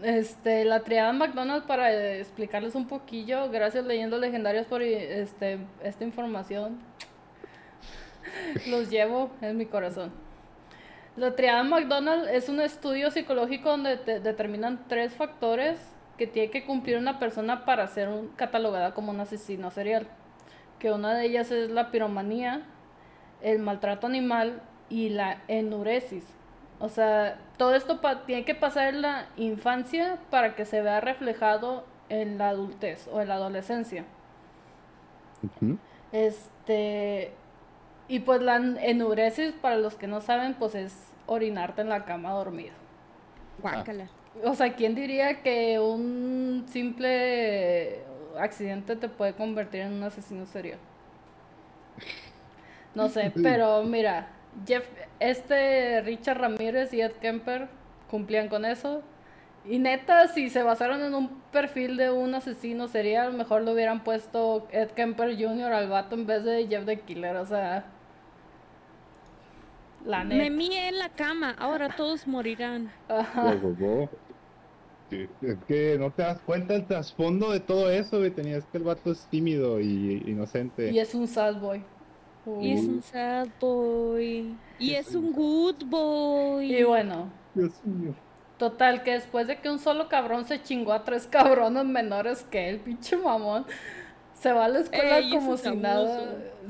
[0.01, 6.79] Este, la triada McDonald's, para explicarles un poquillo, gracias Leyendas Legendarias por este, esta información.
[8.67, 10.11] Los llevo en mi corazón.
[11.17, 15.77] La triada McDonald es un estudio psicológico donde te determinan tres factores
[16.17, 20.07] que tiene que cumplir una persona para ser un- catalogada como un asesino serial.
[20.79, 22.61] Que una de ellas es la piromanía,
[23.41, 26.25] el maltrato animal y la enuresis.
[26.79, 31.85] O sea, todo esto tiene que pasar en la infancia para que se vea reflejado
[32.09, 34.05] en la adultez o en la adolescencia.
[36.11, 37.33] Este.
[38.11, 40.93] Y pues la enuresis, para los que no saben, pues es
[41.27, 42.73] orinarte en la cama dormido.
[43.61, 44.09] guácala.
[44.43, 48.03] O sea, ¿quién diría que un simple
[48.37, 50.77] accidente te puede convertir en un asesino serial?
[52.95, 54.27] No sé, pero mira,
[54.67, 54.85] Jeff,
[55.21, 57.69] este Richard Ramírez y Ed Kemper
[58.09, 59.03] cumplían con eso.
[59.63, 64.03] Y neta, si se basaron en un perfil de un asesino serial, mejor lo hubieran
[64.03, 65.71] puesto Ed Kemper Jr.
[65.71, 67.85] al vato en vez de Jeff the Killer, o sea.
[70.05, 72.91] La Me mié en la cama, ahora todos morirán.
[73.07, 73.55] Ajá.
[75.09, 78.31] Sí, Es que no te das cuenta el trasfondo de todo eso, güey.
[78.31, 80.91] Tenías que el vato es tímido y inocente.
[80.91, 81.83] Y es un sad boy.
[82.59, 84.55] Y es un sad boy.
[84.79, 86.73] Y es un good boy.
[86.73, 88.15] Y bueno, Dios mío.
[88.57, 92.69] total, que después de que un solo cabrón se chingó a tres cabrones menores que
[92.69, 93.65] él, pinche mamón,
[94.41, 96.19] se va a la escuela Ey, como si nada.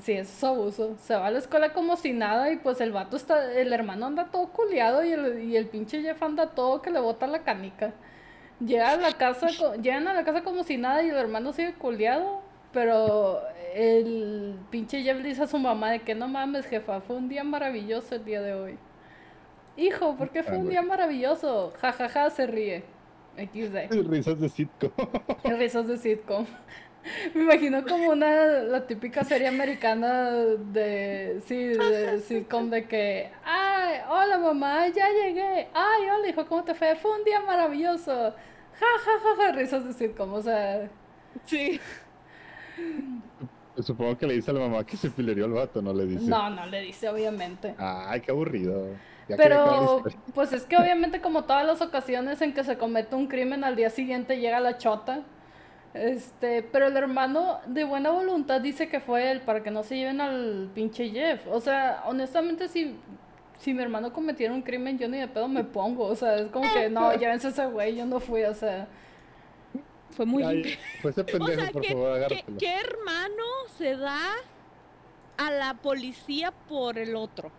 [0.02, 0.98] Sí, eso es abuso.
[0.98, 4.08] Se va a la escuela como si nada y pues el vato está, el hermano
[4.08, 7.44] anda todo culiado y el, y el pinche Jeff anda todo que le bota la
[7.44, 7.94] canica.
[8.60, 9.48] Llega a la casa,
[9.82, 12.42] llegan a la casa como si nada y el hermano sigue culiado.
[12.74, 13.42] Pero
[13.74, 17.30] el pinche Jeff le dice a su mamá de que no mames, jefa, fue un
[17.30, 18.78] día maravilloso el día de hoy.
[19.78, 21.72] Hijo, ¿por qué fue Ah, un día maravilloso?
[21.80, 22.84] Ja, ja, ja, se ríe.
[23.38, 23.92] XD.
[24.10, 24.92] Risas de sitcom.
[25.46, 26.46] Risas de sitcom.
[27.34, 34.00] Me imagino como una, la típica serie americana de, sí, de sitcom de que, ay,
[34.10, 35.68] hola mamá, ya llegué.
[35.74, 36.96] Ay, hola hijo, ¿cómo te fue?
[36.96, 38.12] Fue un día maravilloso.
[38.12, 40.90] Ja, ja, ja, ja, risas de sitcom, o sea,
[41.46, 41.80] Sí.
[43.82, 46.30] Supongo que le dice a la mamá que se filereó el vato, no le dice.
[46.30, 47.74] no, no le dice obviamente.
[47.78, 48.88] Ay, qué aburrido.
[49.30, 50.04] Ya Pero,
[50.34, 53.76] pues es que obviamente como todas las ocasiones en que se comete un crimen, al
[53.78, 55.24] día siguiente llega la chota.
[55.94, 59.98] Este, pero el hermano de buena voluntad dice que fue él para que no se
[59.98, 61.46] lleven al pinche Jeff.
[61.48, 62.98] O sea, honestamente si,
[63.58, 66.06] si mi hermano cometiera un crimen, yo ni de pedo me pongo.
[66.06, 68.88] O sea, es como que no, llévense ese güey, yo no fui, o sea.
[70.12, 72.28] Fue muy Ay, pues ese O pendejo, sea, por ¿qué, favor,
[72.58, 73.44] qué hermano
[73.78, 74.20] se da
[75.38, 77.52] a la policía por el otro?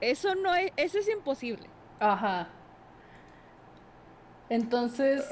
[0.00, 1.66] Eso no es, eso es imposible.
[2.00, 2.48] Ajá.
[4.48, 5.28] Entonces,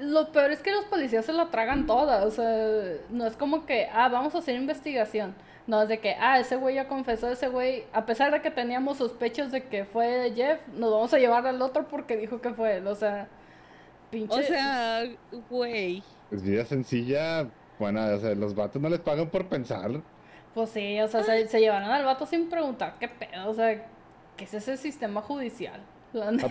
[0.00, 2.46] lo peor es que los policías se la tragan toda, o sea,
[3.10, 5.34] no es como que, ah, vamos a hacer investigación.
[5.66, 8.50] No, es de que, ah, ese güey ya confesó, ese güey, a pesar de que
[8.50, 12.52] teníamos sospechas de que fue Jeff, nos vamos a llevar al otro porque dijo que
[12.52, 13.28] fue él, o sea,
[14.10, 14.38] Pinche.
[14.38, 15.02] O sea,
[15.50, 16.02] güey.
[16.30, 17.48] Es vida sencilla.
[17.78, 19.90] Bueno, o sea, los vatos no les pagan por pensar.
[20.54, 23.84] Pues sí, o sea, se, se llevaron al vato sin preguntar qué pedo, o sea,
[24.36, 25.80] ¿qué es ese sistema judicial?
[26.12, 26.46] La neta.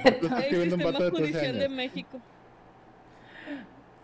[0.50, 1.70] El sistema vato de 13 judicial de.
[1.70, 2.20] México.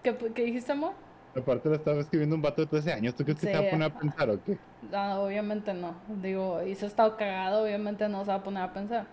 [0.04, 0.94] ¿Qué, qué dijiste, amor?
[1.36, 3.16] Aparte lo estaba escribiendo un vato de 13 años.
[3.16, 4.60] ¿Tú crees que Sí, se va a poner a pensar o qué?
[4.82, 6.04] No, obviamente no.
[6.08, 9.08] Digo, hizo estado cagado, obviamente no se va a poner a pensar.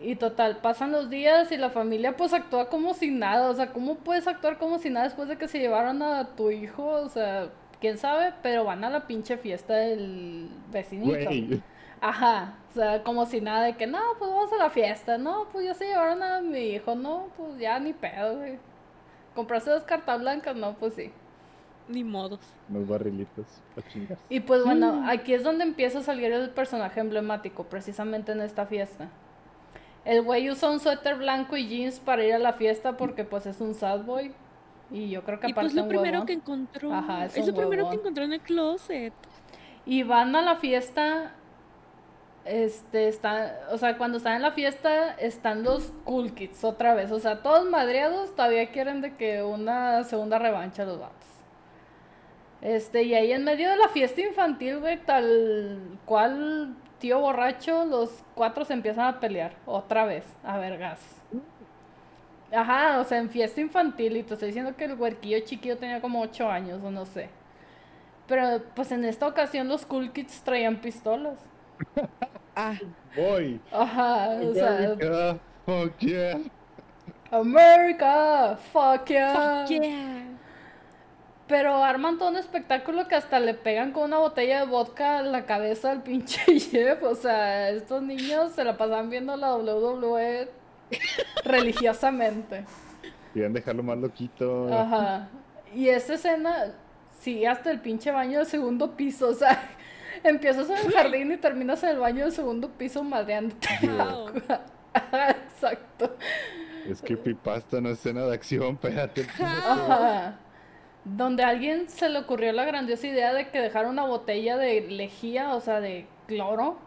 [0.00, 3.50] Y total, pasan los días y la familia pues actúa como si nada.
[3.50, 6.50] O sea, ¿cómo puedes actuar como si nada después de que se llevaron a tu
[6.50, 6.84] hijo?
[6.86, 7.50] O sea,
[7.80, 11.30] quién sabe, pero van a la pinche fiesta del vecinito.
[12.00, 15.48] Ajá, o sea, como si nada de que no, pues vamos a la fiesta, no,
[15.50, 18.58] pues ya se llevaron a mi hijo, no, pues ya ni pedo, güey.
[19.34, 20.56] ¿Compraste dos cartas blancas?
[20.56, 21.10] No, pues sí.
[21.88, 22.40] Ni modos.
[22.70, 23.46] Unos barrilitos.
[24.30, 28.64] Y pues bueno, aquí es donde empieza a salir el personaje emblemático, precisamente en esta
[28.66, 29.08] fiesta.
[30.04, 33.46] El güey usa un suéter blanco y jeans para ir a la fiesta porque pues
[33.46, 34.32] es un sad boy.
[34.90, 36.26] Y yo creo que Y aparte pues lo un primero huevón.
[36.26, 36.92] que encontró.
[36.92, 39.12] Ajá, es es un lo primero que encontró en el closet.
[39.86, 41.34] Y van a la fiesta.
[42.44, 47.10] Este, está, o sea, cuando están en la fiesta están los cool kids otra vez.
[47.10, 51.26] O sea, todos madreados todavía quieren de que una segunda revancha los vatos.
[52.60, 58.24] Este, y ahí en medio de la fiesta infantil, güey, tal cual tío borracho, los
[58.34, 61.00] cuatro se empiezan a pelear otra vez, a vergas.
[62.52, 66.00] Ajá, o sea, en fiesta infantil, y te estoy diciendo que el huerquillo chiquillo tenía
[66.00, 67.28] como 8 años, o no sé.
[68.26, 71.38] Pero pues en esta ocasión los cool kids traían pistolas.
[72.56, 72.74] Ah,
[73.16, 73.60] Voy.
[73.72, 76.40] Ajá, o sea, America, Fuck yeah.
[77.30, 79.64] America, fuck yeah.
[79.64, 80.34] fuck yeah.
[81.46, 85.32] Pero arman todo un espectáculo que hasta le pegan con una botella de vodka en
[85.32, 87.02] la cabeza al pinche Jeff.
[87.02, 90.48] O sea, estos niños se la pasan viendo la WWE
[91.44, 92.64] religiosamente.
[93.34, 94.72] Querían dejarlo más loquito.
[94.72, 95.28] Ajá.
[95.74, 96.74] Y esa escena
[97.20, 99.28] sigue hasta el pinche baño del segundo piso.
[99.28, 99.68] O sea,
[100.24, 103.68] empiezas en el jardín y terminas en el baño del segundo piso madreándote.
[103.82, 104.30] Wow.
[104.92, 106.16] Ajá, Exacto.
[106.88, 109.26] Es creepypasta, no escena de acción, espérate.
[109.40, 110.36] Ajá.
[111.04, 114.82] Donde a alguien se le ocurrió la grandiosa idea de que dejara una botella de
[114.82, 116.78] lejía, o sea, de cloro,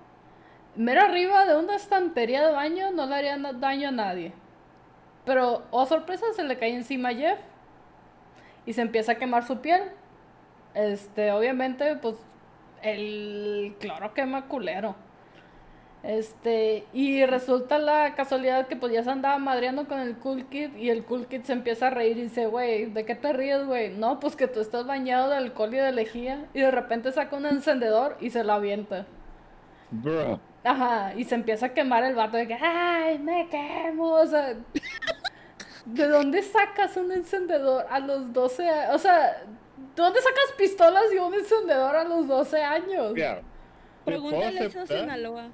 [0.76, 4.34] mero arriba de una estantería de baño, no le haría daño a nadie.
[5.26, 7.40] Pero, oh sorpresa, se le cae encima a Jeff
[8.66, 9.82] y se empieza a quemar su piel.
[10.74, 12.16] Este, obviamente, pues
[12.82, 14.96] el cloro quema culero.
[16.04, 20.76] Este, y resulta la casualidad que pues ya se andaba madreando con el Cool Kid
[20.76, 23.66] y el Cool Kid se empieza a reír y dice, güey, ¿de qué te ríes,
[23.66, 23.90] güey?
[23.90, 27.36] No, pues que tú estás bañado de alcohol y de lejía y de repente saca
[27.36, 29.06] un encendedor y se lo avienta.
[29.92, 30.40] Bro.
[30.64, 34.54] Ajá, y se empieza a quemar el vato de que, ay, me quemo, o sea,
[35.86, 38.96] ¿de dónde sacas un encendedor a los 12 años?
[38.96, 39.44] O sea,
[39.98, 43.14] ¿de dónde sacas pistolas y un encendedor a los 12 años?
[43.14, 43.42] Mira,
[44.06, 45.48] Pregúntale eso a aceptar- Sinaloa.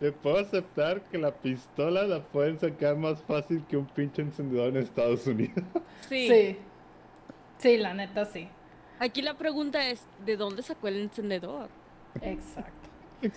[0.00, 4.68] Te puedo aceptar que la pistola la pueden sacar más fácil que un pinche encendedor
[4.70, 5.62] en Estados Unidos.
[6.08, 6.26] Sí.
[6.28, 6.58] Sí.
[7.58, 8.48] Sí, la neta sí.
[8.98, 11.68] Aquí la pregunta es, ¿de dónde sacó el encendedor?
[12.22, 12.88] Exacto.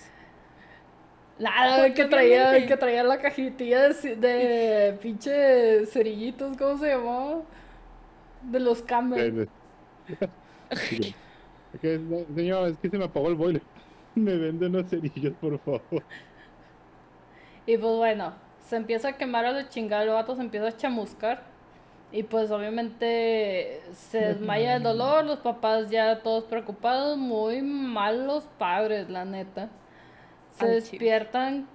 [1.40, 7.42] Nada, que traía, que traía la cajitilla de, de pinche cerillitos, ¿cómo se llamaba?
[8.44, 8.82] De los
[10.76, 11.16] Camel.
[11.76, 13.64] Ok, no, Señor, es que se me apagó el boiler.
[14.16, 16.04] Me vende unos cerillos, por favor.
[17.66, 20.78] Y pues bueno, se empieza a quemar a la chingada, el vato se empieza a
[20.78, 21.44] chamuscar.
[22.12, 28.44] Y pues obviamente se desmaya el dolor, los papás ya todos preocupados, muy mal los
[28.44, 29.70] padres, la neta.
[30.52, 31.68] Se despiertan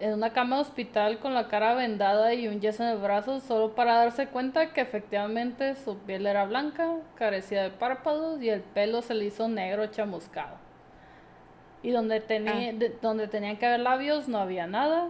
[0.00, 3.38] en una cama de hospital con la cara vendada y un yeso en el brazo
[3.40, 8.62] solo para darse cuenta que efectivamente su piel era blanca, carecía de párpados y el
[8.62, 10.56] pelo se le hizo negro chamuscado.
[11.82, 12.72] Y donde, tenía, Ah.
[12.74, 15.08] de- donde tenían que haber labios no había nada.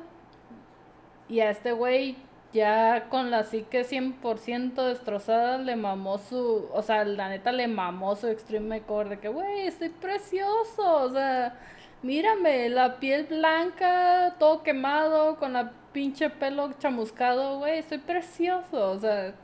[1.29, 2.17] Y a este güey
[2.53, 8.17] ya con la psique 100% destrozada le mamó su, o sea, la neta le mamó
[8.17, 11.55] su extreme core de que, güey, estoy precioso, o sea,
[12.03, 18.99] mírame, la piel blanca, todo quemado, con la pinche pelo chamuscado, güey, estoy precioso, o
[18.99, 19.35] sea,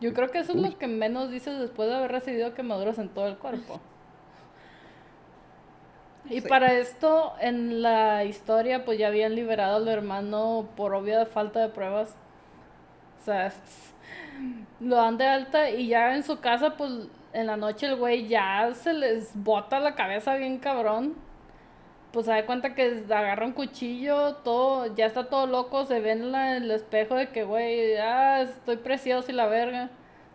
[0.00, 3.08] yo creo que eso es lo que menos dices después de haber recibido quemaduras en
[3.10, 3.80] todo el cuerpo.
[6.30, 6.48] Y Sí.
[6.48, 11.68] para esto, en la historia, pues ya habían liberado al hermano por obvia falta de
[11.70, 12.16] pruebas.
[13.20, 13.52] O sea,
[14.80, 16.92] lo dan de alta y ya en su casa, pues
[17.32, 21.14] en la noche el güey ya se les bota la cabeza bien cabrón.
[22.12, 26.12] Pues se da cuenta que agarra un cuchillo, todo, ya está todo loco, se ve
[26.12, 29.90] en la- el espejo de que, güey, ah, estoy precioso y la verga.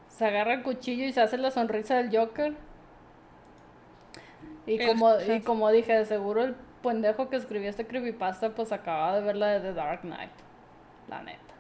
[0.07, 2.55] Se agarra el cuchillo y se hace la sonrisa del Joker.
[4.65, 8.71] Y El como, y como dije, de seguro el pendejo que escribió este creepypasta, pues
[8.71, 10.31] acababa de ver la de The Dark Knight.
[11.07, 11.53] La neta.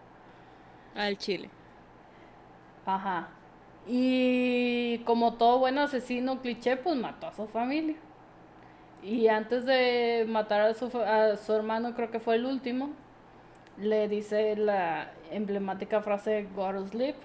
[0.95, 1.49] Al chile.
[2.85, 3.29] Ajá.
[3.85, 7.97] Y como todo buen asesino cliché, pues mató a su familia.
[9.03, 12.91] Y antes de matar a su, a su hermano, creo que fue el último,
[13.77, 17.15] le dice la emblemática frase Go to sleep,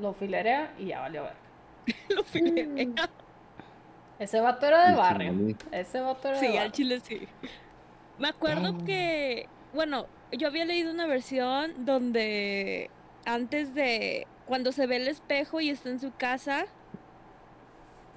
[0.00, 1.42] lo filerea y ya valió ver.
[2.14, 2.88] Lo filerea.
[4.20, 5.32] Ese vato era de Sí, barrio.
[5.32, 5.56] sí.
[5.72, 6.72] Ese vato era de Sí, al barrio.
[6.72, 7.28] chile sí.
[8.18, 8.84] Me acuerdo Ah.
[8.86, 12.88] que, bueno, yo había leído una versión donde
[13.26, 16.66] antes de, cuando se ve el espejo y está en su casa,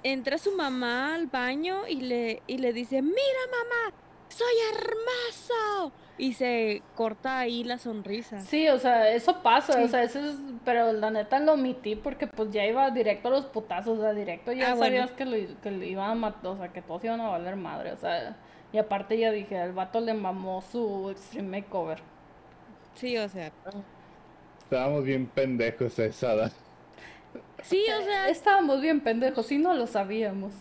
[0.02, 3.16] entra su mamá al baño y le, y le dice, mira
[3.50, 3.96] mamá,
[4.28, 5.92] soy hermoso.
[6.18, 8.40] Y se corta ahí la sonrisa.
[8.40, 9.82] Sí, o sea, eso pasa, Sí.
[9.82, 13.32] o sea, eso es, pero la neta lo omití porque pues ya iba directo a
[13.32, 14.96] los putazos, o sea, directo ya Ah, bueno.
[14.96, 17.56] sabías que, lo, que le iban a matar, o sea, que todos iban a valer
[17.56, 18.34] madre, o sea,
[18.72, 21.98] y aparte ya dije, el vato le mamó su extreme makeover.
[22.94, 23.52] Sí, o sea.
[24.64, 26.52] Estábamos bien pendejos a esa edad.
[27.68, 30.52] Sí, o sea, Estábamos bien pendejos y no lo sabíamos,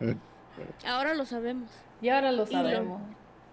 [0.86, 1.70] ahora lo sabemos
[2.00, 3.02] y ahora lo Y lo- sabemos.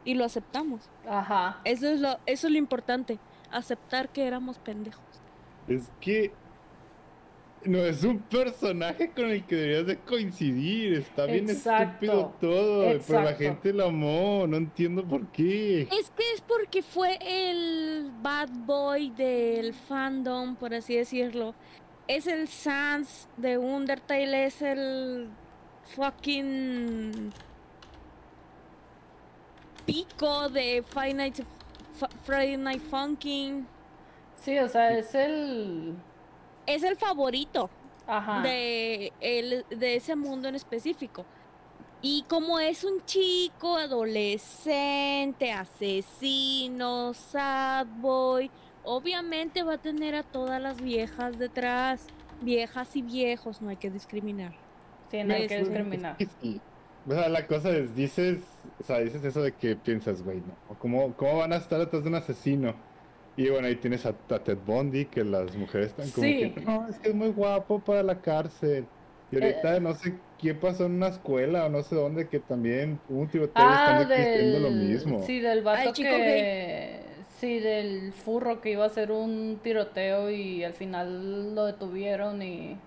[0.06, 0.90] y lo aceptamos.
[1.08, 1.60] Ajá.
[1.64, 3.20] Eso es lo, eso es lo importante,
[3.52, 5.02] aceptar que éramos pendejos.
[5.68, 6.32] Es que
[7.66, 10.94] no es un personaje con el que deberías de coincidir.
[10.94, 12.86] Está bien Exacto, estúpido todo.
[13.06, 14.48] Pero la gente lo amó.
[14.48, 15.82] No entiendo por qué.
[15.84, 21.54] Es que es porque fue el bad boy del fandom, por así decirlo.
[22.10, 25.30] Es el Sans de Undertale, es el
[25.96, 27.32] fucking
[29.86, 33.68] pico de Friday Night, F- Friday Night Funkin'.
[34.42, 35.94] Sí, o sea, es el...
[36.66, 37.70] Es el favorito
[38.08, 38.42] Ajá.
[38.42, 41.26] de, el- de ese mundo en específico.
[42.02, 48.50] Y como es un chico adolescente, asesino, sad boy,
[48.90, 52.08] obviamente va a tener a todas las viejas detrás.
[52.42, 54.54] Viejas y viejos, no hay que discriminar.
[55.12, 56.16] Sí, no hay que discriminar.
[56.42, 56.60] Sí.
[57.08, 58.42] O sea, la cosa es, dices,
[58.80, 60.76] o sea, dices eso de que piensas, güey, no.
[60.80, 62.76] ¿Cómo, ¿Cómo van a estar detrás de un asesino?
[63.38, 66.52] Y bueno, ahí tienes a, a Ted Bundy, que las mujeres están como Sí.
[66.52, 68.86] que, no, es que es muy guapo para la cárcel.
[69.32, 69.80] Y ahorita Eh.
[69.80, 73.54] no sé quién pasó en una escuela o no sé dónde, que también un tiroteo
[73.66, 74.90] Ah, están aquí haciendo lo del...
[74.90, 75.24] mismo.
[75.26, 77.00] Sí, del vato chico que...
[77.40, 82.78] Sí, del furro que iba a hacer un tiroteo y al final lo detuvieron y...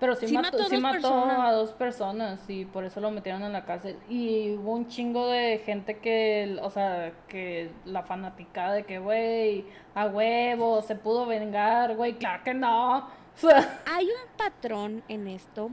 [0.00, 3.12] Pero sí, Sí mató, mató sí dos mató a dos personas y por eso lo
[3.12, 3.96] metieron en la cárcel.
[4.08, 9.64] Y hubo un chingo de gente que, o sea, que la fanaticada de que, güey,
[9.94, 13.08] a huevo, se pudo vengar, güey, claro que no.
[13.86, 15.70] Hay un patrón en esto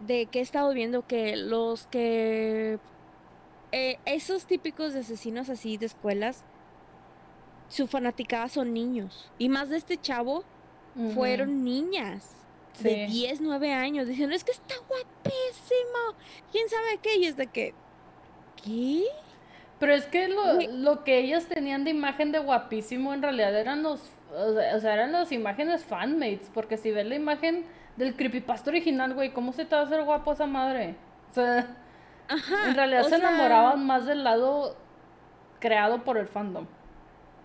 [0.00, 2.78] de que he estado viendo que los que
[3.70, 6.44] eh, esos típicos de asesinos así de escuelas
[7.72, 10.44] su fanaticada son niños y más de este chavo
[11.14, 12.36] fueron niñas
[12.78, 13.06] de Sí.
[13.06, 16.16] 10, 9 años diciendo es que está guapísimo
[16.50, 17.74] quién sabe qué y es de que
[18.62, 19.04] ¿qué?
[19.78, 23.82] Pero es que lo, lo que ellos tenían de imagen de guapísimo en realidad eran
[23.82, 24.00] los,
[24.32, 27.66] o sea, eran las imágenes fanmates, porque si ves la imagen
[27.96, 30.96] del creepypasta original, güey, ¿cómo se te va a hacer guapo esa madre?
[31.30, 31.76] O sea,
[32.28, 34.76] Ajá, en realidad se sea, enamoraban más del lado
[35.60, 36.66] creado por el fandom.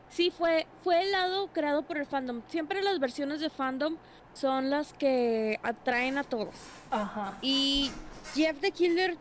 [0.10, 2.42] Sí, fue, fue el lado creado por el fandom.
[2.48, 3.98] Siempre las versiones de fandom
[4.34, 6.56] son las que atraen a todos.
[6.92, 7.38] Ajá.
[7.42, 7.92] Y
[8.34, 9.18] Jeff the Killer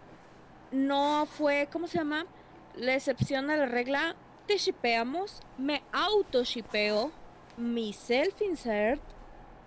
[0.71, 2.27] no fue, ¿cómo se llama?
[2.77, 4.15] La excepción a la regla.
[4.47, 7.11] Te shipeamos, me auto shipeo,
[7.57, 9.03] mi self insert,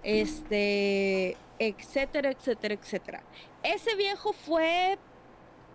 [0.03, 3.23] este, etcétera, etcétera, etcétera.
[3.61, 4.97] Ese viejo fue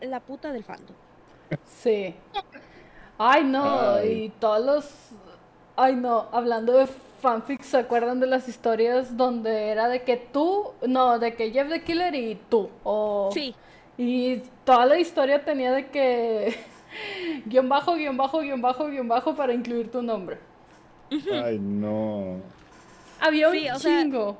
[0.00, 0.96] la puta del fandom.
[1.66, 2.14] Sí.
[3.18, 4.24] Ay, no, Ay.
[4.24, 4.84] y todos los...
[5.76, 10.72] Ay, no, hablando de fanfics, ¿se acuerdan de las historias donde era de que tú,
[10.86, 12.70] no, de que Jeff the Killer y tú?
[12.84, 13.30] O...
[13.32, 13.54] Sí,
[13.96, 16.56] Y toda la historia tenía de que
[17.46, 20.38] guion bajo, guion bajo, guion bajo, guion bajo para incluir tu nombre.
[21.28, 22.44] Ay, no.
[23.18, 24.38] Había Sí, un o sea, chingo.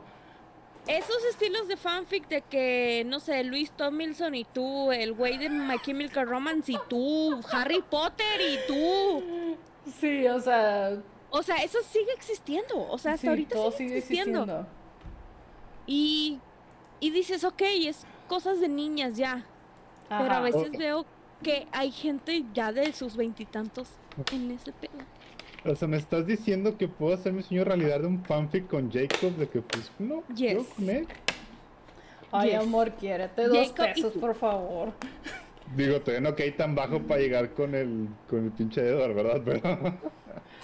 [0.87, 5.49] Esos estilos de fanfic de que, no sé, Luis Tomlinson y tú, el güey de
[5.49, 9.25] My Chemical Romance y tú, Harry Potter y tú.
[9.87, 11.03] Sí, o sea,
[11.37, 12.89] O sea, eso sigue existiendo.
[12.91, 14.41] O sea, hasta sí, ahorita todo sigue, sigue existiendo.
[14.43, 14.69] existiendo.
[15.87, 16.39] Y,
[17.01, 19.45] y dices, ok, es cosas de niñas ya.
[20.09, 21.05] Pero a veces veo
[21.43, 23.89] que hay gente ya de sus veintitantos
[24.33, 24.93] en ese pedo.
[25.65, 28.93] O sea, me estás diciendo que puedo hacer mi sueño realidad de un fanfic con
[28.93, 30.53] Jacob de que pues no, Yes.
[30.55, 31.09] yo con él.
[32.31, 32.61] Ay, Yes.
[32.61, 34.93] amor, quiérete dos Jacob pesos, por favor.
[35.75, 39.43] Digo, todavía no caí tan bajo para llegar con el con el pinche Edward, ¿verdad?
[39.45, 39.99] Pero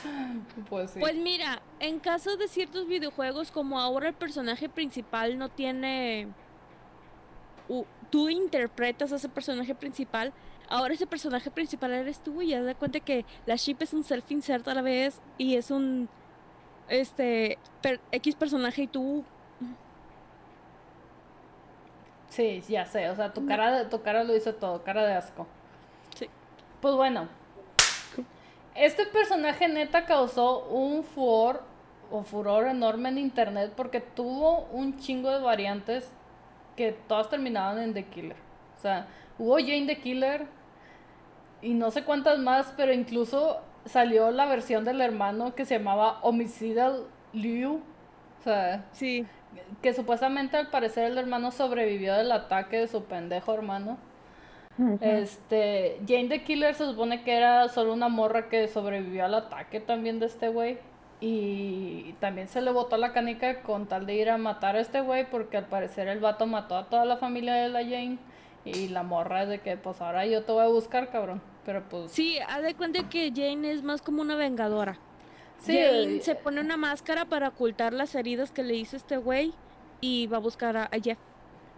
[0.68, 1.01] Pues sí.
[1.01, 6.28] Pues mira, en caso de ciertos videojuegos, como ahora el personaje principal no tiene.
[7.68, 10.32] u- tú interpretas a ese personaje principal,
[10.68, 14.02] ahora ese personaje principal eres tú y ya da cuenta que la ship es un
[14.05, 16.09] self-insert a la vez y es un.
[16.89, 17.59] Este.
[17.82, 19.24] per- X personaje y tú.
[22.28, 25.14] Sí, ya sé, o sea, tu cara, de- tu cara lo dice todo, cara de
[25.14, 25.47] asco.
[26.14, 26.28] Sí.
[26.81, 27.28] Pues bueno,
[28.81, 31.62] este personaje neta causó un furor
[32.11, 36.11] o furor enorme en internet porque tuvo un chingo de variantes
[36.77, 38.36] que todas terminaban en The Killer.
[38.77, 39.07] O sea,
[39.39, 40.47] hubo Jane the Killer
[41.62, 46.19] y no sé cuántas más, pero incluso salió la versión del hermano que se llamaba
[46.23, 47.82] Homicidal Liu.
[48.40, 49.27] O sea, Sí.
[49.82, 53.98] que supuestamente al parecer el hermano sobrevivió del ataque de su pendejo hermano.
[55.01, 59.81] Este, Jane the Killer se supone que era solo una morra que sobrevivió al ataque
[59.81, 60.78] también de este güey.
[61.20, 65.02] Y también se le botó la canica con tal de ir a matar a este
[65.02, 68.19] güey porque al parecer el vato mató a toda la familia de la Jane.
[68.65, 71.43] Y la morra es de que pues ahora yo te voy a buscar, cabrón.
[71.66, 72.11] Pero pues...
[72.12, 74.98] Sí, haz de cuenta que Jane es más como una vengadora.
[75.59, 79.19] Sí, Jane eh, se pone una máscara para ocultar las heridas que le hizo este
[79.19, 79.52] güey
[80.01, 81.19] y va a buscar a, a Jeff.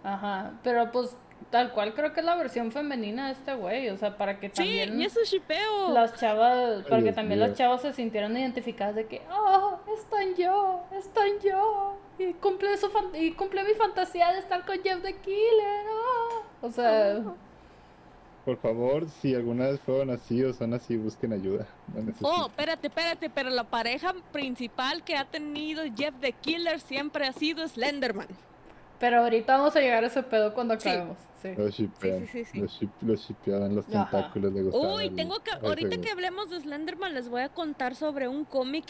[0.04, 1.16] Ajá, pero pues
[1.52, 3.88] tal cual creo que es la versión femenina de este güey.
[3.90, 5.00] O sea, para que Sí, también...
[5.00, 5.90] y eso es shipeo.
[5.92, 10.80] las chavas, para que también las chavas se sintieran identificadas de que, oh, están yo,
[10.98, 15.14] están yo, y cumple, su fan- y cumple mi fantasía de estar con Jeff the
[15.18, 16.66] Killer, oh".
[16.66, 17.20] O sea,
[18.44, 21.66] por favor, si alguna vez fueron así o son así, busquen ayuda.
[21.94, 22.12] No.
[22.22, 27.32] Oh, espérate, espérate, pero la pareja principal que ha tenido Jeff the Killer siempre ha
[27.32, 28.26] sido Slenderman.
[29.02, 31.18] Pero ahorita vamos a llegar a ese pedo cuando acabemos.
[31.42, 31.48] Sí.
[31.56, 32.88] Los shipean, sí, sí, sí.
[33.00, 34.92] los shipeaban, tentáculos gustaban.
[34.94, 38.84] Uy, tengo que, ahorita que hablemos de Slenderman les voy a contar sobre un cómic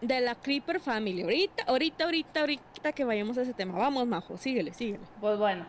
[0.00, 1.22] de la Creeper Family.
[1.22, 3.76] Ahorita, ahorita, ahorita, ahorita que vayamos a ese tema.
[3.76, 5.00] Vamos, Majo, síguele, síguele.
[5.20, 5.66] Pues bueno,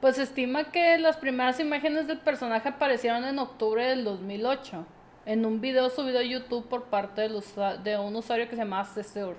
[0.00, 4.84] pues se estima que las primeras imágenes del personaje aparecieron en octubre del 2008,
[5.26, 8.84] en un video subido a YouTube por parte usa- de un usuario que se llama
[8.84, 9.36] Cesur.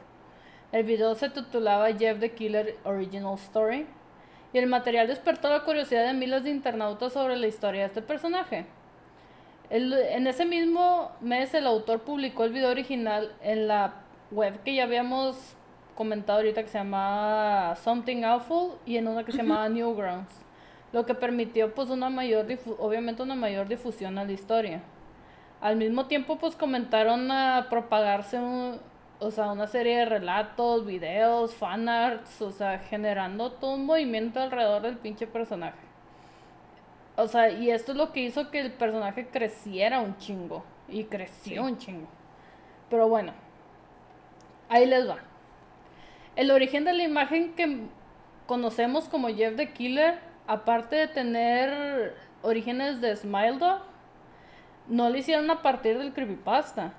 [0.71, 3.85] El video se titulaba Jeff the Killer Original Story
[4.53, 8.01] y el material despertó la curiosidad de miles de internautas sobre la historia de este
[8.01, 8.65] personaje.
[9.69, 13.95] El- en ese mismo mes el autor publicó el video original en la
[14.31, 15.55] web que ya habíamos
[15.95, 20.31] comentado ahorita que se llama Something Awful y en una que se llamaba Newgrounds,
[20.93, 22.45] lo que permitió pues una mayor
[22.79, 24.81] obviamente una mayor difusión a la historia.
[25.59, 28.79] Al mismo tiempo pues comenzaron a propagarse un-
[29.21, 34.81] o sea, una serie de relatos, videos, fanarts, o sea, generando todo un movimiento alrededor
[34.81, 35.77] del pinche personaje.
[37.15, 40.63] O sea, y esto es lo que hizo que el personaje creciera un chingo.
[40.89, 42.07] Y creció un chingo.
[42.89, 43.33] Pero bueno,
[44.69, 45.17] ahí les va.
[46.35, 47.81] El origen de la imagen que
[48.47, 50.17] conocemos como Jeff the Killer,
[50.47, 53.83] aparte de tener orígenes de Smile Dog,
[54.87, 56.93] no lo hicieron a partir del creepypasta.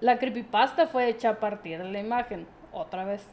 [0.00, 3.26] La creepypasta fue hecha a partir de la imagen, otra vez.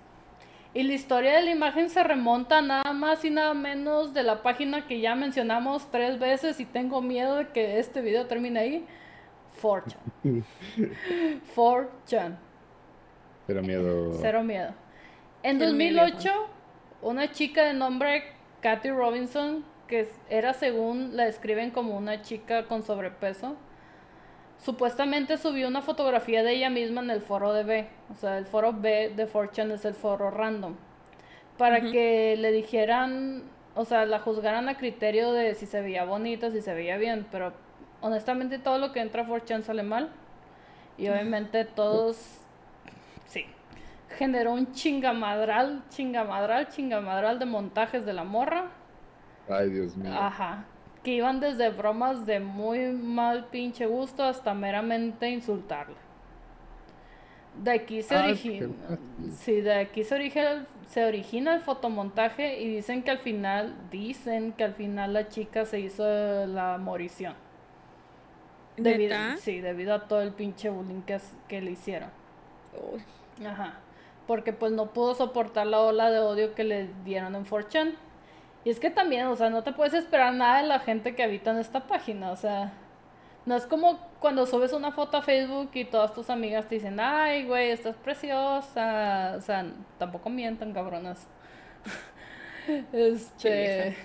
[0.73, 4.43] Y la historia de la imagen se remonta nada más y nada menos de la
[4.43, 8.85] página que ya mencionamos tres veces y tengo miedo de que este video termine ahí.
[9.61, 10.43] 4chan.
[11.55, 12.37] 4chan.
[13.47, 14.13] Pero miedo.
[14.21, 14.73] Cero miedo.
[15.41, 16.31] En Cero miedo, 2008,
[17.01, 18.23] una chica de nombre
[18.61, 23.55] Kathy Robinson, que era según la describen como una chica con sobrepeso,
[24.59, 27.87] supuestamente subió una fotografía de ella misma en el foro de B.
[28.11, 30.75] O sea, el foro B de 4chan es el foro random.
[31.57, 33.43] Para que le dijeran,
[33.75, 37.25] o sea, la juzgaran a criterio de si se veía bonita, si se veía bien.
[37.31, 37.53] Pero
[38.01, 40.09] honestamente todo lo que entra a 4chan sale mal.
[40.97, 42.41] Y obviamente todos,
[43.25, 43.45] sí,
[44.17, 48.71] generó un chingamadral, chingamadral, chingamadral de montajes de la morra.
[49.47, 50.11] Ay, Dios mío.
[50.13, 50.65] Ajá.
[51.07, 55.95] Que iban desde bromas de muy mal pinche gusto hasta meramente insultarla.
[57.63, 58.67] De aquí se Ah, origina.
[59.31, 64.51] Sí, de aquí se origina, se origina el fotomontaje y dicen que al final, dicen
[64.51, 66.03] que al final la chica se hizo
[66.45, 67.35] la morición.
[68.75, 71.03] Debido, sí, debido a todo el pinche bullying
[71.47, 72.09] que le hicieron.
[73.45, 73.75] Ajá.
[74.27, 77.93] Porque pues no pudo soportar la ola de odio que le dieron en 4chan.
[78.67, 81.23] Y es que también, o sea, no te puedes esperar nada de la gente que
[81.23, 82.73] habita en esta página, o sea,
[83.45, 86.99] no es como cuando subes una foto a Facebook y todas tus amigas te dicen,
[86.99, 91.29] ay, güey, estás preciosa, o sea, tampoco mientan, cabronas.
[92.91, 93.95] este,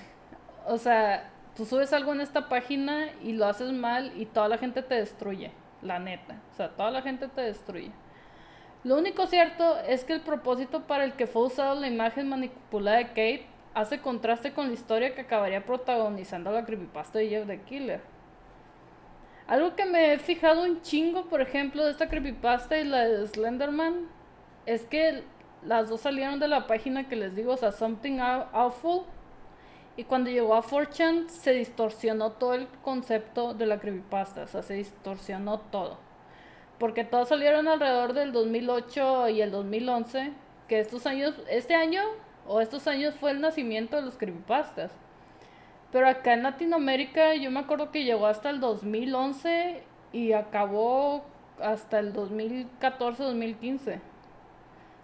[0.68, 4.58] o sea, tú subes algo en esta página y lo haces mal y toda la
[4.58, 5.50] gente te destruye,
[5.82, 7.90] la neta, o sea, toda la gente te destruye.
[8.84, 12.98] Lo único cierto es que el propósito para el que fue usado la imagen manipulada
[12.98, 17.60] de Kate hace contraste con la historia que acabaría protagonizando la creepypasta de Jeff the
[17.62, 18.00] Killer.
[19.46, 23.26] Algo que me he fijado un chingo, por ejemplo, de esta creepypasta y la de
[23.26, 24.08] Slenderman,
[24.66, 25.24] es que
[25.64, 29.02] las dos salieron de la página que les digo, o sea, Something Awful.
[29.96, 34.62] Y cuando llegó a 4chan se distorsionó todo el concepto de la creepypasta, o sea,
[34.62, 35.98] se distorsionó todo.
[36.78, 40.32] Porque todos salieron alrededor del 2008 y el 2011,
[40.66, 42.02] que estos años, este año
[42.46, 44.92] o estos años fue el nacimiento de los creepypastas.
[45.90, 49.82] Pero acá en Latinoamérica yo me acuerdo que llegó hasta el 2011
[50.12, 51.24] y acabó
[51.60, 54.00] hasta el 2014-2015.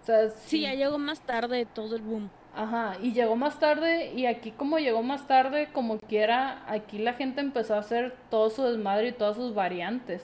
[0.01, 2.29] O sea, sí, ya llegó más tarde todo el boom.
[2.55, 7.13] Ajá, y llegó más tarde y aquí como llegó más tarde, como quiera, aquí la
[7.13, 10.23] gente empezó a hacer todo su desmadre y todas sus variantes.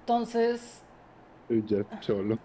[0.00, 0.82] Entonces...
[1.66, 2.38] Jeff Cholo.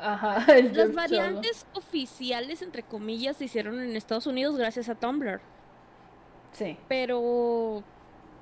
[0.00, 5.40] Ajá, Las variantes oficiales, entre comillas, se hicieron en Estados Unidos gracias a Tumblr.
[6.52, 6.78] Sí.
[6.88, 7.82] Pero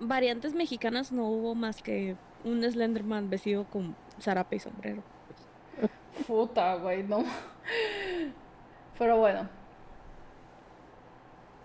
[0.01, 5.03] variantes mexicanas no hubo más que un Slenderman vestido con zarape y sombrero.
[6.27, 7.25] Puta, güey, no.
[8.99, 9.49] Pero bueno.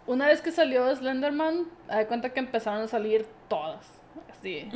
[0.08, 3.88] Una vez que salió Slenderman, hay cuenta que empezaron a salir todas.
[4.30, 4.70] Así.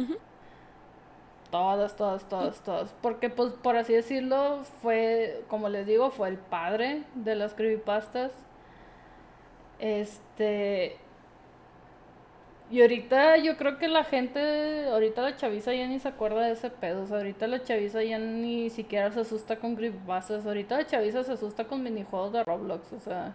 [1.55, 2.93] Todas, todas, todas, todas.
[3.01, 8.33] Porque, pues, por así decirlo, fue, como les digo, fue el padre de las creepypastas.
[9.79, 10.97] Este.
[12.69, 16.51] Y ahorita yo creo que la gente, ahorita la chaviza ya ni se acuerda de
[16.51, 17.03] ese pedo.
[17.03, 20.45] O sea, ahorita la chaviza ya ni siquiera se asusta con creepypastas.
[20.45, 23.33] Ahorita la chaviza se asusta con minijuegos de Roblox, o sea.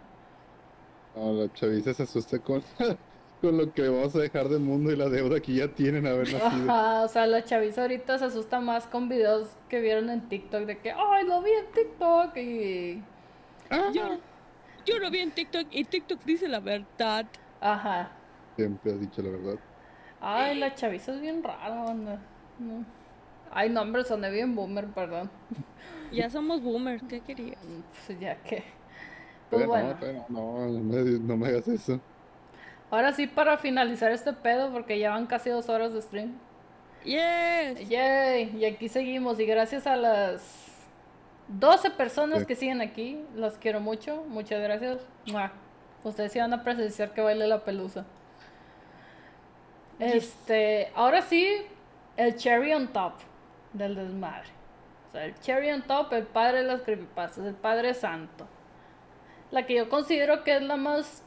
[1.17, 2.63] No, la chaviza se asusta con
[3.41, 6.13] con lo que vamos a dejar del mundo y la deuda que ya tienen a
[6.13, 6.71] ver nacido.
[6.71, 10.67] Ajá, o sea, la chaviza ahorita se asusta más con videos que vieron en TikTok
[10.67, 13.03] de que, ay, lo vi en TikTok y...
[13.95, 14.19] Yo,
[14.85, 17.27] yo lo vi en TikTok y TikTok dice la verdad.
[17.61, 18.11] Ajá.
[18.57, 19.59] Siempre has dicho la verdad.
[20.21, 22.85] Ay, la chaviza es bien rara, No.
[23.53, 25.31] Ay, no, hombre, soné bien boomer, perdón.
[26.13, 27.61] Ya somos boomers, ¿qué querías?
[28.05, 28.65] Pues ya que...
[29.49, 29.97] Pues bueno.
[30.29, 32.01] no, no, no, no me hagas eso.
[32.91, 36.39] Ahora sí, para finalizar este pedo, porque ya van casi dos horas de stream.
[37.05, 37.89] Yes.
[37.89, 38.57] Yay.
[38.59, 39.39] Y aquí seguimos.
[39.39, 40.71] Y gracias a las
[41.49, 44.25] 12 personas que siguen aquí, las quiero mucho.
[44.29, 44.99] Muchas gracias.
[46.03, 48.05] Ustedes sí van a presenciar que baile la pelusa.
[49.99, 51.47] Este, ahora sí,
[52.17, 53.15] el cherry on top
[53.73, 54.49] del desmadre.
[55.09, 58.47] O sea, el cherry on top, el padre de las creepypastas, el padre santo.
[59.51, 61.23] La que yo considero que es la más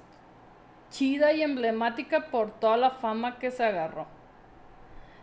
[0.94, 4.06] chida y emblemática por toda la fama que se agarró.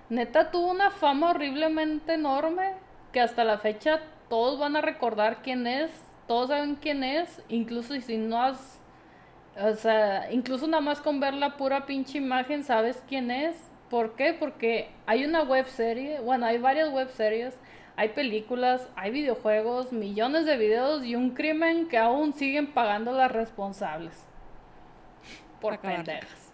[0.09, 2.75] Neta tuvo una fama horriblemente enorme
[3.13, 5.91] que hasta la fecha todos van a recordar quién es,
[6.27, 8.81] todos saben quién es, incluso si no has,
[9.57, 13.71] o sea, incluso nada más con ver la pura pinche imagen sabes quién es.
[13.89, 14.35] ¿Por qué?
[14.35, 17.59] Porque hay una web serie, bueno, hay varias web series,
[17.97, 23.31] hay películas, hay videojuegos, millones de videos y un crimen que aún siguen pagando las
[23.31, 24.30] responsables
[25.61, 26.53] por pendejas.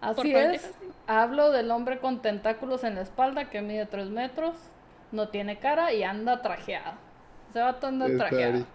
[0.00, 0.70] Así es,
[1.06, 4.54] hablo del hombre con tentáculos en la espalda que mide 3 metros,
[5.10, 6.94] no tiene cara y anda trajeado.
[7.52, 8.66] Se va a andar trajeado.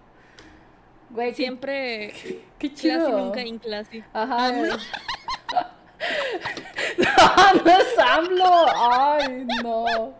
[1.11, 2.14] Güey, siempre
[2.60, 3.07] qué, chido.
[3.07, 4.03] Classy, nunca in classy.
[4.14, 4.48] Ajá.
[4.48, 4.77] AMLO.
[6.98, 8.65] no, no es AMLO.
[8.76, 10.14] Ay, no.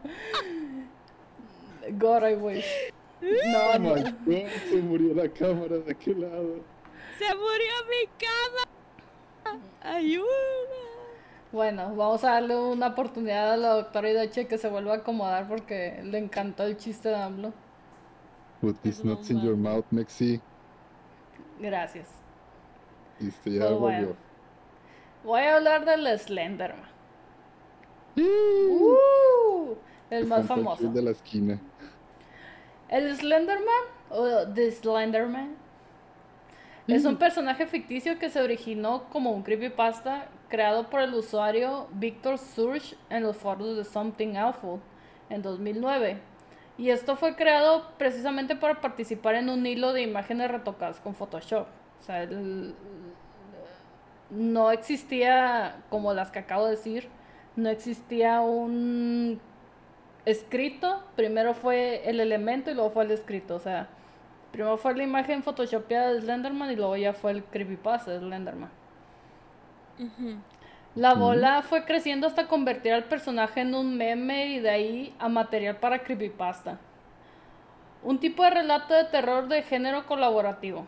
[1.98, 2.66] God, I wish.
[3.22, 3.96] No, no.
[4.70, 6.60] Se murió la cámara de qué lado.
[7.18, 8.71] Se murió mi cámara.
[9.82, 10.26] ¡Ayuda!
[11.52, 15.48] Bueno, vamos a darle una oportunidad a la doctora Idache que se vuelva a acomodar
[15.48, 17.54] porque le encantó el chiste de AMLO.
[18.62, 20.40] Put these nuts in your mouth, Mexi.
[21.60, 22.08] Gracias.
[23.20, 24.16] Listo, ya pues volvió.
[25.24, 26.90] Voy a hablar del Slenderman.
[28.16, 29.76] Uh,
[30.10, 30.88] el, más famoso.
[30.90, 31.60] de la esquina.
[32.90, 35.56] El Slenderman, o The Slenderman,
[36.96, 42.38] es un personaje ficticio que se originó como un creepypasta creado por el usuario Victor
[42.38, 44.80] Surge en los foros de Something Awful
[45.30, 46.18] en 2009.
[46.78, 51.68] Y esto fue creado precisamente para participar en un hilo de imágenes retocadas con Photoshop.
[52.00, 52.28] O sea,
[54.30, 57.08] no existía, como las que acabo de decir,
[57.56, 59.40] no existía un
[60.26, 61.04] escrito.
[61.16, 63.56] Primero fue el elemento y luego fue el escrito.
[63.56, 63.90] O sea,
[64.52, 68.70] primero fue la imagen photoshopeada de Slenderman y luego ya fue el creepypasta de Slenderman.
[70.96, 75.30] La bola fue creciendo hasta convertir al personaje en un meme y de ahí a
[75.30, 76.80] material para creepypasta.
[78.04, 80.86] Un tipo de relato de terror de género colaborativo.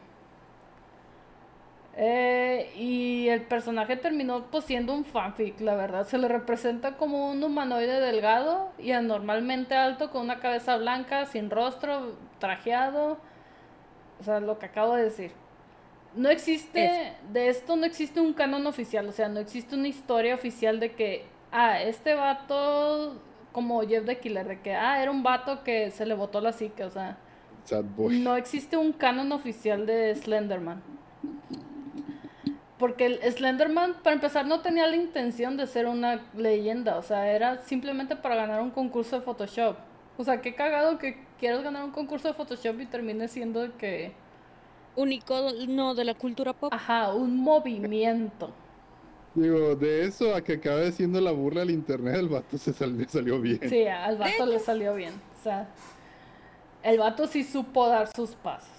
[1.95, 6.05] Eh, y el personaje terminó pues siendo un fanfic, la verdad.
[6.05, 11.49] Se le representa como un humanoide delgado y anormalmente alto con una cabeza blanca, sin
[11.49, 13.19] rostro, trajeado.
[14.23, 15.31] O sea, lo que acabo de decir.
[16.15, 20.33] No existe, de esto no existe un canon oficial, o sea, no existe una historia
[20.33, 23.19] oficial de que, ah, este vato,
[23.51, 26.53] como Jeff the Killer, de que, ah, era un vato que se le botó la
[26.53, 27.17] psique, o sea,
[27.97, 30.81] no existe un canon oficial de Slenderman.
[32.77, 37.29] Porque el Slenderman, para empezar, no tenía la intención de ser una leyenda, o sea,
[37.29, 39.75] era simplemente para ganar un concurso de Photoshop.
[40.17, 44.13] O sea, qué cagado que quieras ganar un concurso de Photoshop y termine siendo que
[44.95, 46.71] un icono de la cultura pop.
[46.73, 48.49] Ajá, un movimiento.
[49.35, 53.41] Digo, de eso a que acabe siendo la burla del internet, el vato se salió
[53.41, 53.59] bien.
[53.67, 55.11] Sí, al vato le salió bien.
[55.37, 55.67] O sea,
[56.81, 58.69] el vato sí supo dar sus pasos.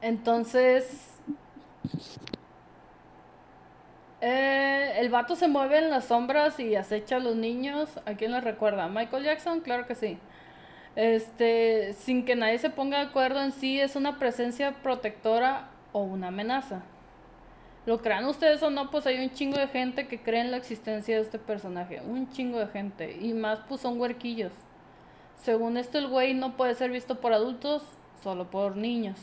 [0.00, 1.08] Entonces,
[4.26, 7.90] eh, el vato se mueve en las sombras y acecha a los niños.
[8.06, 8.88] ¿A quién le recuerda?
[8.88, 9.60] ¿Michael Jackson?
[9.60, 10.18] Claro que sí
[10.96, 16.02] este, sin que nadie se ponga de acuerdo en si es una presencia protectora o
[16.02, 16.82] una amenaza.
[17.86, 20.56] Lo crean ustedes o no, pues hay un chingo de gente que cree en la
[20.56, 22.00] existencia de este personaje.
[22.00, 23.18] Un chingo de gente.
[23.20, 24.52] Y más pues son huerquillos.
[25.42, 27.82] Según esto el güey no puede ser visto por adultos,
[28.22, 29.18] solo por niños.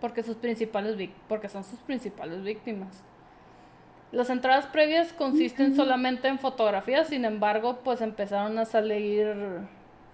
[0.00, 0.96] Porque, sus principales
[1.28, 3.04] porque son sus principales víctimas.
[4.10, 9.36] Las entradas previas consisten solamente en fotografías, sin embargo, pues empezaron a salir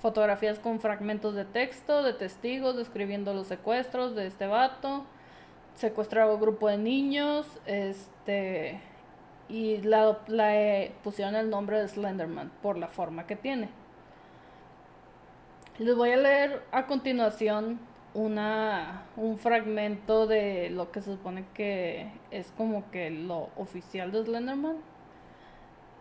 [0.00, 5.04] fotografías con fragmentos de texto, de testigos describiendo los secuestros de este vato,
[5.76, 8.80] secuestrado grupo de niños, este
[9.48, 13.68] y la, la eh, pusieron el nombre de Slenderman por la forma que tiene.
[15.78, 17.78] Les voy a leer a continuación
[18.15, 24.24] una, un fragmento de lo que se supone que es como que lo oficial de
[24.24, 24.77] Slenderman.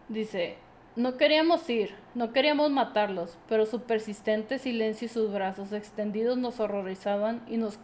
[0.10, 0.58] Dice,
[0.96, 6.60] no queríamos ir, no queríamos matarlos, pero su persistente silencio y sus brazos extendidos nos
[6.60, 7.80] horrorizaban y nos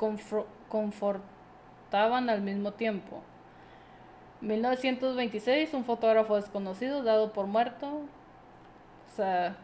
[0.70, 3.24] confortaban al mismo tiempo.
[4.42, 7.88] 1926, un fotógrafo desconocido dado por muerto.
[7.88, 9.58] O sea,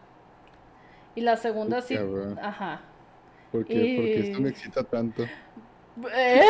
[1.13, 1.97] y la segunda sí.
[2.41, 2.81] Ajá.
[3.55, 3.95] ¿Por qué?
[3.95, 5.23] Porque esto me excita tanto.
[6.13, 6.41] ¿Eh?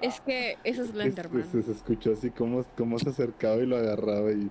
[0.00, 1.44] Es que eso es Slenderman.
[1.44, 4.48] Se, se, escuchó así como, como se acercaba y lo agarraba y...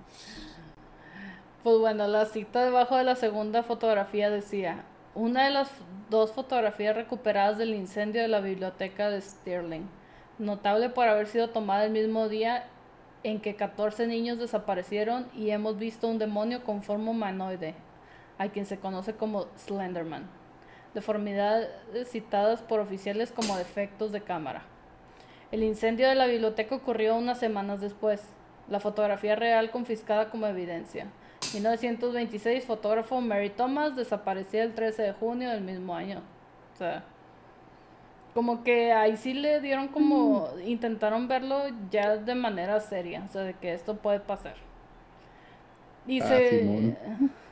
[1.62, 4.84] Pues bueno, la cita debajo de la segunda fotografía decía,
[5.14, 5.70] una de las
[6.10, 9.88] dos fotografías recuperadas del incendio de la biblioteca de Stirling,
[10.38, 12.66] notable por haber sido tomada el mismo día
[13.24, 17.74] en que 14 niños desaparecieron y hemos visto un demonio con forma humanoide,
[18.38, 20.28] a quien se conoce como Slenderman.
[20.94, 21.68] Deformidades
[22.08, 24.62] citadas por oficiales como defectos de cámara.
[25.50, 28.22] El incendio de la biblioteca ocurrió unas semanas después.
[28.68, 31.06] La fotografía real confiscada como evidencia.
[31.52, 36.22] 1926, fotógrafo Mary Thomas desapareció el 13 de junio del mismo año.
[36.74, 37.04] O sea,
[38.34, 43.42] como que ahí sí le dieron como, intentaron verlo ya de manera seria, o sea,
[43.42, 44.54] de que esto puede pasar.
[46.06, 46.26] Y ah,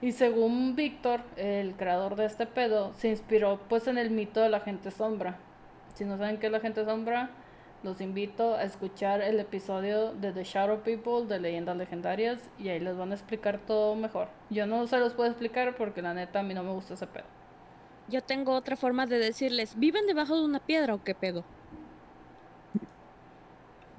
[0.00, 4.48] y según Víctor, el creador de este pedo, se inspiró pues en el mito de
[4.48, 5.38] la gente sombra
[6.00, 7.28] si no saben qué es la gente sombra,
[7.82, 12.80] los invito a escuchar el episodio de The Shadow People de Leyendas Legendarias y ahí
[12.80, 14.28] les van a explicar todo mejor.
[14.48, 17.06] Yo no se los puedo explicar porque la neta a mí no me gusta ese
[17.06, 17.26] pedo.
[18.08, 21.44] Yo tengo otra forma de decirles, ¿viven debajo de una piedra o qué pedo?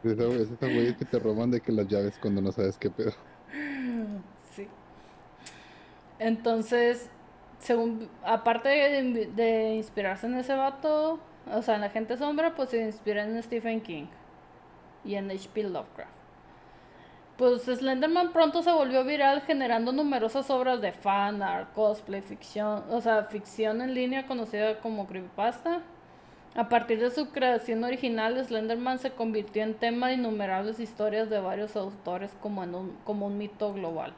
[0.03, 3.14] Es esas güeyes que te roban de que las llaves cuando no sabes qué pedo.
[6.22, 7.10] Entonces,
[7.57, 11.19] según, aparte de, de inspirarse en ese vato,
[11.52, 14.06] o sea, en la gente sombra, pues se inspira en Stephen King
[15.03, 15.64] y en H.P.
[15.64, 16.11] Lovecraft.
[17.38, 23.02] Pues Slenderman pronto se volvió viral generando numerosas obras de fan art, cosplay, ficción, o
[23.02, 25.81] sea, ficción en línea conocida como creepypasta.
[26.53, 31.39] A partir de su creación original, Slenderman se convirtió en tema de innumerables historias de
[31.39, 34.14] varios autores como, en un, como un mito global.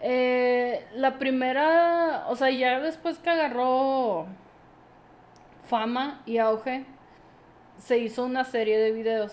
[0.00, 4.26] Eh, la primera, o sea, ya después que agarró
[5.64, 6.84] fama y auge,
[7.78, 9.32] se hizo una serie de videos.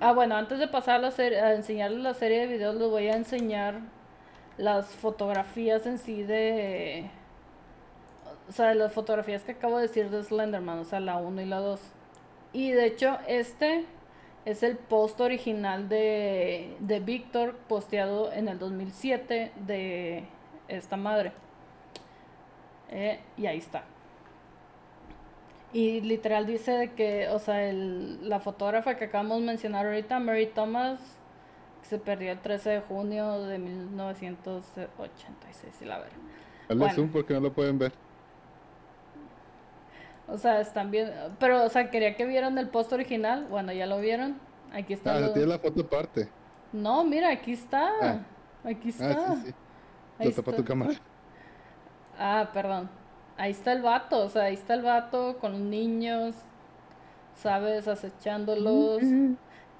[0.00, 2.88] Ah, bueno, antes de pasar a, la serie, a enseñarles la serie de videos, les
[2.88, 3.80] voy a enseñar
[4.58, 7.10] las fotografías en sí de...
[8.48, 11.46] O sea, las fotografías que acabo de decir de Slenderman, o sea, la 1 y
[11.46, 11.80] la 2.
[12.52, 13.86] Y de hecho, este
[14.44, 20.24] es el post original de, de Víctor posteado en el 2007 de
[20.68, 21.32] esta madre.
[22.90, 23.84] Eh, y ahí está.
[25.72, 30.46] Y literal dice que, o sea, el, la fotógrafa que acabamos de mencionar ahorita, Mary
[30.46, 31.00] Thomas,
[31.82, 36.12] se perdió el 13 de junio de 1986, y la verdad.
[36.68, 36.94] Dale Bueno.
[36.94, 37.92] zoom porque no lo pueden ver.
[40.32, 43.86] O sea, están bien, pero, o sea, quería que vieran el post original, bueno, ya
[43.86, 44.38] lo vieron,
[44.72, 45.16] aquí está.
[45.16, 46.28] Ah, lo- se tiene la foto aparte.
[46.72, 48.18] No, mira, aquí está, Ah.
[48.64, 49.10] aquí está.
[49.10, 49.54] Ah, sí, sí.
[50.18, 50.62] Ahí Lo tapa está.
[50.62, 50.92] tu cámara.
[52.18, 52.88] Ah, perdón.
[53.36, 56.34] Ahí está el vato, o sea, ahí está el vato con los niños,
[57.34, 57.88] ¿sabes?
[57.88, 59.00] Acechándolos.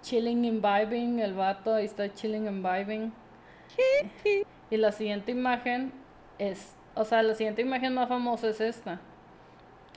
[0.00, 3.12] Chilling and vibing, el vato, ahí está chilling and vibing.
[4.70, 5.92] y la siguiente imagen
[6.38, 9.00] es, o sea, la siguiente imagen más famosa es esta.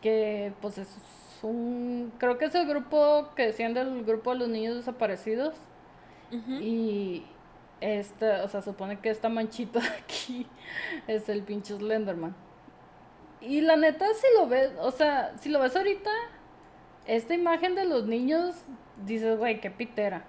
[0.05, 0.87] Que pues es
[1.41, 5.55] un, creo que es el grupo que decían del grupo de los niños desaparecidos.
[6.61, 7.23] Y
[7.81, 10.45] esta, o sea, supone que esta manchita de aquí
[11.07, 12.35] es el pinche Slenderman.
[13.41, 16.11] Y la neta, si lo ves, o sea, si lo ves ahorita,
[17.07, 18.55] esta imagen de los niños,
[19.05, 20.25] dices, güey, qué pitera.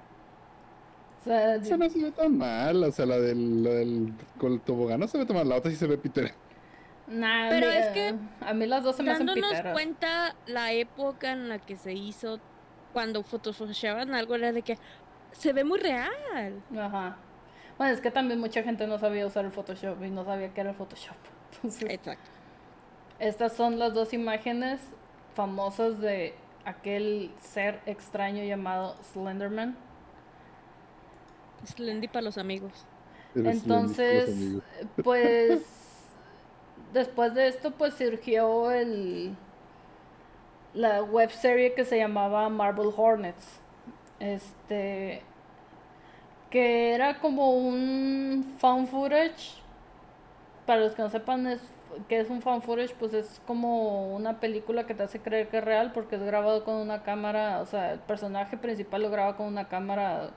[1.20, 2.82] O sea, Esa no se ve tan mal.
[2.82, 5.48] O sea, la del, la del con el tobogán no se ve tan mal.
[5.48, 6.32] La otra sí se ve pitera.
[7.06, 9.72] Nah, Pero es que, a mí las dos se me hacen Dándonos piteras.
[9.72, 12.40] cuenta la época en la que se hizo,
[12.92, 14.78] cuando photoshopeaban algo, era de que
[15.32, 16.62] se ve muy real.
[16.78, 17.16] Ajá.
[17.78, 20.62] Bueno, es que también mucha gente no sabía usar el Photoshop y no sabía qué
[20.62, 21.16] era el Photoshop.
[21.54, 22.30] Entonces, Exacto.
[23.18, 24.80] Estas son las dos imágenes
[25.34, 26.34] famosas de
[26.64, 29.76] aquel ser extraño llamado Slenderman.
[31.64, 32.86] Slendy para los amigos.
[33.34, 34.64] Eres Entonces, los amigos.
[35.02, 35.62] pues,
[36.92, 39.36] después de esto, pues surgió el
[40.74, 43.60] la web serie que se llamaba Marble Hornets.
[44.20, 45.22] Este,
[46.50, 49.62] que era como un fan footage.
[50.66, 51.60] Para los que no sepan es,
[52.08, 55.58] qué es un fan footage, pues es como una película que te hace creer que
[55.58, 59.36] es real porque es grabado con una cámara, o sea, el personaje principal lo graba
[59.36, 60.30] con una cámara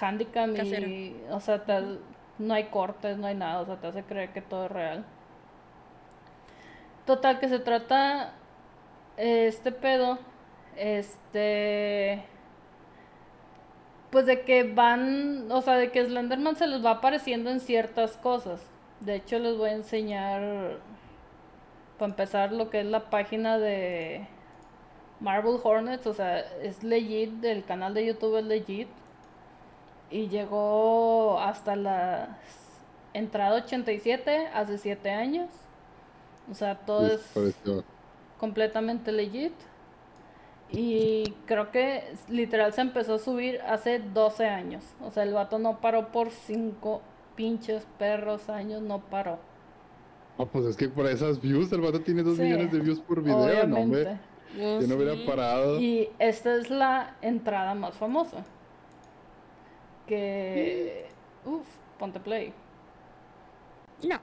[0.00, 1.98] handicam y, o sea, te-
[2.38, 5.04] no hay cortes, no hay nada, o sea, te hace creer que todo es real.
[7.08, 8.34] Total, que se trata
[9.16, 10.18] este pedo,
[10.76, 12.22] este,
[14.10, 18.18] pues de que van, o sea, de que Slenderman se les va apareciendo en ciertas
[18.18, 18.60] cosas.
[19.00, 20.80] De hecho, les voy a enseñar,
[21.98, 24.26] para empezar, lo que es la página de
[25.18, 28.88] Marble Hornets, o sea, es legit, el canal de YouTube es legit.
[30.10, 32.36] Y llegó hasta la
[33.14, 35.67] entrada 87, hace 7 años.
[36.50, 37.84] O sea, todo Sí, es pareció-
[38.38, 39.52] completamente legit.
[40.70, 44.84] Y creo que literal se empezó a subir hace 12 años.
[45.02, 47.00] O sea, el vato no paró por 5
[47.36, 49.38] pinches perros años, no paró.
[50.38, 53.00] Ah, pues es que por esas views, el vato tiene dos Sí, millones de views
[53.00, 54.18] por video, no, hombre.
[54.56, 55.24] Yo no hubiera sí.
[55.26, 55.80] parado.
[55.80, 58.44] Y esta es la entrada más famosa.
[60.06, 61.06] Que...
[61.44, 61.66] Uf,
[61.98, 62.52] ponte play.
[64.02, 64.18] No.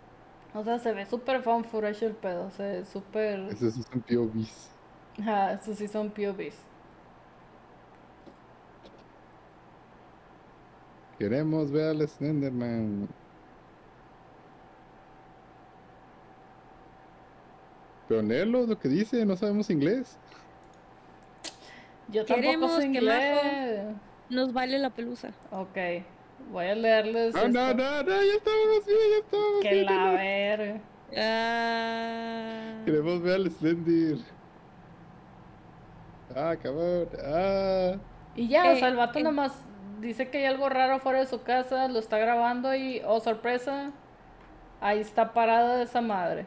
[0.56, 2.50] O sea, se ve súper fan el pedo.
[2.52, 3.40] Se ve súper...
[3.50, 4.70] Esos sí son POVs.
[5.20, 6.56] Ajá, estos sí son POVs.
[11.20, 13.10] Queremos ver al Slenderman.
[18.08, 20.18] Pero léelo lo que dice, no sabemos inglés.
[22.08, 23.96] Yo tampoco Queremos sé que inglés.
[24.30, 25.32] Nos vale la pelusa.
[25.52, 25.78] Ok,
[26.52, 27.74] voy a leerles No, no, esto.
[27.76, 29.86] no, no, ya estamos bien, ya estamos Que bien.
[29.86, 30.14] la no.
[30.14, 30.80] verga.
[31.18, 32.82] Ah.
[32.86, 34.18] Queremos ver al Slender.
[36.36, 37.08] Ah, cabrón.
[37.24, 37.96] Ah.
[38.36, 39.24] Y ya, o sea, Eh, el vato eh.
[39.24, 39.54] nomás
[40.02, 43.92] dice que hay algo raro fuera de su casa, lo está grabando y, oh sorpresa,
[44.82, 46.46] ahí está parada esa madre.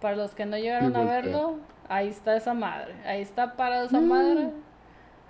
[0.00, 1.20] Para los que no llegaron a voltea.
[1.22, 1.58] verlo,
[1.88, 2.94] ahí está esa madre.
[3.04, 4.08] Ahí está parada esa Mm.
[4.08, 4.50] madre.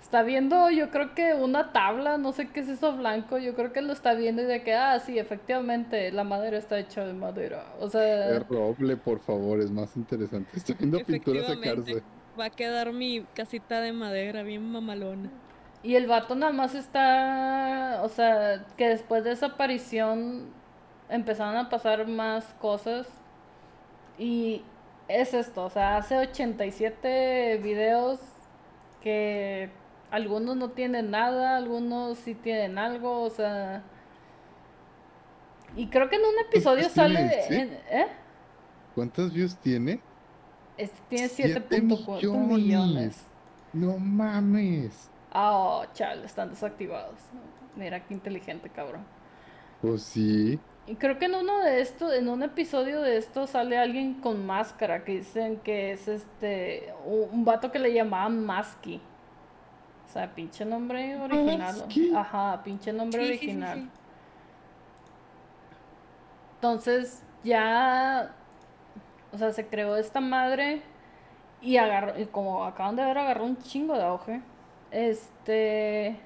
[0.01, 3.71] Está viendo, yo creo que una tabla, no sé qué es eso blanco, yo creo
[3.71, 7.13] que lo está viendo y de que, ah, sí, efectivamente, la madera está hecha de
[7.13, 7.75] madera.
[7.79, 10.49] O sea, Es roble, por favor, es más interesante.
[10.57, 11.93] Estoy viendo pintura Efectivamente.
[11.93, 12.03] sacarse.
[12.39, 15.29] Va a quedar mi casita de madera bien mamalona.
[15.83, 20.49] Y el vato nada más está, o sea, que después de esa aparición
[21.09, 23.07] empezaron a pasar más cosas.
[24.17, 24.63] Y
[25.07, 28.19] es esto, o sea, hace 87 videos
[29.01, 29.69] que
[30.11, 33.83] algunos no tienen nada, algunos sí tienen algo, o sea...
[35.75, 37.15] Y creo que en un episodio ¿Cuántos sale...
[37.15, 37.55] tiene, sí?
[37.55, 38.07] en- ¿Eh?
[38.93, 40.01] ¿Cuántos views tiene?
[40.77, 42.57] Este tiene Siete 7.4 millones.
[42.57, 43.27] millones.
[43.73, 45.09] No mames.
[45.31, 47.15] Ah, oh, chale, están desactivados.
[47.75, 49.05] Mira qué inteligente, cabrón.
[49.81, 50.59] Pues sí.
[50.87, 54.45] Y creo que en uno de estos, en un episodio de esto sale alguien con
[54.45, 59.01] máscara que dicen que es este un, un vato que le llamaban Masky.
[60.11, 61.85] O sea, pinche nombre original.
[62.17, 63.79] Ajá, pinche nombre Sí, sí, sí, original.
[63.79, 63.89] sí.
[66.55, 68.35] Entonces ya,
[69.31, 70.81] o sea, se creó esta madre
[71.61, 74.41] y agarró, y como acaban de ver, agarró un chingo de auge.
[74.91, 76.17] Este,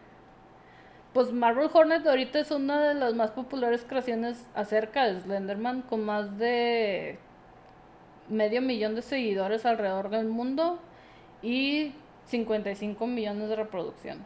[1.14, 6.04] pues Marvel Hornet ahorita es una de las más populares creaciones acerca de Slenderman, con
[6.04, 7.20] más de
[8.30, 10.80] medio millón de seguidores alrededor del mundo
[11.44, 11.94] y
[12.26, 14.26] 55 millones de reproducciones.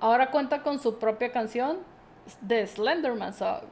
[0.00, 1.78] Ahora cuenta con su propia canción
[2.40, 3.64] de Slenderman Song.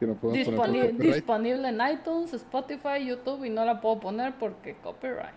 [0.00, 5.34] No Disponi- disponible en iTunes, Spotify, YouTube y no la puedo poner porque copyright.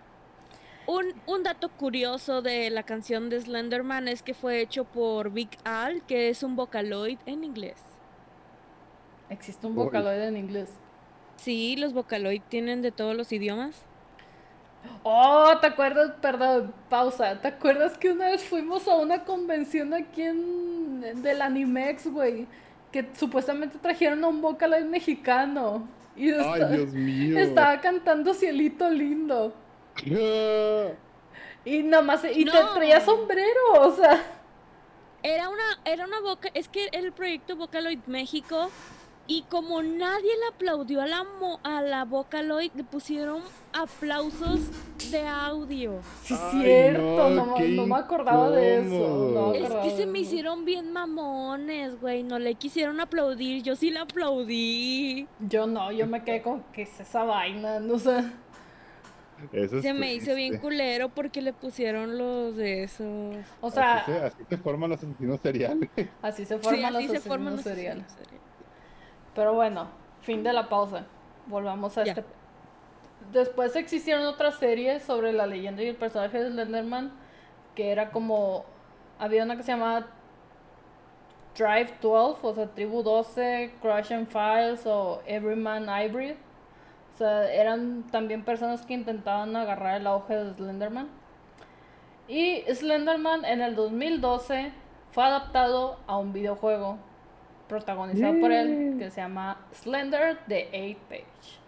[0.88, 5.50] Un, un dato curioso de la canción de Slenderman es que fue hecho por Big
[5.64, 7.82] Al, que es un vocaloid en inglés.
[9.30, 9.86] Existe un Uy.
[9.86, 10.70] vocaloide en inglés.
[11.38, 13.84] Sí, los vocaloid tienen de todos los idiomas.
[15.04, 16.12] Oh, ¿te acuerdas?
[16.22, 17.40] Perdón, pausa.
[17.42, 22.48] ¿Te acuerdas que una vez fuimos a una convención aquí en del Animex, güey?
[22.92, 25.88] Que supuestamente trajeron a un vocaloid mexicano.
[26.16, 27.38] Y Ay, Dios mío.
[27.40, 29.54] estaba cantando Cielito Lindo.
[31.66, 32.74] Y nada más, y te No.
[32.76, 34.22] traía sombrero, o sea.
[35.24, 38.70] Era una, era una voca, es que era el proyecto Vocaloid México
[39.28, 43.42] y como nadie le aplaudió a la mo- a la Vocaloid, le pusieron
[43.74, 44.60] aplausos
[45.12, 46.00] de audio.
[46.24, 49.32] Sí, Ay, cierto, no, no, qué no me acordaba de eso.
[49.34, 53.90] no Es que se me hicieron bien mamones, güey, no le quisieron aplaudir, yo sí
[53.90, 55.28] le aplaudí.
[55.40, 58.24] Yo no, yo me quedé con que es esa vaina, no sé.
[59.52, 63.36] Eso es Se me hizo bien culero porque le pusieron los de esos.
[63.60, 65.90] O sea, así, se, así se forman los asesinos seriales.
[66.22, 68.04] así se Sí, forman así los se forman asesinos los seriales.
[68.06, 68.35] asesinos seriales.
[69.36, 69.88] Pero bueno,
[70.22, 71.06] fin de la pausa.
[71.46, 72.24] Volvamos a este.
[73.32, 77.12] Después existieron otras series sobre la leyenda y el personaje de Slenderman,
[77.76, 78.66] que era como.
[79.20, 80.08] Había una que se llamaba
[81.58, 86.36] Drive 12, o sea, Tribu 12, Crush and Files o Everyman Hybrid.
[87.14, 91.08] O sea, eran también personas que intentaban agarrar el auge de Slenderman.
[92.28, 94.72] Y Slenderman en el 2012
[95.12, 96.98] fue adaptado a un videojuego
[97.68, 101.60] protagonizado por él que se llama Slender The 8 Page.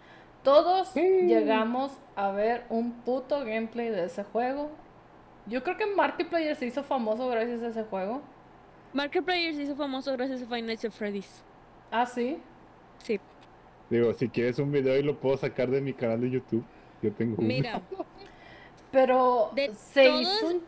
[0.42, 4.70] Todos llegamos a ver un puto gameplay de ese juego.
[5.46, 8.22] Yo creo que Markiplier se hizo famoso gracias a ese juego.
[8.92, 11.42] Markiplier se hizo famoso gracias a Five Nights at Freddy's.
[11.90, 12.38] Ah, sí.
[12.98, 13.18] Sí.
[13.90, 16.64] Digo, si quieres un video y lo puedo sacar de mi canal de YouTube.
[17.02, 17.46] Yo tengo uno.
[17.48, 17.80] Mira,
[18.90, 20.62] Pero De se todos- hizo un-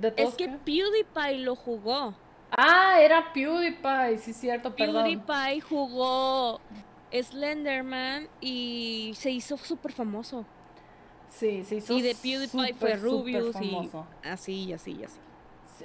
[0.00, 0.58] ¿De es que qué?
[0.64, 2.14] PewDiePie lo jugó.
[2.56, 5.04] Ah, era PewDiePie, sí, cierto, perdón.
[5.04, 6.60] PewDiePie jugó
[7.12, 10.44] Slenderman y se hizo súper famoso.
[11.28, 13.90] Sí, se hizo Y de PewDiePie fue Rubius y
[14.22, 15.18] así y así y así.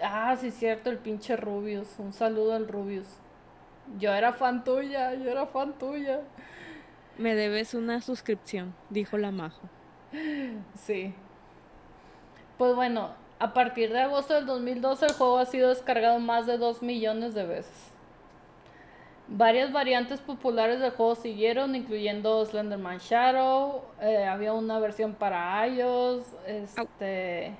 [0.03, 1.87] Ah, sí, cierto, el pinche Rubius.
[1.97, 3.07] Un saludo al Rubius.
[3.97, 6.21] Yo era fan tuya, yo era fan tuya.
[7.17, 9.67] Me debes una suscripción, dijo la Majo.
[10.75, 11.13] Sí.
[12.57, 13.09] Pues bueno,
[13.39, 17.33] a partir de agosto del 2012 el juego ha sido descargado más de 2 millones
[17.33, 17.91] de veces.
[19.31, 26.25] Varias variantes populares del juego siguieron, incluyendo Slenderman Shadow, eh, había una versión para iOS,
[26.45, 27.55] este...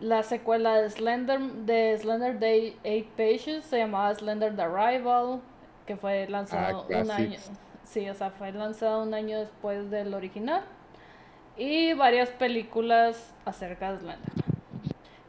[0.00, 5.40] La secuela de Slender, de Slender Day 8 Pages se llamaba Slender The Arrival,
[5.86, 7.38] que fue lanzado Ah, un año.
[7.84, 10.64] Sí, o sea, fue lanzado un año después del original.
[11.56, 14.44] Y varias películas acerca de Slenderman,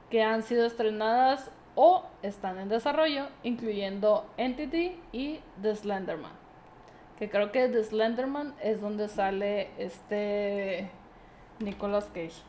[0.09, 6.33] que han sido estrenadas o están en desarrollo, incluyendo Entity y The Slenderman.
[7.17, 10.89] Que creo que The Slenderman es donde sale este
[11.59, 12.41] Nicolas Cage.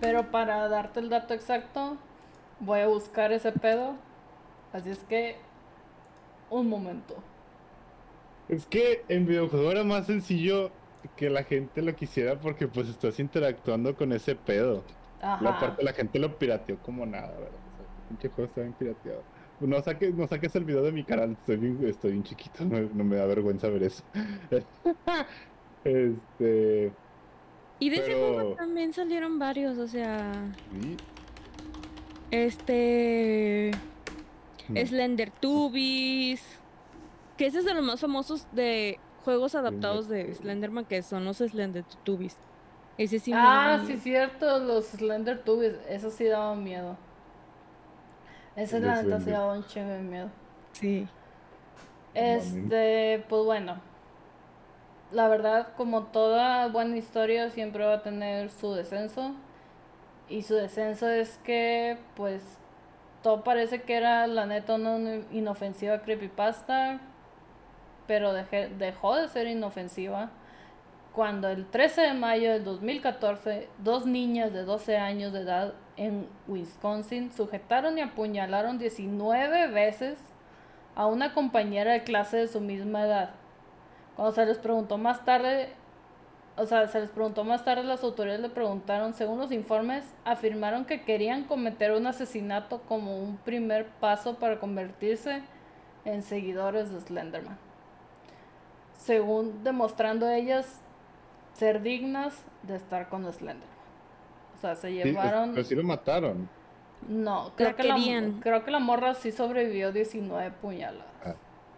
[0.00, 1.96] Pero para darte el dato exacto,
[2.60, 3.94] voy a buscar ese pedo.
[4.72, 5.36] Así es que,
[6.50, 7.16] un momento.
[8.48, 10.70] Es que en videojuego era más sencillo
[11.16, 14.82] que la gente lo quisiera porque pues estás interactuando con ese pedo.
[15.20, 15.60] La Ajá.
[15.60, 17.48] parte la gente lo pirateó como nada, ¿verdad?
[17.48, 19.22] O sea, pinche juego está bien pirateado.
[19.60, 22.80] No saques, no saques el video de mi canal, estoy bien, estoy bien chiquito, no,
[22.92, 24.02] no me da vergüenza ver eso.
[25.84, 26.92] este.
[27.78, 30.32] Y de ese juego también salieron varios, o sea,
[30.72, 30.96] sí,
[32.32, 33.70] este
[34.68, 36.42] no, Slender Tubbies,
[37.36, 41.38] que ese es de los más famosos de juegos adaptados de Slenderman, que son los
[41.38, 42.36] Slender Tubbies.
[42.98, 44.02] Ese sí me Ah, sí, miedo.
[44.02, 46.96] cierto, los Slender Tubbies, eso sí daba miedo.
[48.56, 50.28] Ese El la neta sí daba un chingo de miedo.
[50.72, 51.08] Sí.
[52.14, 53.80] Este, pues bueno.
[55.10, 59.34] La verdad, como toda buena historia, siempre va a tener su descenso.
[60.28, 62.42] Y su descenso es que, pues,
[63.22, 67.00] todo parece que era la neta una ino- inofensiva creepypasta.
[68.12, 70.28] Pero dejó de ser inofensiva
[71.14, 76.28] cuando el 13 de mayo del 2014, dos niñas de 12 años de edad en
[76.46, 80.18] Wisconsin sujetaron y apuñalaron 19 veces
[80.94, 83.30] a una compañera de clase de su misma edad.
[84.14, 85.70] Cuando se les preguntó más tarde,
[86.58, 90.84] o sea, se les preguntó más tarde, las autoridades le preguntaron, según los informes, afirmaron
[90.84, 95.40] que querían cometer un asesinato como un primer paso para convertirse
[96.04, 97.71] en seguidores de Slenderman.
[99.02, 100.80] Según demostrando ellas
[101.54, 103.68] ser dignas de estar con Slenderman.
[104.56, 105.50] O sea, se sí, llevaron...
[105.50, 106.48] pero sí lo mataron.
[107.08, 111.06] No, creo La que, la, creo que la morra sí sobrevivió 19 puñaladas.
[111.24, 111.34] Ah.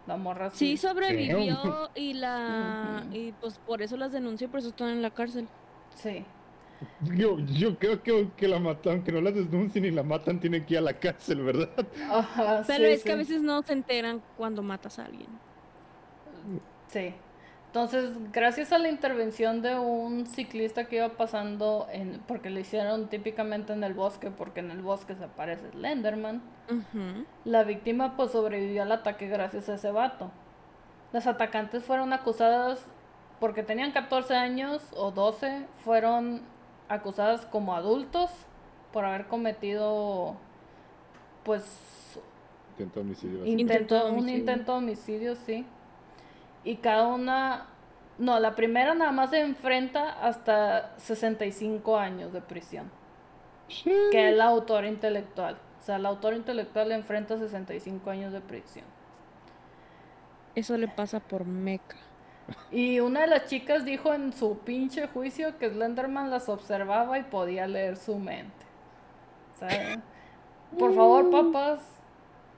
[0.06, 0.76] La morra Sí sí.
[0.76, 5.48] sobrevivió y la y pues por eso las denunció, por eso están en la cárcel.
[5.94, 6.26] Sí.
[7.01, 10.66] Yo, yo creo que, que la matan, que no la denuncien y la matan, tienen
[10.66, 11.70] que ir a la cárcel, ¿verdad?
[12.10, 15.28] Ajá, Pero sí, es que a veces no se enteran cuando matas a alguien.
[16.94, 17.12] Sí.
[17.66, 23.08] Entonces, gracias a la intervención de un ciclista que iba pasando en porque lo hicieron
[23.08, 26.40] típicamente en el bosque, porque en el bosque se aparece Slenderman,
[26.70, 27.24] Ujú.
[27.44, 30.30] la víctima pues sobrevivió al ataque gracias a ese vato.
[31.12, 32.86] Las atacantes fueron acusadas
[33.40, 36.42] porque tenían 14 años o 12, fueron
[36.88, 38.30] acusadas como adultos
[38.92, 40.36] por haber cometido
[41.42, 42.20] pues
[42.78, 43.44] Intento homicidio.
[43.46, 44.38] In- Intento, un homicidio.
[44.38, 45.66] intento de homicidio, sí.
[46.65, 47.66] Y cada una,
[48.19, 52.91] no, la primera nada más se enfrenta hasta 65 años de prisión,
[53.85, 55.59] que es la autora intelectual.
[55.81, 58.86] O sea, la autora intelectual le enfrenta 65 años de prisión.
[60.55, 61.97] Eso le pasa por meca.
[62.70, 67.23] Y una de las chicas dijo en su pinche juicio que Slenderman las observaba y
[67.24, 68.65] podía leer su mente.
[69.55, 70.03] O sea,
[70.78, 71.81] por favor, papás,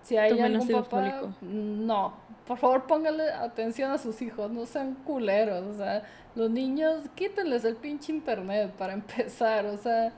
[0.02, 2.14] si hay Tomen algún papá, no,
[2.46, 6.04] por favor póngale atención a sus hijos, no sean culeros, o sea,
[6.34, 10.12] los niños quítenles el pinche internet para empezar, o sea,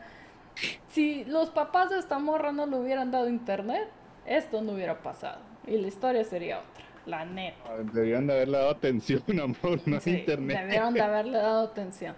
[0.88, 3.88] si los papás de esta morra no le hubieran dado internet,
[4.26, 7.58] esto no hubiera pasado y la historia sería otra, la neta.
[7.66, 10.60] Ah, Deberían de haberle dado atención, amor, no Sí, internet.
[10.60, 12.14] Debieron de haberle dado atención.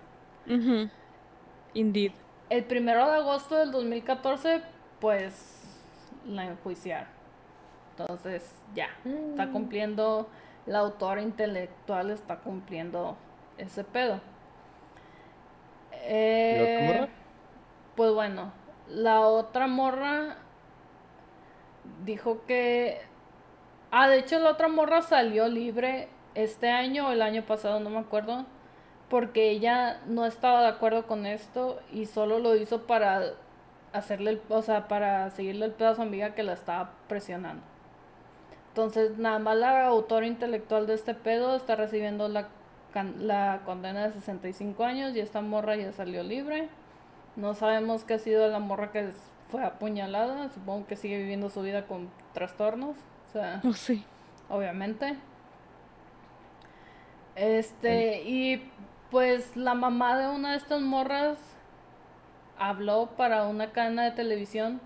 [0.47, 0.89] Ujú.
[1.75, 2.13] Indeed.
[2.49, 4.63] El primero de agosto del 2014,
[5.01, 5.63] pues
[6.27, 7.20] la enjuiciaron.
[8.03, 10.29] Entonces, ya, está cumpliendo,
[10.67, 13.17] la autora intelectual está cumpliendo
[13.59, 14.15] ese pedo.
[14.15, 17.09] otra Eh, morra?
[17.97, 18.53] Pues bueno,
[18.89, 20.39] la otra morra
[22.05, 23.01] dijo que...
[23.91, 27.91] Ah, de hecho la otra morra salió libre este año o el año pasado, no
[27.91, 28.47] me acuerdo,
[29.09, 33.33] porque ella no estaba de acuerdo con esto y solo lo hizo para
[33.93, 37.63] hacerle, el, o sea, para seguirle el pedo a su amiga que la estaba presionando.
[38.71, 42.49] Entonces, nada más la autora intelectual de este pedo está recibiendo la,
[43.19, 46.69] la condena de 65 años y esta morra ya salió libre.
[47.37, 49.11] No sabemos qué ha sido la morra que
[49.51, 50.49] fue apuñalada.
[50.51, 52.97] Supongo que sigue viviendo su vida con trastornos.
[53.29, 54.03] O sea, No sé.
[54.49, 55.17] obviamente.
[57.37, 58.71] Este, y
[59.11, 61.39] pues la mamá de una de estas morras
[62.59, 64.81] habló para una cadena de televisión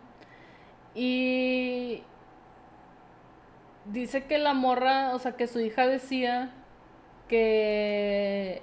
[0.94, 2.02] y
[3.86, 6.51] dice que la morra, o sea, que su hija decía
[7.28, 8.62] que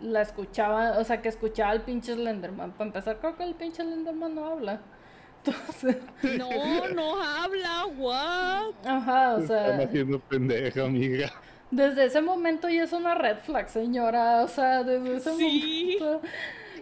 [0.00, 2.72] la escuchaba, o sea, que escuchaba al pinche Slenderman.
[2.72, 4.80] Para empezar, creo que el pinche Slenderman no habla.
[5.44, 5.96] Entonces,
[6.38, 8.74] No, no habla, what?
[8.84, 9.46] ajá, o Te Están
[9.76, 11.30] sea, haciendo pendeja, amiga.
[11.70, 14.42] desde ese momento ya es una red flag, señora.
[14.42, 15.96] O sea, desde ese Sí.
[16.00, 16.28] momento,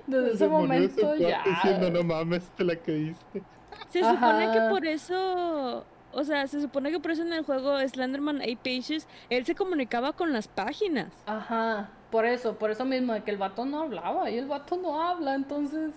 [0.07, 1.43] desde ese Se murió momento ese ya.
[1.45, 3.43] Diciendo, no mames, te la creíste.
[3.91, 5.85] Se supone que por eso,
[6.17, 9.55] O sea, se supone que por eso en el juego Slenderman 8 Pages, él se
[9.55, 11.13] comunicaba con las páginas.
[11.27, 14.79] Ajá, por eso, por eso mismo, de que el vato no hablaba y el vato
[14.79, 15.95] no habla, entonces...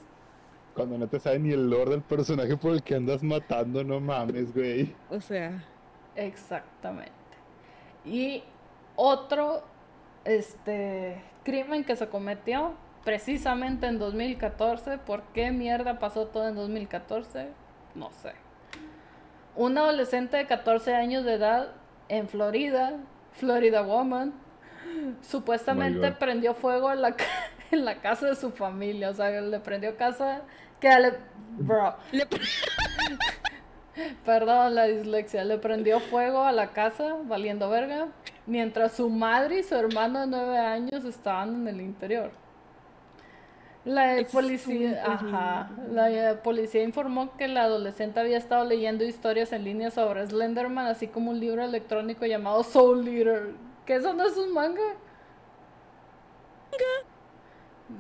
[0.75, 4.01] Cuando no te sabe ni el lore del personaje por el que andas matando, no
[4.01, 4.93] mames, güey.
[5.09, 5.63] O sea,
[6.19, 7.11] Exactamente.
[8.03, 8.43] Y
[8.97, 9.63] otro
[10.25, 12.73] este crimen que se cometió
[13.05, 14.97] precisamente en 2014.
[14.97, 17.47] ¿Por qué mierda pasó todo en 2014?
[17.95, 18.33] No sé.
[19.55, 21.67] Un adolescente de 14 años de edad
[22.07, 22.93] en Florida,
[23.33, 24.33] Florida Woman,
[25.21, 27.15] supuestamente prendió fuego en la,
[27.71, 29.09] en la casa de su familia.
[29.09, 30.41] O sea, le prendió casa
[30.79, 31.13] que le...
[31.57, 32.27] Bro, le-
[34.25, 35.43] Perdón, la dislexia.
[35.43, 38.07] Le prendió fuego a la casa, valiendo verga,
[38.45, 42.31] mientras su madre y su hermano de nueve años estaban en el interior.
[43.85, 49.89] La policía, ajá, la policía informó que la adolescente había estado leyendo historias en línea
[49.89, 53.53] sobre Slenderman, así como un libro electrónico llamado Soul Leader.
[53.85, 54.81] ¿Qué eso no es un manga?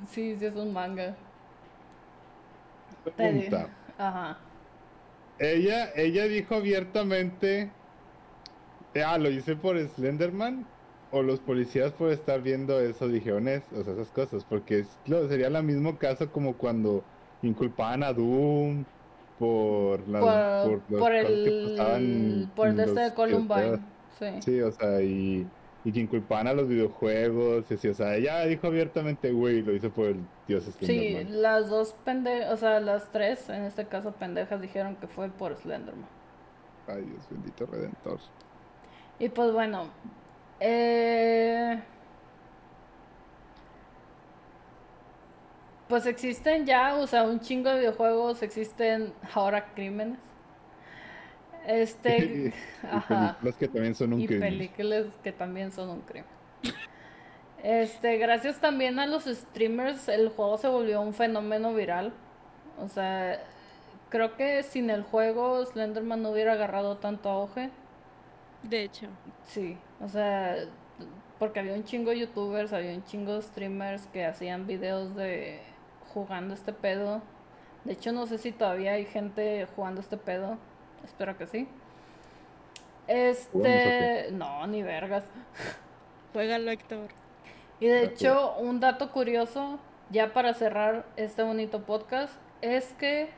[0.09, 1.15] Sí, sí es un manga.
[3.15, 3.69] Pregunta.
[3.97, 4.37] Ajá.
[5.39, 7.71] Ella, ella dijo abiertamente,
[9.03, 10.67] ah, lo hice por Slenderman,
[11.11, 15.47] o los policías por estar viendo eso dijeron o sea, esas cosas, porque lo- sería
[15.47, 17.09] el mismo caso como cuando
[17.41, 18.85] inculpaban a Doom
[19.37, 20.21] por las
[20.65, 24.25] por, por que el por el de este Columbine sí.
[24.41, 25.51] Sí, o sea, y,
[25.83, 29.73] y que inculpaban a los videojuegos, y así, o sea, ella dijo abiertamente, güey, lo
[29.73, 31.41] hice por el dios Sí, Slenderman.
[31.41, 35.55] las dos pendejas, o sea, las tres, en este caso pendejas, dijeron que fue por
[35.55, 36.09] Slenderman.
[36.87, 38.19] Ay, Dios bendito redentor.
[39.17, 40.01] Y pues bueno,
[40.59, 41.81] eh,
[45.87, 50.19] pues existen ya, o sea, un chingo de videojuegos, existen ahora crímenes.
[51.67, 52.53] Este, y
[52.91, 53.37] ajá.
[53.39, 54.49] películas que también son un y crimen.
[54.49, 56.29] películas que también son un crimen.
[57.63, 62.13] Este, gracias también a los streamers, el juego se volvió un fenómeno viral.
[62.79, 63.43] O sea,
[64.09, 67.71] creo que sin el juego Slenderman no hubiera agarrado tanto auge.
[68.63, 69.07] de hecho.
[69.45, 70.55] Sí, o sea,
[71.37, 75.61] porque había un chingo de youtubers, había un chingo de streamers que hacían videos de
[76.13, 77.21] jugando este pedo.
[77.85, 80.57] De hecho, no sé si todavía hay gente jugando este pedo.
[81.03, 81.67] Espero que sí.
[83.07, 85.23] Este, no, ni vergas.
[86.33, 87.09] Juégalo, Héctor.
[87.79, 93.29] Y de hecho, un dato curioso, ya para cerrar este bonito podcast, es que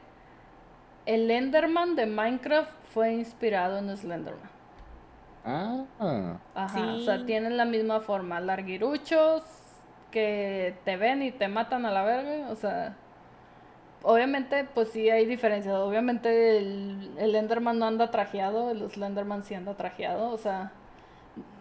[1.06, 4.61] el Enderman de Minecraft fue inspirado en Slenderman.
[5.44, 5.86] Ah,
[6.54, 9.44] Ajá, o sea, tienen la misma forma, larguiruchos
[10.12, 12.96] que te ven y te matan a la verga, o sea,
[14.04, 19.56] obviamente pues sí hay diferencias, obviamente el, el Enderman no anda trajeado, el Slenderman sí
[19.56, 20.74] anda trajeado, o sea,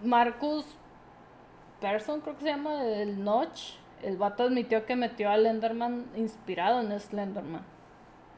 [0.02, 0.66] Marcus
[1.80, 6.80] Persson creo que se llama, el Notch, el vato admitió que metió al Enderman inspirado
[6.80, 7.62] en Slenderman,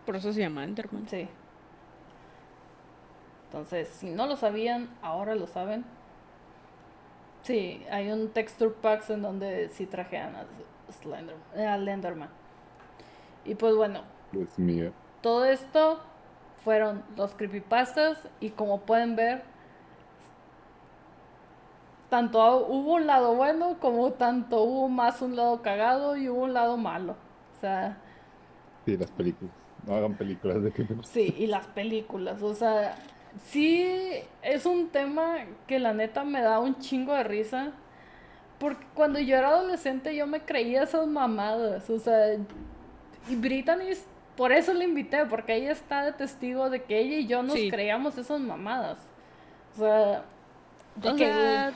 [0.06, 1.08] Por eso se llama Enderman.
[1.08, 1.28] sí.
[3.52, 5.84] Entonces, si no lo sabían, ahora lo saben.
[7.42, 10.46] Sí, hay un texture packs en donde sí trajean a
[10.90, 12.30] Slender, eh, al Enderman.
[13.44, 14.94] Y pues bueno, Dios mío.
[15.20, 16.00] todo esto
[16.64, 19.42] fueron los creepypastas y como pueden ver,
[22.10, 26.54] tanto hubo un lado bueno como tanto hubo más un lado cagado y hubo un
[26.54, 27.16] lado malo.
[27.56, 27.98] O sea,
[28.86, 29.54] Sí, las películas.
[29.86, 32.96] No hagan películas de que Sí, y las películas, o sea,
[33.46, 33.86] sí
[34.42, 35.36] es un tema
[35.66, 37.72] que la neta me da un chingo de risa.
[38.58, 42.34] Porque cuando yo era adolescente yo me creía esas mamadas, o sea,
[43.28, 43.86] y Brittany,
[44.36, 47.54] por eso la invité, porque ella está de testigo de que ella y yo nos
[47.56, 47.70] Sí.
[47.70, 48.98] creíamos esas mamadas.
[49.74, 50.22] O sea,
[50.94, 51.72] de que-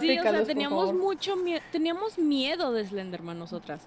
[0.00, 3.86] sí, o sea, teníamos mucho miedo, teníamos miedo de Slenderman nosotras.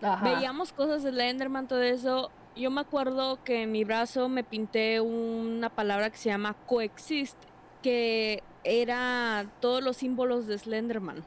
[0.00, 0.24] Ajá.
[0.24, 2.30] Veíamos cosas de Slenderman, todo eso.
[2.56, 7.36] Yo me acuerdo que en mi brazo me pinté una palabra que se llama coexist,
[7.82, 11.24] que era todos los símbolos de Slenderman.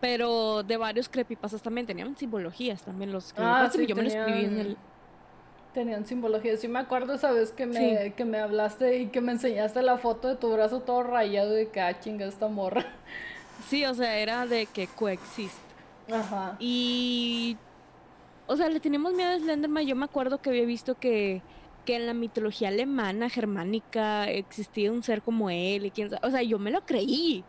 [0.00, 4.02] Pero de varios creepypastas también tenían simbologías también los Ah, creepypastas, y sí, yo me
[4.02, 4.76] lo escribí en tenían- el
[5.74, 6.56] Tenían simbología.
[6.56, 9.98] Sí me acuerdo esa vez que me, que me hablaste y que me enseñaste la
[9.98, 12.84] foto de tu brazo todo rayado y que ah, chinga esta morra.
[13.68, 15.58] Sí, o sea, era de que coexist.
[16.12, 16.56] Ajá.
[16.60, 17.56] Y.
[18.48, 19.86] O sea, le teníamos miedo a Slenderman.
[19.86, 21.42] Yo me acuerdo que había visto que,
[21.84, 25.86] que en la mitología alemana, germánica, existía un ser como él.
[25.86, 27.44] Y quién sabe- O sea, yo me lo creí.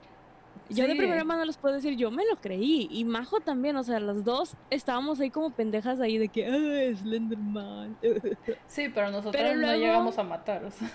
[0.70, 2.88] Yo de primera mano les puedo decir, yo me lo creí.
[2.92, 6.96] Y Majo también, o sea, las dos estábamos ahí como pendejas ahí de que, ah,
[6.96, 7.98] Slenderman.
[8.68, 10.64] Sí, pero nosotros Pero no luego- llegamos a matar.
[10.66, 10.92] o sea.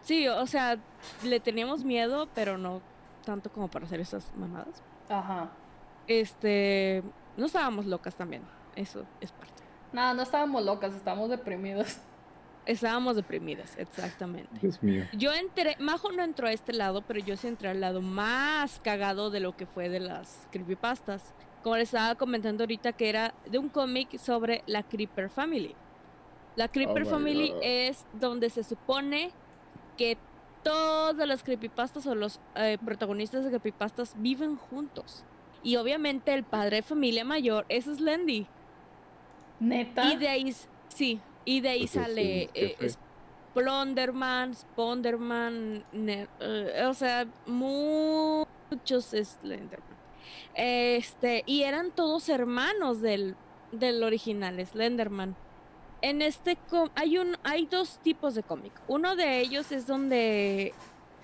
[0.00, 0.78] Sí, o sea,
[1.24, 2.80] le teníamos miedo, pero no
[3.24, 4.82] tanto como para hacer esas mamadas.
[5.10, 5.50] Ajá.
[6.08, 7.02] Este,
[7.36, 8.42] no estábamos locas también,
[8.76, 9.62] eso es parte.
[9.92, 11.98] No, no estábamos locas, estábamos deprimidos.
[12.64, 14.56] Estábamos deprimidas, exactamente.
[14.60, 15.04] Dios mío.
[15.12, 18.80] Yo entré, Majo no entró a este lado, pero yo sí entré al lado más
[18.84, 21.34] cagado de lo que fue de las creepypastas.
[21.64, 25.74] Como les estaba comentando ahorita que era de un cómic sobre la Creeper Family.
[26.54, 27.60] La Creeper Oh Family God.
[27.62, 29.32] es donde se supone
[29.96, 30.16] que
[30.62, 35.24] todas las creepypastas o los eh, protagonistas de creepypastas viven juntos.
[35.64, 38.46] Y obviamente el padre de familia mayor es Slendy.
[39.62, 40.04] Neta.
[40.12, 40.54] Y de ahí,
[40.88, 42.76] sí, y de ahí Pues sale eh.
[43.52, 46.26] Splonderman, Sponderman, eh,
[46.88, 49.92] o sea, muchos Slenderman.
[50.54, 53.36] Este, y eran todos hermanos del,
[53.72, 55.36] del original Slenderman.
[56.00, 58.72] En este com- hay un hay dos tipos de cómic.
[58.88, 60.74] Uno de ellos es donde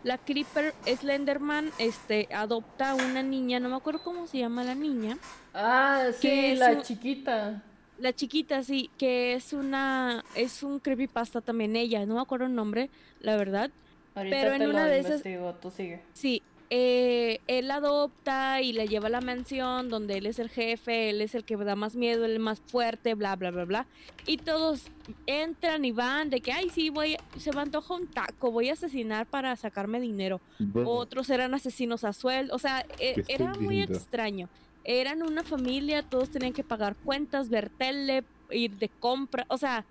[0.04, 4.74] la Creeper Slenderman este adopta a una niña, no me acuerdo cómo se llama la
[4.76, 5.18] niña.
[5.52, 7.62] Ah, sí, la un- chiquita.
[7.98, 10.24] La chiquita, sí, que es una.
[10.34, 12.06] Es un creepypasta también ella.
[12.06, 13.70] No me acuerdo el nombre, la verdad.
[14.14, 15.22] Ahorita Pero en te una lo de esas-
[15.60, 16.00] tú sigue.
[16.12, 16.42] Sí.
[16.70, 21.08] eh, él la adopta y la lleva a la mansión donde él es el jefe,
[21.08, 23.86] él es el que da más miedo, él es más fuerte, bla, bla, bla, bla.
[24.26, 24.82] Y todos
[25.26, 28.74] entran y van de que, ay, sí, voy, se me antoja un taco, voy a
[28.74, 30.42] asesinar para sacarme dinero.
[30.84, 32.54] Otros eran asesinos a sueldo.
[32.54, 34.50] O sea, e- esté era muy extraño.
[34.90, 39.44] Eran una familia, todos tenían que pagar cuentas, ver tele, ir de compra.
[39.48, 39.84] O sea,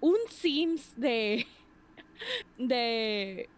[0.00, 1.46] un Sims de.
[2.58, 3.48] de.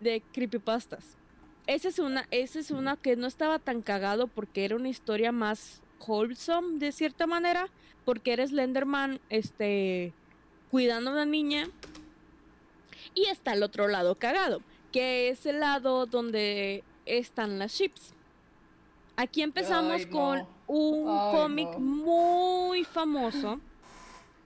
[0.00, 1.18] de creepypastas.
[1.66, 5.30] Esa es una, esa es una que no estaba tan cagado porque era una historia
[5.30, 7.68] más wholesome de cierta manera.
[8.06, 10.14] Porque era Slenderman, este.
[10.70, 11.68] cuidando a una niña.
[13.14, 14.62] Y está el otro lado cagado
[14.92, 18.14] que es el lado donde están las ships.
[19.20, 20.10] Aquí empezamos Ay, no.
[20.12, 21.78] con un Ay, cómic no.
[21.80, 23.60] muy famoso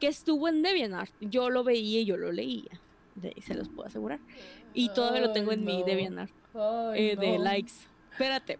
[0.00, 1.12] que estuvo en DeviantArt.
[1.20, 2.80] Yo lo veía y yo lo leía.
[3.14, 4.18] De ahí se los puedo asegurar.
[4.72, 5.82] Y todavía lo tengo en mi.
[5.82, 6.30] DeviantArt
[6.94, 7.72] eh, de likes.
[8.12, 8.58] Espérate.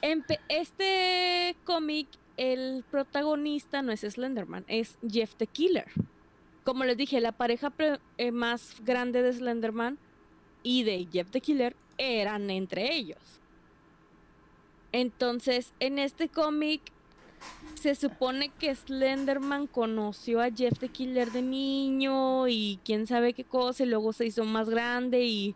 [0.00, 2.06] Empe- este cómic,
[2.36, 5.86] el protagonista no es Slenderman, es Jeff the Killer.
[6.62, 7.72] Como les dije, la pareja
[8.16, 9.98] eh, más grande de Slenderman
[10.62, 13.37] y de Jeff the Killer eran entre ellos.
[15.00, 16.80] Entonces, en este cómic
[17.74, 23.44] se supone que Slenderman conoció a Jeff the Killer de niño y quién sabe qué
[23.44, 25.54] cosa, y luego se hizo más grande y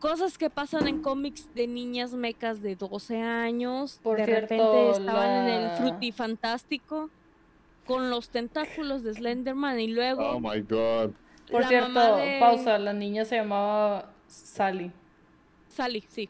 [0.00, 4.00] cosas que pasan en cómics de niñas mecas de 12 años.
[4.02, 7.08] Por de cierto, repente estaban en el frutifantástico
[7.86, 11.12] con los tentáculos de Slenderman y luego Oh my god.
[11.48, 14.90] Por cierto, de- pausa, la niña se llamaba Sally.
[15.68, 16.28] Sally, sí.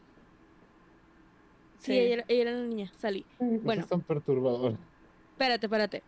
[1.87, 1.99] Sí, Sí.
[1.99, 3.25] ella, era- ella era la niña, Sally.
[3.39, 3.59] Bueno.
[3.63, 3.81] Bueno.
[3.83, 4.75] Es tan perturbador.
[5.31, 6.03] Espérate, espérate.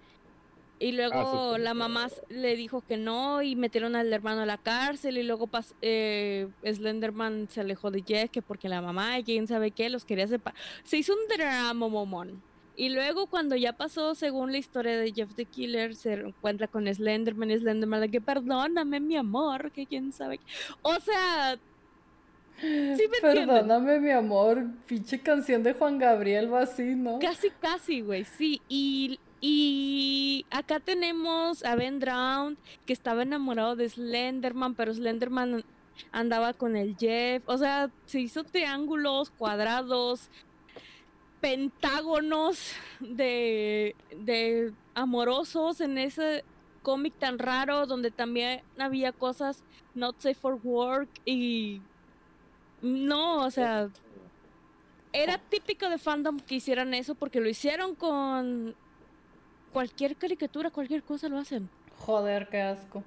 [0.81, 4.57] Y luego sí, la mamá le dijo que no y metieron al hermano a la
[4.57, 9.23] cárcel y luego pas- eh, Slenderman se alejó de Jeff que porque la mamá y
[9.25, 10.57] quién sabe qué los quería separar.
[10.83, 12.41] Se hizo un drama momón.
[12.77, 16.87] Y luego cuando ya pasó, según la historia de Jeff the Killer, se encuentra con
[16.87, 20.45] Slenderman y Slenderman de que perdóname mi amor, que quién sabe qué.
[20.81, 21.59] O sea,
[22.61, 23.47] sí me entienden.
[23.47, 24.65] Perdóname, mi amor.
[24.85, 27.19] Pinche canción de Juan Gabriel va así, ¿no?
[27.19, 28.61] Casi, casi, güey, sí.
[28.67, 35.63] Y, y acá tenemos a Ben Drown, que estaba enamorado de Slenderman, pero Slenderman
[36.11, 37.43] andaba con el Jeff.
[37.45, 40.29] O sea, se hizo triángulos, cuadrados,
[41.41, 46.43] pentágonos de, de amorosos en ese
[46.81, 49.63] cómic tan raro, donde también había cosas
[49.95, 51.81] not safe for work y...
[52.81, 53.89] No, o sea,
[55.11, 58.75] era típico de fandom que hicieran eso porque lo hicieron con
[59.73, 61.69] cualquier caricatura, cualquier cosa lo hacen.
[61.97, 63.03] Joder, qué asco.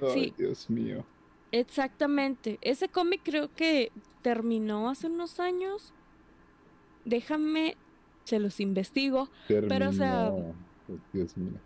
[0.00, 0.34] Ay, Sí.
[0.36, 1.04] Dios mío.
[1.52, 2.58] Exactamente.
[2.60, 3.92] Ese cómic creo que
[4.22, 5.92] terminó hace unos años.
[7.04, 7.76] Déjame,
[8.24, 9.28] se los investigo.
[9.48, 10.54] Pero, o sea- Terminó.
[11.12, 11.58] Dios mío.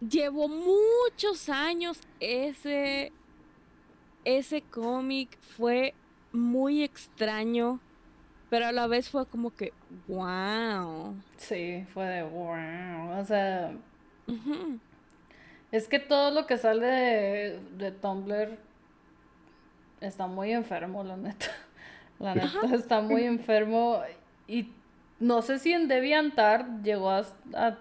[0.00, 3.12] Llevó muchos años ese
[4.24, 5.94] ese cómic fue
[6.38, 7.80] muy extraño,
[8.50, 9.72] pero a la vez fue como que
[10.06, 11.14] wow.
[11.36, 13.18] Sí, fue de wow.
[13.18, 13.72] O sea,
[15.72, 18.58] es que todo lo que sale de, de Tumblr
[20.00, 21.46] está muy enfermo, la neta.
[22.18, 24.02] La neta está muy enfermo.
[24.48, 24.72] Y
[25.20, 27.24] no sé si en DeviantArt llegó a,
[27.54, 27.78] a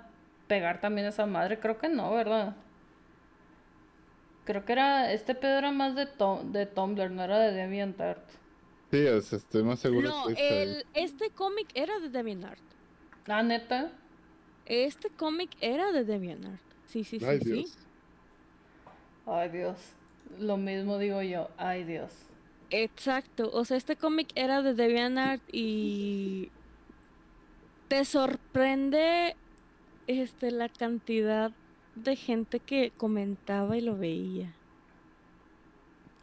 [0.48, 1.58] pegar también esa madre.
[1.58, 2.56] Creo que no, ¿verdad?
[4.48, 6.08] creo que era, este pedo era más de,
[6.46, 8.24] de Tumblr, no era de DeviantArt.
[8.92, 12.62] Sí, o sea, estoy más seguro No, que el, este cómic era de DeviantArt.
[13.28, 13.92] Ah, neta.
[14.66, 16.62] Este cómic era de DeviantArt.
[16.86, 17.52] Sí, sí, sí, Ay, sí.
[17.52, 17.78] Dios.
[19.26, 19.78] Ay, Dios.
[20.40, 21.50] Lo mismo digo yo.
[21.58, 22.14] Ay, Dios.
[22.70, 23.50] Exacto.
[23.54, 26.52] O sea, este cómic era de DeviantArt y
[27.90, 29.36] te sorprende
[30.08, 31.52] este la cantidad
[31.96, 34.54] de gente que comentaba y lo veía.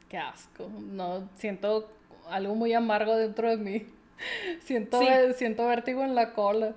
[0.08, 0.70] Qué asco.
[0.80, 1.90] No, siento
[2.30, 3.86] algo muy amargo dentro de mí.
[4.60, 5.06] Siento, Sí.
[5.36, 6.74] siento vértigo en la cola.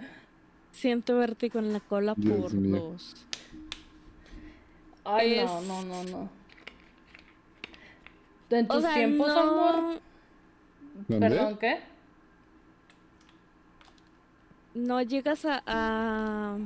[0.72, 2.80] Siento vértigo en la cola Dios por mío.
[2.92, 3.26] dos.
[5.04, 6.30] Ay, Es- no, no, no, no.
[8.50, 10.02] En O tus sea, tiempos, no- amor.
[11.08, 11.30] ¿Dónde?
[11.30, 11.80] Perdón, ¿qué?
[14.74, 16.58] no llegas a, a,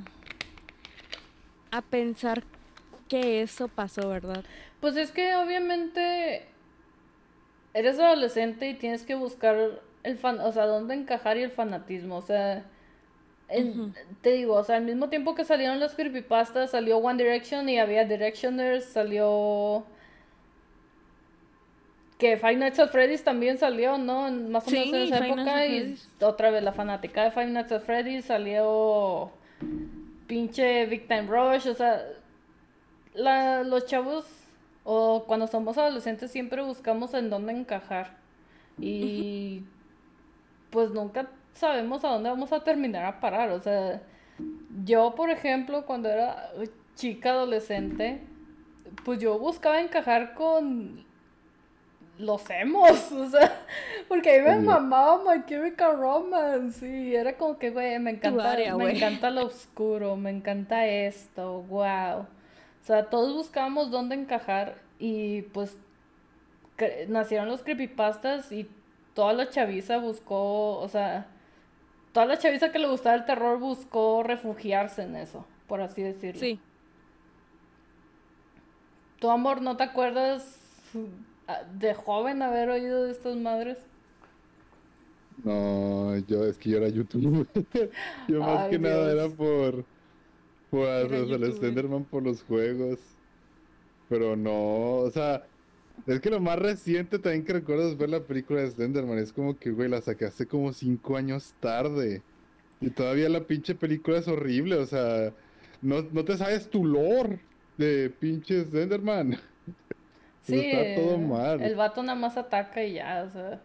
[1.71, 2.43] a pensar
[3.07, 4.43] que eso pasó, ¿verdad?
[4.81, 6.45] Pues es que obviamente
[7.73, 12.17] eres adolescente y tienes que buscar el fan, o sea, dónde encajar y el fanatismo,
[12.17, 12.65] o sea,
[14.21, 17.79] te digo, o sea, al mismo tiempo que salieron las creepypastas, salió One Direction y
[17.79, 19.85] había Directioners, salió
[22.17, 24.31] que Five Nights at Freddy's también salió, ¿no?
[24.31, 27.71] Más o menos en esa Five época y otra vez la fanática de Five Nights
[27.71, 29.31] at Freddy's salió
[30.27, 32.05] pinche Big Time Rush, o sea,
[33.13, 34.40] la, los chavos
[34.83, 38.17] o cuando somos adolescentes siempre buscamos en dónde encajar.
[38.79, 39.63] Y
[40.69, 44.01] pues nunca sabemos a dónde vamos a terminar a parar, o sea,
[44.85, 46.51] yo por ejemplo cuando era
[46.95, 48.21] chica adolescente,
[49.03, 51.05] pues yo buscaba encajar con
[52.17, 53.65] los emos, o sea,
[54.07, 54.79] porque a mí me Obvio.
[54.79, 59.45] mamaba My Chemical Romance y era como que, güey, me encanta, área, me encanta lo
[59.47, 62.27] oscuro, me encanta esto, wow.
[62.81, 65.77] O sea, todos buscábamos dónde encajar y pues
[67.07, 68.67] nacieron los creepypastas y
[69.13, 71.27] toda la chaviza buscó, o sea,
[72.11, 76.39] toda la chaviza que le gustaba el terror buscó refugiarse en eso, por así decirlo.
[76.39, 76.59] Sí.
[79.19, 80.59] ¿Tu amor no te acuerdas
[81.47, 83.77] ah, de joven haber oído de estas madres?
[85.43, 87.47] No, yo es que yo era youtuber.
[88.27, 89.85] yo más Ay, que nada era por
[90.71, 91.51] el youtuber.
[91.53, 92.99] Slenderman por los juegos.
[94.09, 95.43] Pero no, o sea,
[96.05, 99.17] es que lo más reciente también que recuerdo es ver la película de Slenderman.
[99.17, 102.21] Es como que, güey, la sacaste como cinco años tarde.
[102.79, 105.31] Y todavía la pinche película es horrible, o sea,
[105.81, 107.39] no, no te sabes tu lore
[107.77, 109.37] de pinche Slenderman.
[110.43, 111.61] Sí, está todo mal.
[111.61, 113.61] el vato nada más ataca y ya, o sea,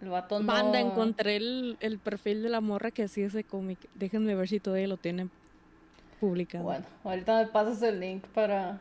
[0.00, 0.46] el vato no...
[0.46, 3.78] Banda, encontré el, el perfil de la morra que hacía ese cómic.
[3.94, 5.30] Déjenme ver si todavía lo tienen
[6.22, 6.62] publicado.
[6.62, 8.78] Bueno, ahorita me pasas el link para...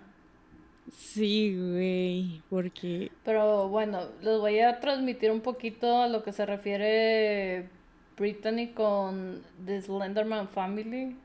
[0.92, 3.12] Sí, güey, porque...
[3.26, 7.68] Pero bueno, les voy a transmitir un poquito a lo que se refiere
[8.16, 11.16] Brittany con The Slenderman Family.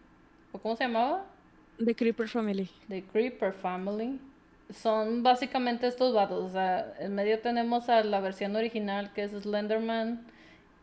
[0.53, 1.27] ¿O cómo se llamaba?
[1.85, 2.71] The Creeper Family.
[2.89, 4.19] The Creeper Family.
[4.71, 6.45] Son básicamente estos vatos.
[6.45, 10.25] O sea, en medio tenemos a la versión original que es Slenderman.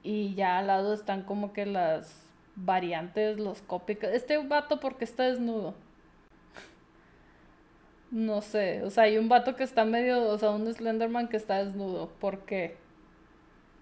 [0.04, 2.23] Y ya al lado están como que las
[2.56, 4.14] variantes, los copycats.
[4.14, 5.76] Este vato porque está desnudo.
[8.12, 8.84] No sé.
[8.84, 10.30] O sea, hay un vato que está medio.
[10.30, 12.10] O sea, un Slenderman que está desnudo.
[12.20, 12.78] ¿Por qué?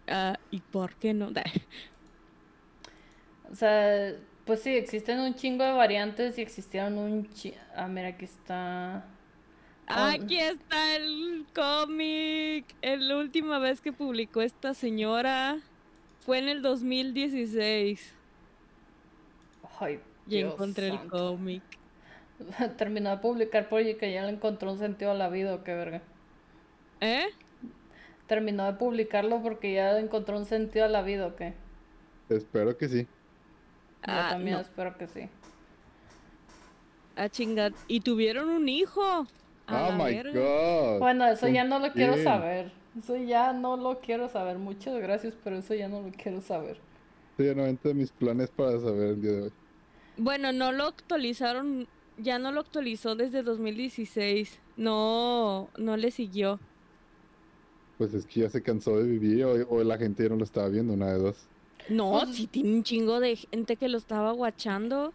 [0.07, 1.31] Ah, ¿y por qué no?
[3.51, 4.13] O sea,
[4.45, 7.53] pues sí, existen un chingo de variantes y existieron un chi...
[7.75, 9.05] Ah, mira, aquí está.
[9.87, 12.65] Aquí está el cómic.
[12.81, 15.59] La última vez que publicó esta señora
[16.21, 18.15] fue en el 2016.
[19.81, 21.63] Ay, Y Dios encontré el cómic.
[22.77, 26.01] Terminó de publicar porque ya le encontró un sentido a la vida, o qué verga.
[27.01, 27.25] ¿Eh?
[28.27, 31.53] Terminó de publicarlo porque ya le encontró un sentido a la vida, o qué.
[32.29, 33.03] Espero que sí.
[33.03, 33.07] Yo
[34.03, 34.59] Ah, también no.
[34.59, 35.29] espero que sí.
[37.15, 37.73] Ah, chingad.
[37.87, 39.27] Y tuvieron un hijo.
[39.67, 40.31] A Oh my verga.
[40.33, 40.99] god.
[40.99, 42.71] Bueno, eso ya no lo quiero saber.
[42.97, 44.57] Eso ya no lo quiero saber.
[44.59, 46.81] Muchas gracias, pero eso ya no lo quiero saber.
[47.31, 49.53] Estoy ya no entra en mis planes para saber el día de hoy.
[50.17, 51.87] Bueno, no lo actualizaron.
[52.17, 54.59] Ya no lo actualizó desde 2016.
[54.77, 56.59] No, no le siguió.
[57.97, 60.43] Pues es que ya se cansó de vivir o, o la gente ya no lo
[60.43, 61.47] estaba viendo, una de dos.
[61.89, 65.13] No, Pues- sí tiene un chingo de gente que lo estaba guachando.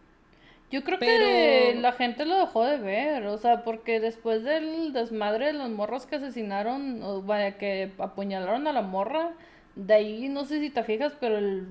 [0.69, 5.47] Yo creo que la gente lo dejó de ver, o sea, porque después del desmadre
[5.47, 9.31] de los morros que asesinaron, o vaya, que apuñalaron a la morra,
[9.77, 11.67] de ahí no sé si te fijas, pero el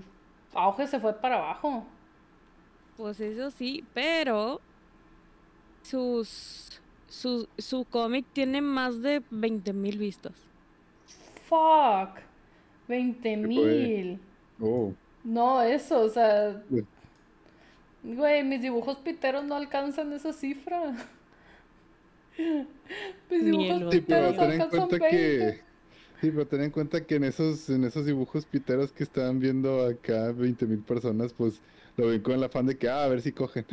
[0.55, 1.85] auge se fue para abajo.
[2.97, 4.61] Pues eso sí, pero
[5.83, 10.35] sus su, su cómic tiene más de 20 mil vistas.
[11.49, 12.21] Fuck.
[12.89, 14.21] 20 mil.
[14.61, 14.93] Oh.
[15.25, 16.63] No, eso, o sea.
[18.03, 20.95] Güey, mis dibujos piteros no alcanzan esa cifra.
[23.31, 25.11] Mis dibujos Sí, pero piteros ten en alcanzan cuenta 20.
[25.11, 25.61] que.
[26.21, 29.87] Sí, pero ten en cuenta que en esos, en esos dibujos piteros que estaban viendo
[29.87, 31.61] acá 20 mil personas, pues
[31.97, 33.67] lo ven con el afán de que, ah, a ver si cogen.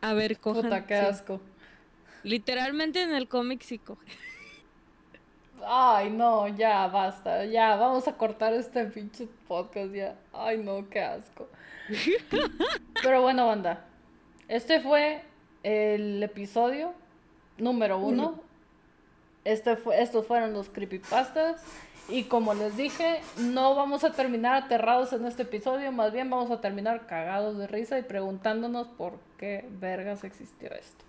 [0.00, 0.62] A ver, cojan.
[0.64, 1.06] Puta, qué sí.
[1.06, 1.40] asco.
[2.22, 4.06] Literalmente en el cómic sí coge.
[5.64, 7.44] Ay, no, ya, basta.
[7.44, 10.16] Ya, vamos a cortar este pinche podcast ya.
[10.32, 11.48] Ay, no, qué asco.
[13.02, 13.84] Pero bueno, banda.
[14.48, 15.22] Este fue
[15.62, 16.94] el episodio
[17.58, 18.42] número uno.
[19.44, 21.62] Este fue, estos fueron los creepypastas.
[22.08, 26.50] Y como les dije, no vamos a terminar aterrados en este episodio, más bien vamos
[26.52, 31.04] a terminar cagados de risa y preguntándonos por qué vergas existió esto.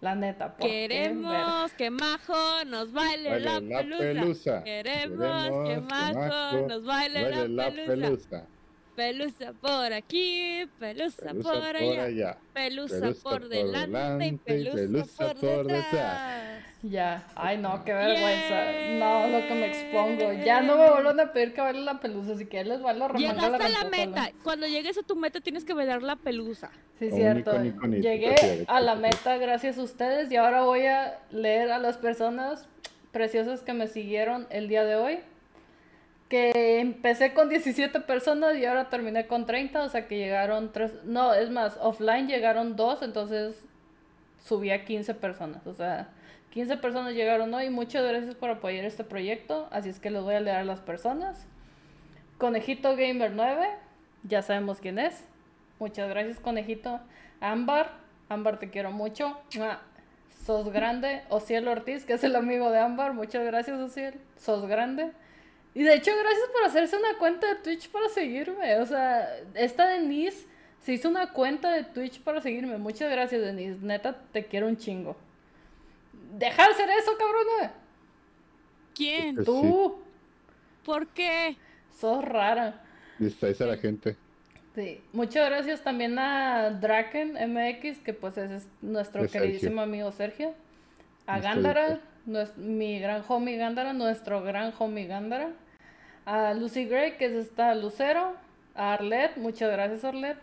[0.00, 0.86] La neta, ¿por qué?
[0.88, 3.98] Queremos que Majo nos baile, Baile la, la pelusa.
[3.98, 4.64] pelusa.
[4.64, 7.86] Queremos, que Queremos que Majo Majo nos baile, Baile la, la pelusa.
[7.92, 8.46] pelusa.
[8.94, 12.04] Pelusa por aquí, pelusa, Pelusa por, por allá.
[12.04, 12.38] allá.
[12.54, 15.90] Pelusa, Pelusa por, por delante, y delante y pelusa, pelusa por, por detrás.
[15.92, 16.45] detrás.
[16.82, 18.64] Ya, ay no, qué vergüenza.
[18.98, 20.32] No, lo que me expongo.
[20.44, 23.12] Ya no me vuelvan a pedir que baile la pelusa, si quieres les bailo a
[23.14, 24.30] Llegaste a la remanga meta.
[24.44, 26.70] Cuando llegues a tu meta tienes que bailar la pelusa.
[26.98, 27.50] Sí, Un cierto.
[27.50, 31.72] icono, iconito, Llegué prefiero, a la meta gracias a ustedes y ahora voy a leer
[31.72, 32.68] a las personas
[33.10, 35.20] preciosas que me siguieron el día de hoy.
[36.28, 40.92] Que empecé con 17 personas y ahora terminé con 30, o sea que llegaron tres,
[41.04, 43.54] no, es más, offline llegaron dos, entonces
[44.44, 46.08] subí a 15 personas, o sea,
[46.56, 47.68] 15 personas llegaron hoy.
[47.68, 50.80] Muchas gracias por apoyar este proyecto, así es que les voy a leer a las
[50.80, 51.46] personas.
[52.38, 53.68] Conejito Gamer 9,
[54.22, 55.22] ya sabemos quién es.
[55.78, 56.98] Muchas gracias, Conejito.
[57.40, 57.90] Ámbar,
[58.30, 59.38] Ámbar, te quiero mucho.
[60.46, 61.24] Sos grande.
[61.28, 63.12] Ociel Ortiz, que es el amigo de Ámbar.
[63.12, 64.14] Muchas gracias, Ociel.
[64.38, 65.12] Sos grande.
[65.74, 68.78] Y de hecho, gracias por hacerse una cuenta de Twitch para seguirme.
[68.78, 70.46] O sea, esta Denise
[70.80, 72.78] se hizo una cuenta de Twitch para seguirme.
[72.78, 73.76] Muchas gracias, Denise.
[73.82, 75.16] Neta, te quiero un chingo.
[76.32, 77.72] Deja de hacer eso, cabrona.
[78.94, 79.34] ¿Quién?
[79.36, 79.98] Pues Tú.
[80.84, 81.56] ¿Por qué?
[81.98, 82.82] Sos rara.
[83.18, 84.16] Distraes a la gente.
[84.74, 89.40] Sí, muchas gracias también a Draken MX, que pues es, es nuestro Sergio.
[89.40, 90.54] queridísimo amigo Sergio.
[91.26, 92.00] A Nuestro Gándara,
[92.56, 95.50] mi gran homie Gándara, nuestro gran homie Gándara.
[96.26, 98.34] A Lucy Gray, que es esta Lucero.
[98.74, 100.36] A Arlet, muchas gracias Arlet.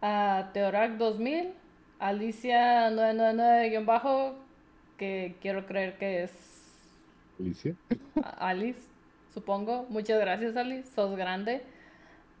[0.00, 1.52] A Teorac 2000.
[1.98, 4.34] A Alicia 999-bajo,
[4.96, 6.32] que quiero creer que es
[7.40, 7.74] Alicia.
[8.22, 8.80] a- Alice,
[9.34, 9.86] supongo.
[9.88, 10.88] Muchas gracias, Alice.
[10.94, 11.62] Sos grande.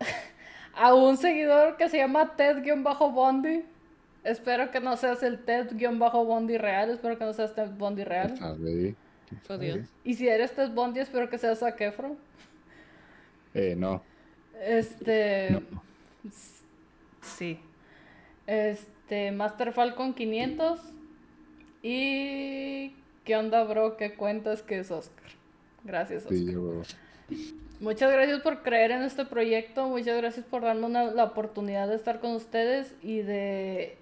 [0.74, 3.64] A un seguidor que se llama Ted-Bondi.
[4.24, 6.90] Espero que no seas el Ted-Bondi real.
[6.90, 8.28] Espero que no seas Ted Bondi real.
[8.28, 8.94] ¿Quién sabe?
[9.28, 9.58] ¿Quién Oh?
[9.58, 9.88] Dios.
[10.04, 12.16] Y si eres Ted Bondi, espero que seas Zac Efron.
[13.54, 14.02] Eh, no.
[14.64, 15.50] Este.
[15.50, 15.82] No.
[17.20, 17.58] Sí.
[18.46, 19.30] Este.
[19.32, 20.80] Master Falcon 500.
[21.82, 22.94] Y.
[23.24, 23.96] ¿Qué onda, bro?
[23.96, 25.30] ¿Qué cuentas que es Oscar?
[25.84, 26.86] Gracias, Oscar.
[27.28, 27.54] Sí.
[27.80, 31.96] Muchas gracias por creer en este proyecto, muchas gracias por darme una- la oportunidad de
[31.96, 33.96] estar con ustedes y de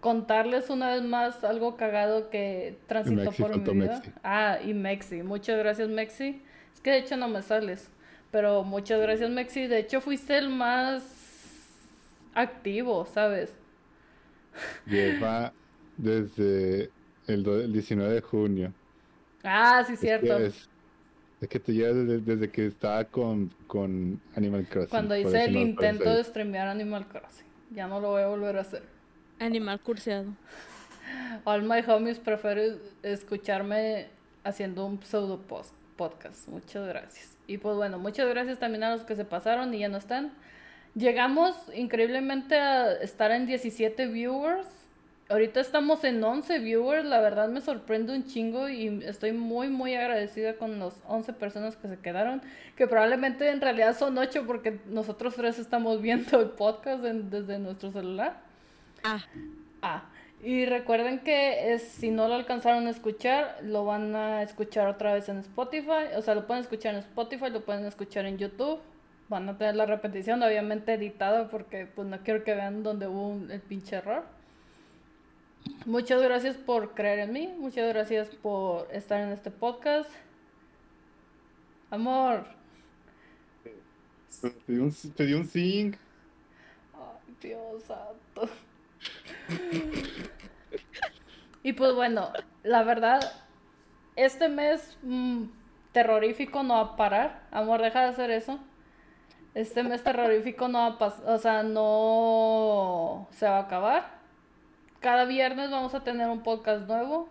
[0.00, 3.94] contarles una vez más algo cagado que transitó Mexi, por mi vida.
[3.98, 4.10] Mexi.
[4.24, 6.42] Ah, y Mexi, muchas gracias Mexi.
[6.74, 7.88] Es que de hecho no me sales,
[8.32, 9.68] pero muchas gracias Mexi.
[9.68, 11.04] De hecho fuiste el más
[12.34, 13.52] activo, ¿sabes?
[14.86, 15.52] Lleva
[15.96, 16.90] desde
[17.30, 18.72] el, do- el 19 de junio.
[19.42, 20.38] Ah, sí, Es que cierto.
[20.38, 20.68] Es,
[21.40, 24.90] es que te llevas desde, desde que estaba con, con Animal Crossing.
[24.90, 27.46] Cuando hice el no intento de streamear Animal Crossing.
[27.70, 28.82] Ya no lo voy a volver a hacer.
[29.38, 30.26] Animal curseado.
[31.44, 34.08] All my homies prefieren escucharme
[34.44, 36.48] haciendo un pseudo post podcast.
[36.48, 37.38] Muchas gracias.
[37.46, 40.32] Y pues bueno, muchas gracias también a los que se pasaron y ya no están.
[40.94, 44.66] Llegamos increíblemente a estar en 17 viewers.
[45.30, 47.04] Ahorita estamos en 11 viewers.
[47.04, 51.76] La verdad me sorprende un chingo y estoy muy, muy agradecida con los 11 personas
[51.76, 52.42] que se quedaron.
[52.76, 57.58] Que probablemente en realidad son 8 porque nosotros tres estamos viendo el podcast en- desde
[57.58, 58.40] nuestro celular.
[59.04, 59.20] Ah,
[59.82, 60.02] Ah,
[60.42, 65.14] y recuerden que es, si no lo alcanzaron a escuchar, lo van a escuchar otra
[65.14, 66.12] vez en Spotify.
[66.16, 68.78] O sea, lo pueden escuchar en Spotify, lo pueden escuchar en YouTube.
[69.28, 73.28] Van a tener la repetición, obviamente editada, porque pues no quiero que vean donde hubo
[73.28, 74.24] un- el pinche error.
[75.86, 80.10] Muchas gracias por creer en mí, muchas gracias por estar en este podcast.
[81.90, 82.44] Amor.
[83.62, 85.96] Te di un, te un zinc.
[86.94, 88.48] Ay, Dios santo.
[91.62, 92.32] Y pues bueno,
[92.62, 93.20] la verdad,
[94.16, 95.44] este mes mm,
[95.92, 97.42] terrorífico no va a parar.
[97.50, 98.58] Amor, deja de hacer eso.
[99.54, 104.19] Este mes terrorífico no va a pasar, o sea, no se va a acabar.
[105.00, 107.28] Cada viernes vamos a tener un podcast nuevo.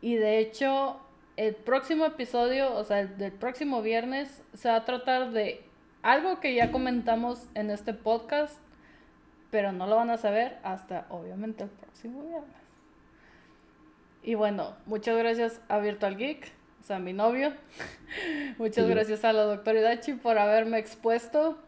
[0.00, 1.00] Y de hecho,
[1.36, 5.64] el próximo episodio, o sea, el del próximo viernes, se va a tratar de
[6.02, 8.58] algo que ya comentamos en este podcast,
[9.50, 12.56] pero no lo van a saber hasta, obviamente, el próximo viernes.
[14.24, 17.52] Y bueno, muchas gracias a Virtual Geek, o sea, mi novio.
[18.58, 18.90] muchas Sí.
[18.90, 21.58] gracias a la doctora Idachi por haberme expuesto,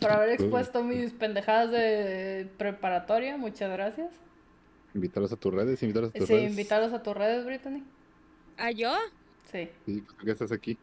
[0.00, 3.36] por haber expuesto mis pendejadas de preparatoria.
[3.36, 4.10] Muchas gracias.
[4.94, 6.50] Invítalos a tus redes, invítalos a tus Sí, redes.
[6.50, 7.82] invitarlos a tus redes, Brittany.
[8.56, 8.94] ¿A yo?
[9.52, 9.68] Sí.
[9.84, 10.78] Sí, pues, ¿por qué estás aquí?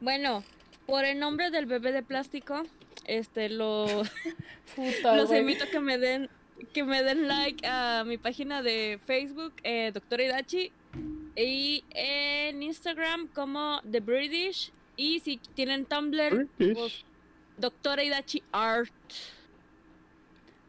[0.00, 0.44] Bueno,
[0.86, 2.62] por el nombre del bebé de plástico,
[3.06, 3.86] este, lo,
[4.76, 6.28] Puta, los invito a que me den
[6.72, 10.72] que me den like a mi página de Facebook, eh, Doctora Idachi,
[11.36, 16.74] y en Instagram como The British, y si tienen Tumblr, British.
[16.78, 17.04] pues,
[17.56, 18.92] Doctora Idachi Art.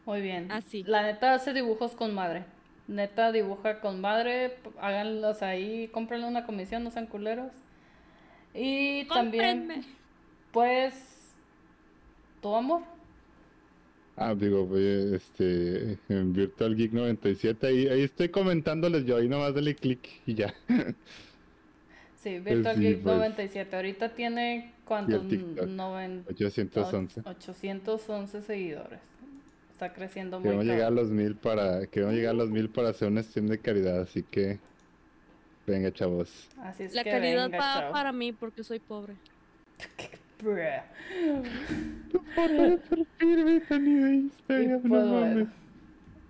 [0.06, 0.50] Muy bien.
[0.50, 0.82] Así.
[0.84, 2.44] La neta hace dibujos con madre.
[2.86, 4.58] Neta dibuja con madre.
[4.80, 5.88] Háganlos ahí.
[5.88, 7.52] Cómprenle una comisión, no sean culeros.
[8.54, 9.84] Y también, Cómprenme.
[10.52, 10.94] pues,
[12.40, 12.82] tu amor.
[14.16, 19.54] Ah, digo, pues, este, en Virtual Geek 97, ahí, ahí estoy comentándoles yo, ahí nomás
[19.54, 20.52] dale clic y ya.
[22.16, 23.14] Sí, Virtual sí, Geek pues.
[23.16, 23.76] 97.
[23.76, 25.14] Ahorita tiene cuántos?
[25.14, 25.68] Y el TikTok.
[25.68, 27.20] Noven- 811.
[27.24, 29.00] 811 seguidores.
[29.72, 32.88] Está creciendo muy Queremos llegar a los mil para, queremos llegar a los mil para
[32.88, 34.58] hacer una stream de caridad, así que,
[35.66, 36.48] venga chavos.
[36.60, 39.14] Así es La que calidad venga, para mí porque soy pobre.
[40.42, 40.60] Bruh.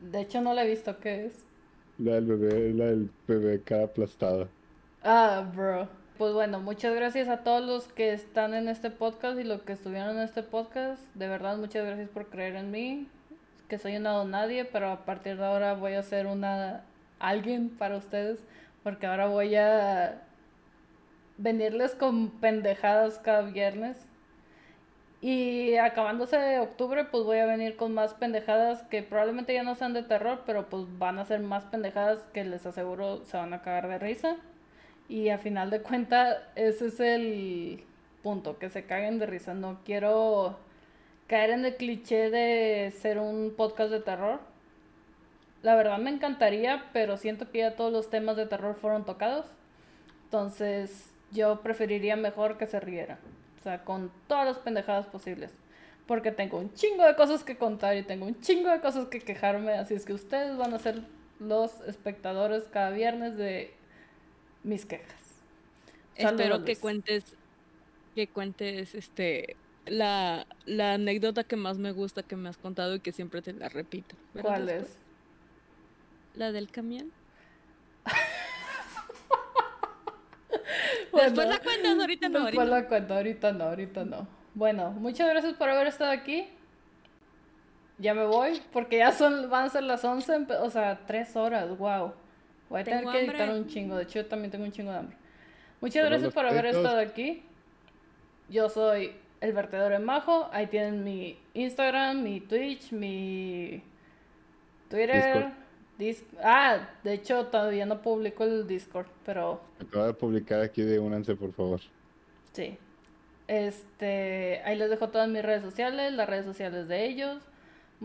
[0.01, 0.99] de hecho, no la he visto.
[0.99, 1.45] ¿Qué es?
[1.99, 4.49] La del bebé, la del bebé cara aplastado.
[5.03, 5.89] Ah, bro.
[6.18, 9.74] Pues bueno, muchas gracias a todos los que están en este podcast y los que
[9.74, 11.00] estuvieron en este podcast.
[11.14, 13.06] De verdad, muchas gracias por creer en mí.
[13.68, 16.82] Que soy una don nadie, pero a partir de ahora voy a ser una
[17.20, 18.40] alguien para ustedes.
[18.82, 20.20] Porque ahora voy a
[21.36, 24.05] venirles con pendejadas cada viernes.
[25.20, 29.92] Y acabándose octubre, pues voy a venir con más pendejadas que probablemente ya no sean
[29.92, 33.62] de terror, pero pues van a ser más pendejadas que les aseguro se van a
[33.62, 34.36] cagar de risa.
[35.09, 37.83] Y a final de cuentas, ese es el
[38.23, 39.55] punto, que se caguen de risa.
[39.55, 40.59] No quiero
[41.27, 44.41] caer en el cliché de ser un podcast de terror.
[45.62, 49.47] La verdad me encantaría, pero siento que ya todos los temas de terror fueron tocados.
[50.25, 53.19] Entonces, yo preferiría mejor que se riera.
[53.59, 55.53] O sea, con todas las pendejadas posibles.
[56.07, 59.20] Porque tengo un chingo de cosas que contar y tengo un chingo de cosas que
[59.20, 59.73] quejarme.
[59.73, 61.03] Así es que ustedes van a ser
[61.41, 63.75] los espectadores cada viernes de
[64.62, 65.15] mis quejas.
[66.17, 67.37] Espero que cuentes
[68.15, 69.57] que cuentes este
[69.87, 73.53] la, la anécdota que más me gusta que me has contado y que siempre te
[73.53, 74.17] la repito.
[74.41, 74.99] ¿Cuál después- es?
[76.35, 77.11] La del camión.
[81.11, 82.81] Bueno, Después la cuentas, ahorita no, Después ahorita.
[82.83, 84.28] la cuento, ahorita no, ahorita no.
[84.55, 86.49] Bueno, muchas gracias por haber estado aquí.
[87.99, 91.35] Ya me voy, porque ya son, van a ser las 11, empe- o sea, 3
[91.37, 92.12] horas, wow.
[92.68, 93.60] Voy a tener Tengo que editar hambre.
[93.60, 95.16] un chingo, de hecho yo también tengo un chingo de hambre.
[95.80, 97.42] Muchas Pero gracias por haber estado aquí.
[98.48, 103.82] Yo soy el vertedor en Majo, ahí tienen mi Instagram, mi Twitch, mi
[104.88, 105.22] Twitter.
[105.34, 105.52] Discord.
[105.98, 110.98] Dis- ah, de hecho todavía no publico el Discord, pero Acabo de publicar aquí de
[110.98, 111.80] únanse, por favor.
[112.52, 112.76] Sí.
[113.48, 117.42] Este, ahí les dejo todas mis redes sociales, las redes sociales de ellos.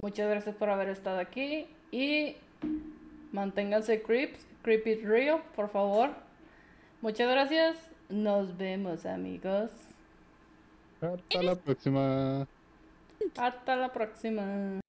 [0.02, 2.36] Muchas gracias por haber estado aquí y
[3.32, 6.12] manténganse creeps, creep it real, por favor.
[7.02, 7.78] Muchas gracias.
[8.10, 9.72] Nos vemos, amigos.
[11.02, 12.48] Hasta la próxima.
[13.38, 14.83] Hasta la próxima.